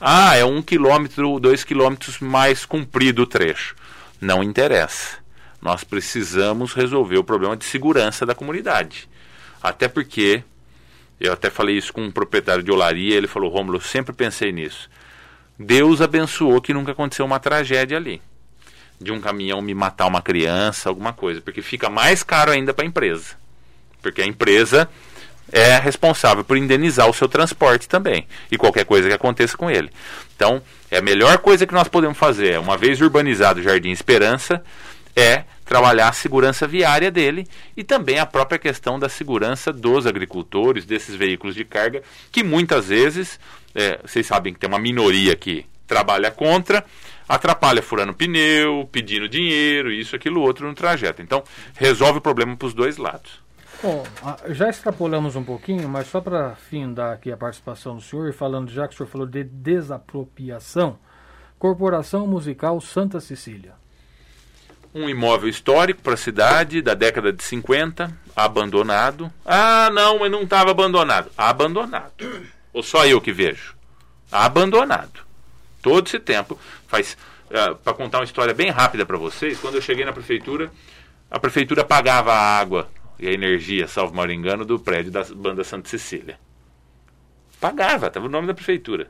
Ah, 0.00 0.36
é 0.36 0.44
um 0.44 0.62
quilômetro, 0.62 1.38
dois 1.38 1.64
quilômetros 1.64 2.18
mais 2.18 2.64
comprido 2.64 3.22
o 3.22 3.26
trecho. 3.26 3.76
Não 4.20 4.42
interessa. 4.42 5.18
Nós 5.60 5.84
precisamos 5.84 6.74
resolver 6.74 7.18
o 7.18 7.24
problema 7.24 7.56
de 7.56 7.64
segurança 7.64 8.26
da 8.26 8.34
comunidade. 8.34 9.08
Até 9.62 9.88
porque, 9.88 10.42
eu 11.18 11.32
até 11.32 11.48
falei 11.48 11.76
isso 11.76 11.92
com 11.92 12.02
um 12.02 12.10
proprietário 12.10 12.62
de 12.62 12.70
olaria, 12.70 13.14
ele 13.14 13.26
falou, 13.26 13.50
Rômulo, 13.50 13.78
eu 13.78 13.82
sempre 13.82 14.12
pensei 14.12 14.52
nisso. 14.52 14.90
Deus 15.58 16.02
abençoou 16.02 16.60
que 16.60 16.74
nunca 16.74 16.92
aconteceu 16.92 17.24
uma 17.24 17.38
tragédia 17.38 17.96
ali 17.96 18.20
de 19.04 19.12
um 19.12 19.20
caminhão 19.20 19.60
me 19.62 19.74
matar 19.74 20.06
uma 20.06 20.22
criança, 20.22 20.88
alguma 20.88 21.12
coisa, 21.12 21.40
porque 21.40 21.62
fica 21.62 21.88
mais 21.88 22.22
caro 22.22 22.50
ainda 22.50 22.72
para 22.72 22.84
a 22.84 22.88
empresa. 22.88 23.36
Porque 24.02 24.22
a 24.22 24.26
empresa 24.26 24.88
é 25.52 25.78
responsável 25.78 26.42
por 26.42 26.56
indenizar 26.56 27.08
o 27.08 27.12
seu 27.12 27.28
transporte 27.28 27.88
também 27.88 28.26
e 28.50 28.56
qualquer 28.56 28.84
coisa 28.84 29.06
que 29.06 29.14
aconteça 29.14 29.56
com 29.56 29.70
ele. 29.70 29.90
Então, 30.34 30.62
é 30.90 30.98
a 30.98 31.02
melhor 31.02 31.38
coisa 31.38 31.66
que 31.66 31.74
nós 31.74 31.86
podemos 31.86 32.18
fazer, 32.18 32.58
uma 32.58 32.76
vez 32.76 33.00
urbanizado 33.00 33.60
o 33.60 33.62
Jardim 33.62 33.90
Esperança, 33.90 34.64
é 35.14 35.44
trabalhar 35.64 36.08
a 36.08 36.12
segurança 36.12 36.66
viária 36.66 37.10
dele 37.10 37.46
e 37.76 37.84
também 37.84 38.18
a 38.18 38.26
própria 38.26 38.58
questão 38.58 38.98
da 38.98 39.08
segurança 39.08 39.72
dos 39.72 40.06
agricultores, 40.06 40.84
desses 40.84 41.14
veículos 41.14 41.54
de 41.54 41.64
carga, 41.64 42.02
que 42.32 42.42
muitas 42.42 42.88
vezes, 42.88 43.38
é, 43.74 43.98
vocês 44.04 44.26
sabem 44.26 44.52
que 44.52 44.58
tem 44.58 44.68
uma 44.68 44.78
minoria 44.78 45.36
que 45.36 45.66
trabalha 45.86 46.30
contra, 46.30 46.84
atrapalha 47.28 47.82
furando 47.82 48.14
pneu, 48.14 48.88
pedindo 48.90 49.28
dinheiro, 49.28 49.90
isso, 49.90 50.14
aquilo, 50.14 50.40
outro 50.40 50.66
no 50.66 50.74
trajeto. 50.74 51.22
Então, 51.22 51.42
resolve 51.74 52.18
o 52.18 52.22
problema 52.22 52.56
para 52.56 52.66
os 52.66 52.74
dois 52.74 52.96
lados. 52.96 53.42
Bom, 53.82 54.02
já 54.48 54.70
extrapolamos 54.70 55.36
um 55.36 55.44
pouquinho, 55.44 55.88
mas 55.88 56.06
só 56.06 56.20
para 56.20 56.54
findar 56.54 57.12
aqui 57.12 57.30
a 57.30 57.36
participação 57.36 57.96
do 57.96 58.00
senhor, 58.00 58.32
falando 58.32 58.70
já 58.70 58.88
que 58.88 58.94
o 58.94 58.96
senhor 58.96 59.08
falou 59.08 59.26
de 59.26 59.44
desapropriação, 59.44 60.98
Corporação 61.58 62.26
Musical 62.26 62.80
Santa 62.80 63.20
Cecília. 63.20 63.72
Um 64.94 65.08
imóvel 65.08 65.48
histórico 65.48 66.00
para 66.02 66.14
a 66.14 66.16
cidade, 66.16 66.80
da 66.80 66.94
década 66.94 67.32
de 67.32 67.42
50, 67.42 68.16
abandonado. 68.34 69.30
Ah, 69.44 69.90
não, 69.92 70.20
mas 70.20 70.30
não 70.30 70.42
estava 70.42 70.70
abandonado. 70.70 71.30
Abandonado. 71.36 72.12
Ou 72.72 72.82
só 72.82 73.04
eu 73.04 73.20
que 73.20 73.32
vejo? 73.32 73.74
Abandonado 74.30 75.23
todo 75.84 76.06
esse 76.06 76.18
tempo. 76.18 76.58
Faz 76.88 77.16
uh, 77.50 77.56
é, 77.56 77.74
para 77.74 77.92
contar 77.92 78.18
uma 78.18 78.24
história 78.24 78.54
bem 78.54 78.70
rápida 78.70 79.04
para 79.04 79.18
vocês. 79.18 79.60
Quando 79.60 79.74
eu 79.74 79.82
cheguei 79.82 80.04
na 80.04 80.12
prefeitura, 80.12 80.72
a 81.30 81.38
prefeitura 81.38 81.84
pagava 81.84 82.32
a 82.32 82.58
água 82.58 82.88
e 83.18 83.28
a 83.28 83.32
energia, 83.32 83.86
salvo 83.86 84.14
mal 84.14 84.28
engano, 84.30 84.64
do 84.64 84.78
prédio 84.78 85.12
da 85.12 85.22
banda 85.22 85.62
Santa 85.62 85.88
Cecília. 85.88 86.38
Pagava, 87.60 88.08
estava 88.08 88.26
o 88.26 88.30
nome 88.30 88.46
da 88.46 88.54
prefeitura. 88.54 89.08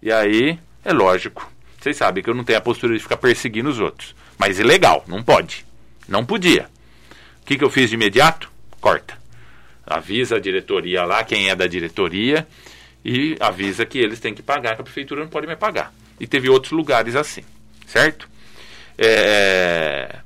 E 0.00 0.10
aí, 0.10 0.58
é 0.84 0.92
lógico. 0.92 1.50
Vocês 1.78 1.96
sabem 1.96 2.22
que 2.22 2.30
eu 2.30 2.34
não 2.34 2.44
tenho 2.44 2.58
a 2.58 2.62
postura 2.62 2.94
de 2.94 3.00
ficar 3.00 3.16
perseguindo 3.16 3.68
os 3.68 3.80
outros. 3.80 4.14
Mas 4.38 4.58
ilegal, 4.58 5.04
não 5.06 5.22
pode. 5.22 5.66
Não 6.08 6.24
podia. 6.24 6.68
O 7.42 7.44
que, 7.44 7.58
que 7.58 7.64
eu 7.64 7.70
fiz 7.70 7.90
de 7.90 7.96
imediato? 7.96 8.50
Corta. 8.80 9.18
Avisa 9.84 10.36
a 10.36 10.40
diretoria 10.40 11.04
lá, 11.04 11.24
quem 11.24 11.50
é 11.50 11.56
da 11.56 11.66
diretoria, 11.66 12.46
e 13.04 13.36
avisa 13.40 13.84
que 13.84 13.98
eles 13.98 14.20
têm 14.20 14.34
que 14.34 14.42
pagar, 14.42 14.74
que 14.74 14.80
a 14.80 14.84
prefeitura 14.84 15.22
não 15.22 15.28
pode 15.28 15.46
mais 15.46 15.58
pagar. 15.58 15.92
E 16.20 16.26
teve 16.26 16.48
outros 16.48 16.72
lugares 16.72 17.16
assim, 17.16 17.42
certo? 17.86 18.28
É... 18.96 20.20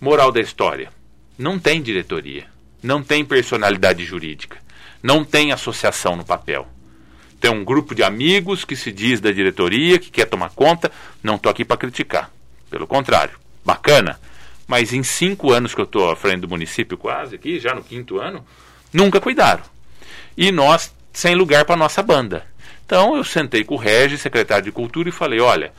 Moral 0.00 0.32
da 0.32 0.40
história: 0.40 0.90
não 1.38 1.58
tem 1.58 1.82
diretoria, 1.82 2.46
não 2.82 3.02
tem 3.02 3.24
personalidade 3.24 4.04
jurídica, 4.04 4.58
não 5.02 5.24
tem 5.24 5.52
associação 5.52 6.16
no 6.16 6.24
papel. 6.24 6.66
Tem 7.40 7.50
um 7.50 7.64
grupo 7.64 7.92
de 7.92 8.04
amigos 8.04 8.64
que 8.64 8.76
se 8.76 8.92
diz 8.92 9.20
da 9.20 9.32
diretoria, 9.32 9.98
que 9.98 10.12
quer 10.12 10.26
tomar 10.26 10.50
conta. 10.50 10.92
Não 11.20 11.34
estou 11.34 11.50
aqui 11.50 11.64
para 11.64 11.76
criticar. 11.76 12.30
Pelo 12.70 12.86
contrário, 12.86 13.36
bacana. 13.64 14.18
Mas 14.64 14.92
em 14.92 15.02
cinco 15.02 15.52
anos 15.52 15.74
que 15.74 15.80
eu 15.80 15.84
estou 15.84 16.08
à 16.08 16.14
frente 16.14 16.42
do 16.42 16.48
município, 16.48 16.96
quase 16.96 17.34
aqui, 17.34 17.58
já 17.58 17.74
no 17.74 17.82
quinto 17.82 18.20
ano, 18.20 18.46
nunca 18.92 19.20
cuidaram. 19.20 19.64
E 20.36 20.52
nós, 20.52 20.94
sem 21.12 21.34
lugar 21.34 21.64
para 21.64 21.76
nossa 21.76 22.02
banda. 22.02 22.46
Então 22.84 23.16
eu 23.16 23.24
sentei 23.24 23.64
com 23.64 23.74
o 23.74 23.78
Regis, 23.78 24.20
secretário 24.20 24.64
de 24.64 24.72
Cultura, 24.72 25.08
e 25.08 25.12
falei: 25.12 25.40
olha, 25.40 25.72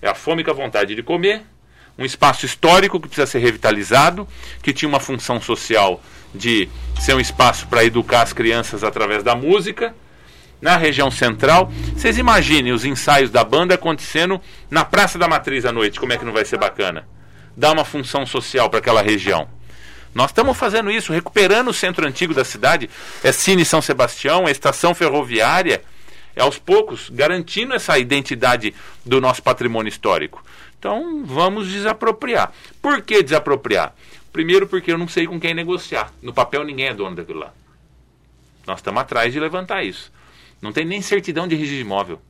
é 0.00 0.08
a 0.08 0.14
fome 0.14 0.44
com 0.44 0.50
a 0.50 0.54
vontade 0.54 0.94
de 0.94 1.02
comer, 1.02 1.42
um 1.98 2.04
espaço 2.04 2.46
histórico 2.46 3.00
que 3.00 3.08
precisa 3.08 3.26
ser 3.26 3.38
revitalizado, 3.38 4.26
que 4.62 4.72
tinha 4.72 4.88
uma 4.88 5.00
função 5.00 5.40
social 5.40 6.02
de 6.34 6.68
ser 7.00 7.14
um 7.14 7.20
espaço 7.20 7.66
para 7.66 7.84
educar 7.84 8.22
as 8.22 8.32
crianças 8.32 8.82
através 8.82 9.22
da 9.22 9.34
música 9.34 9.94
na 10.60 10.76
região 10.76 11.10
central. 11.10 11.70
Vocês 11.96 12.16
imaginem 12.16 12.72
os 12.72 12.84
ensaios 12.84 13.30
da 13.30 13.42
banda 13.42 13.74
acontecendo 13.74 14.40
na 14.70 14.84
Praça 14.84 15.18
da 15.18 15.28
Matriz 15.28 15.64
à 15.64 15.72
noite, 15.72 15.98
como 15.98 16.12
é 16.12 16.16
que 16.16 16.24
não 16.24 16.32
vai 16.32 16.44
ser 16.44 16.58
bacana? 16.58 17.06
Dá 17.56 17.72
uma 17.72 17.84
função 17.84 18.24
social 18.24 18.70
para 18.70 18.78
aquela 18.78 19.02
região. 19.02 19.48
Nós 20.14 20.30
estamos 20.30 20.56
fazendo 20.56 20.90
isso, 20.90 21.12
recuperando 21.12 21.68
o 21.68 21.74
centro 21.74 22.06
antigo 22.06 22.34
da 22.34 22.44
cidade. 22.44 22.90
É 23.22 23.32
Cine 23.32 23.64
São 23.64 23.80
Sebastião, 23.80 24.46
é 24.46 24.50
estação 24.50 24.94
ferroviária. 24.94 25.82
É 26.34 26.42
aos 26.42 26.58
poucos 26.58 27.10
garantindo 27.10 27.74
essa 27.74 27.98
identidade 27.98 28.74
do 29.04 29.20
nosso 29.20 29.42
patrimônio 29.42 29.88
histórico. 29.88 30.44
Então 30.78 31.24
vamos 31.24 31.68
desapropriar. 31.68 32.52
Por 32.80 33.02
que 33.02 33.22
desapropriar? 33.22 33.94
Primeiro, 34.32 34.66
porque 34.66 34.90
eu 34.90 34.98
não 34.98 35.08
sei 35.08 35.26
com 35.26 35.38
quem 35.38 35.54
negociar. 35.54 36.12
No 36.22 36.32
papel 36.32 36.64
ninguém 36.64 36.88
é 36.88 36.94
dono 36.94 37.16
daquilo 37.16 37.40
lá. 37.40 37.52
Nós 38.66 38.78
estamos 38.78 39.00
atrás 39.00 39.32
de 39.32 39.40
levantar 39.40 39.82
isso. 39.84 40.12
Não 40.60 40.72
tem 40.72 40.84
nem 40.84 41.02
certidão 41.02 41.46
de 41.46 41.54
registro 41.54 41.76
de 41.76 41.82
imóvel. 41.82 42.20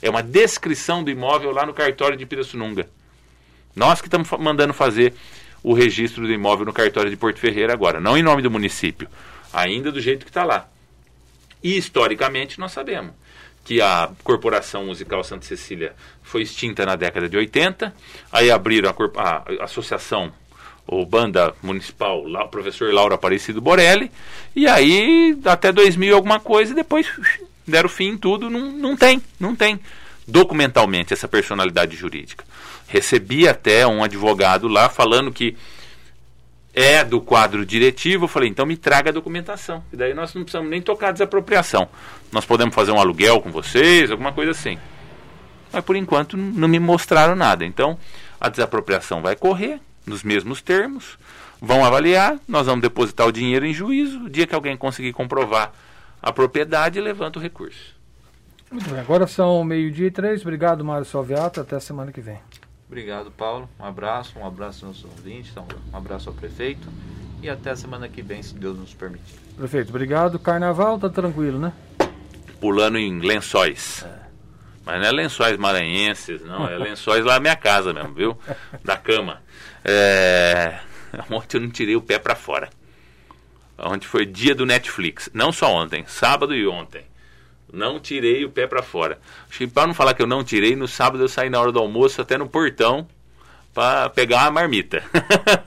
É 0.00 0.08
uma 0.08 0.22
descrição 0.22 1.02
do 1.02 1.10
imóvel 1.10 1.50
lá 1.50 1.66
no 1.66 1.74
cartório 1.74 2.16
de 2.16 2.24
Pirassununga. 2.24 2.88
Nós 3.74 4.00
que 4.00 4.06
estamos 4.06 4.30
mandando 4.38 4.72
fazer 4.72 5.14
o 5.66 5.72
registro 5.72 6.24
do 6.24 6.32
imóvel 6.32 6.64
no 6.64 6.72
cartório 6.72 7.10
de 7.10 7.16
Porto 7.16 7.40
Ferreira 7.40 7.72
agora, 7.72 7.98
não 7.98 8.16
em 8.16 8.22
nome 8.22 8.40
do 8.40 8.48
município, 8.48 9.08
ainda 9.52 9.90
do 9.90 10.00
jeito 10.00 10.24
que 10.24 10.30
está 10.30 10.44
lá. 10.44 10.68
E 11.60 11.76
historicamente 11.76 12.60
nós 12.60 12.70
sabemos 12.70 13.10
que 13.64 13.80
a 13.80 14.08
Corporação 14.22 14.86
Musical 14.86 15.24
Santa 15.24 15.44
Cecília 15.44 15.92
foi 16.22 16.42
extinta 16.42 16.86
na 16.86 16.94
década 16.94 17.28
de 17.28 17.36
80, 17.36 17.92
aí 18.30 18.48
abriram 18.48 18.94
a, 19.16 19.42
a 19.60 19.64
Associação 19.64 20.32
ou 20.86 21.04
banda 21.04 21.52
municipal, 21.60 22.22
lá, 22.28 22.44
o 22.44 22.48
professor 22.48 22.94
Laura 22.94 23.16
Aparecido 23.16 23.60
Borelli, 23.60 24.08
e 24.54 24.68
aí 24.68 25.36
até 25.44 25.72
2000 25.72 26.14
alguma 26.14 26.38
coisa, 26.38 26.70
e 26.70 26.76
depois 26.76 27.08
deram 27.66 27.88
fim 27.88 28.10
em 28.10 28.16
tudo, 28.16 28.48
não, 28.48 28.70
não 28.70 28.96
tem, 28.96 29.20
não 29.40 29.56
tem 29.56 29.80
documentalmente 30.28 31.12
essa 31.12 31.26
personalidade 31.26 31.96
jurídica. 31.96 32.44
Recebi 32.88 33.48
até 33.48 33.86
um 33.86 34.02
advogado 34.02 34.68
lá 34.68 34.88
falando 34.88 35.32
que 35.32 35.56
é 36.72 37.02
do 37.02 37.20
quadro 37.22 37.64
diretivo, 37.64 38.24
eu 38.24 38.28
falei, 38.28 38.50
então 38.50 38.66
me 38.66 38.76
traga 38.76 39.08
a 39.08 39.12
documentação. 39.12 39.82
E 39.90 39.96
daí 39.96 40.12
nós 40.12 40.34
não 40.34 40.42
precisamos 40.42 40.70
nem 40.70 40.82
tocar 40.82 41.10
desapropriação. 41.10 41.88
Nós 42.30 42.44
podemos 42.44 42.74
fazer 42.74 42.92
um 42.92 43.00
aluguel 43.00 43.40
com 43.40 43.50
vocês, 43.50 44.10
alguma 44.10 44.30
coisa 44.30 44.50
assim. 44.50 44.78
Mas 45.72 45.82
por 45.82 45.96
enquanto 45.96 46.36
não 46.36 46.68
me 46.68 46.78
mostraram 46.78 47.34
nada. 47.34 47.64
Então 47.64 47.98
a 48.38 48.50
desapropriação 48.50 49.22
vai 49.22 49.34
correr 49.34 49.80
nos 50.04 50.22
mesmos 50.22 50.60
termos, 50.60 51.18
vão 51.60 51.84
avaliar, 51.84 52.38
nós 52.46 52.66
vamos 52.66 52.82
depositar 52.82 53.26
o 53.26 53.32
dinheiro 53.32 53.64
em 53.64 53.72
juízo. 53.72 54.24
O 54.24 54.30
dia 54.30 54.46
que 54.46 54.54
alguém 54.54 54.76
conseguir 54.76 55.12
comprovar 55.12 55.72
a 56.22 56.30
propriedade 56.30 57.00
levanta 57.00 57.38
o 57.38 57.42
recurso. 57.42 57.96
Muito 58.70 58.90
bem, 58.90 59.00
agora 59.00 59.26
são 59.26 59.64
meio-dia 59.64 60.08
e 60.08 60.10
três. 60.10 60.42
Obrigado, 60.42 60.84
Mário 60.84 61.06
Salviato. 61.06 61.60
Até 61.60 61.76
a 61.76 61.80
semana 61.80 62.12
que 62.12 62.20
vem. 62.20 62.38
Obrigado, 62.86 63.30
Paulo. 63.30 63.68
Um 63.78 63.84
abraço, 63.84 64.38
um 64.38 64.46
abraço 64.46 64.86
aos 64.86 65.02
nossos 65.02 65.18
ouvintes, 65.18 65.50
então, 65.50 65.66
um 65.92 65.96
abraço 65.96 66.28
ao 66.28 66.34
prefeito. 66.34 66.88
E 67.42 67.50
até 67.50 67.70
a 67.70 67.76
semana 67.76 68.08
que 68.08 68.22
vem, 68.22 68.42
se 68.42 68.54
Deus 68.54 68.78
nos 68.78 68.94
permitir. 68.94 69.34
Prefeito, 69.56 69.90
obrigado. 69.90 70.38
Carnaval 70.38 70.98
tá 70.98 71.08
tranquilo, 71.08 71.58
né? 71.58 71.72
Pulando 72.60 72.96
em 72.96 73.20
lençóis. 73.20 74.04
É. 74.04 74.26
Mas 74.84 75.00
não 75.00 75.08
é 75.08 75.12
lençóis 75.12 75.56
maranhenses, 75.58 76.42
não. 76.44 76.66
É 76.68 76.78
lençóis 76.78 77.24
lá 77.24 77.34
na 77.34 77.40
minha 77.40 77.56
casa 77.56 77.92
mesmo, 77.92 78.14
viu? 78.14 78.38
Da 78.84 78.96
cama. 78.96 79.42
É... 79.84 80.78
Ontem 81.28 81.56
eu 81.56 81.60
não 81.62 81.70
tirei 81.70 81.96
o 81.96 82.00
pé 82.00 82.18
para 82.18 82.36
fora. 82.36 82.70
Ontem 83.78 84.06
foi 84.06 84.24
dia 84.24 84.54
do 84.54 84.64
Netflix. 84.64 85.28
Não 85.34 85.50
só 85.50 85.74
ontem, 85.74 86.04
sábado 86.06 86.54
e 86.54 86.66
ontem. 86.66 87.04
Não 87.72 87.98
tirei 87.98 88.44
o 88.44 88.50
pé 88.50 88.66
para 88.66 88.82
fora. 88.82 89.18
Para 89.72 89.86
não 89.86 89.94
falar 89.94 90.14
que 90.14 90.22
eu 90.22 90.26
não 90.26 90.44
tirei, 90.44 90.76
no 90.76 90.86
sábado 90.86 91.22
eu 91.22 91.28
saí 91.28 91.50
na 91.50 91.60
hora 91.60 91.72
do 91.72 91.78
almoço 91.78 92.20
até 92.20 92.38
no 92.38 92.48
portão 92.48 93.06
para 93.74 94.08
pegar 94.10 94.44
uma 94.44 94.52
marmita. 94.52 95.02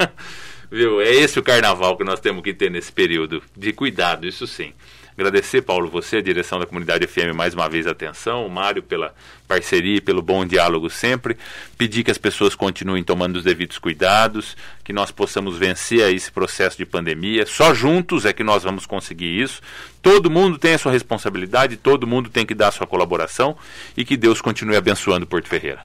Viu? 0.71 1.01
É 1.01 1.09
esse 1.09 1.39
o 1.39 1.43
carnaval 1.43 1.97
que 1.97 2.03
nós 2.03 2.19
temos 2.19 2.43
que 2.43 2.53
ter 2.53 2.69
nesse 2.69 2.91
período 2.91 3.41
de 3.55 3.73
cuidado, 3.73 4.27
isso 4.27 4.45
sim. 4.45 4.73
Agradecer, 5.19 5.63
Paulo, 5.63 5.89
você, 5.89 6.15
a 6.15 6.21
direção 6.21 6.59
da 6.59 6.65
comunidade 6.65 7.05
FM, 7.05 7.35
mais 7.35 7.53
uma 7.53 7.67
vez 7.67 7.85
a 7.85 7.91
atenção, 7.91 8.45
o 8.45 8.49
Mário 8.49 8.81
pela 8.81 9.13
parceria 9.49 9.97
e 9.97 10.01
pelo 10.01 10.21
bom 10.21 10.45
diálogo 10.45 10.89
sempre. 10.89 11.35
Pedir 11.77 12.05
que 12.05 12.11
as 12.11 12.17
pessoas 12.17 12.55
continuem 12.55 13.03
tomando 13.03 13.35
os 13.35 13.43
devidos 13.43 13.77
cuidados, 13.77 14.55
que 14.81 14.93
nós 14.93 15.11
possamos 15.11 15.57
vencer 15.57 16.09
esse 16.15 16.31
processo 16.31 16.77
de 16.77 16.85
pandemia. 16.85 17.45
Só 17.45 17.73
juntos 17.73 18.23
é 18.25 18.31
que 18.31 18.45
nós 18.45 18.63
vamos 18.63 18.85
conseguir 18.85 19.41
isso. 19.41 19.61
Todo 20.01 20.31
mundo 20.31 20.57
tem 20.57 20.75
a 20.75 20.77
sua 20.77 20.93
responsabilidade, 20.93 21.75
todo 21.75 22.07
mundo 22.07 22.29
tem 22.29 22.45
que 22.45 22.55
dar 22.55 22.69
a 22.69 22.71
sua 22.71 22.87
colaboração 22.87 23.57
e 23.97 24.05
que 24.05 24.15
Deus 24.15 24.39
continue 24.39 24.77
abençoando 24.77 25.27
Porto 25.27 25.49
Ferreira. 25.49 25.77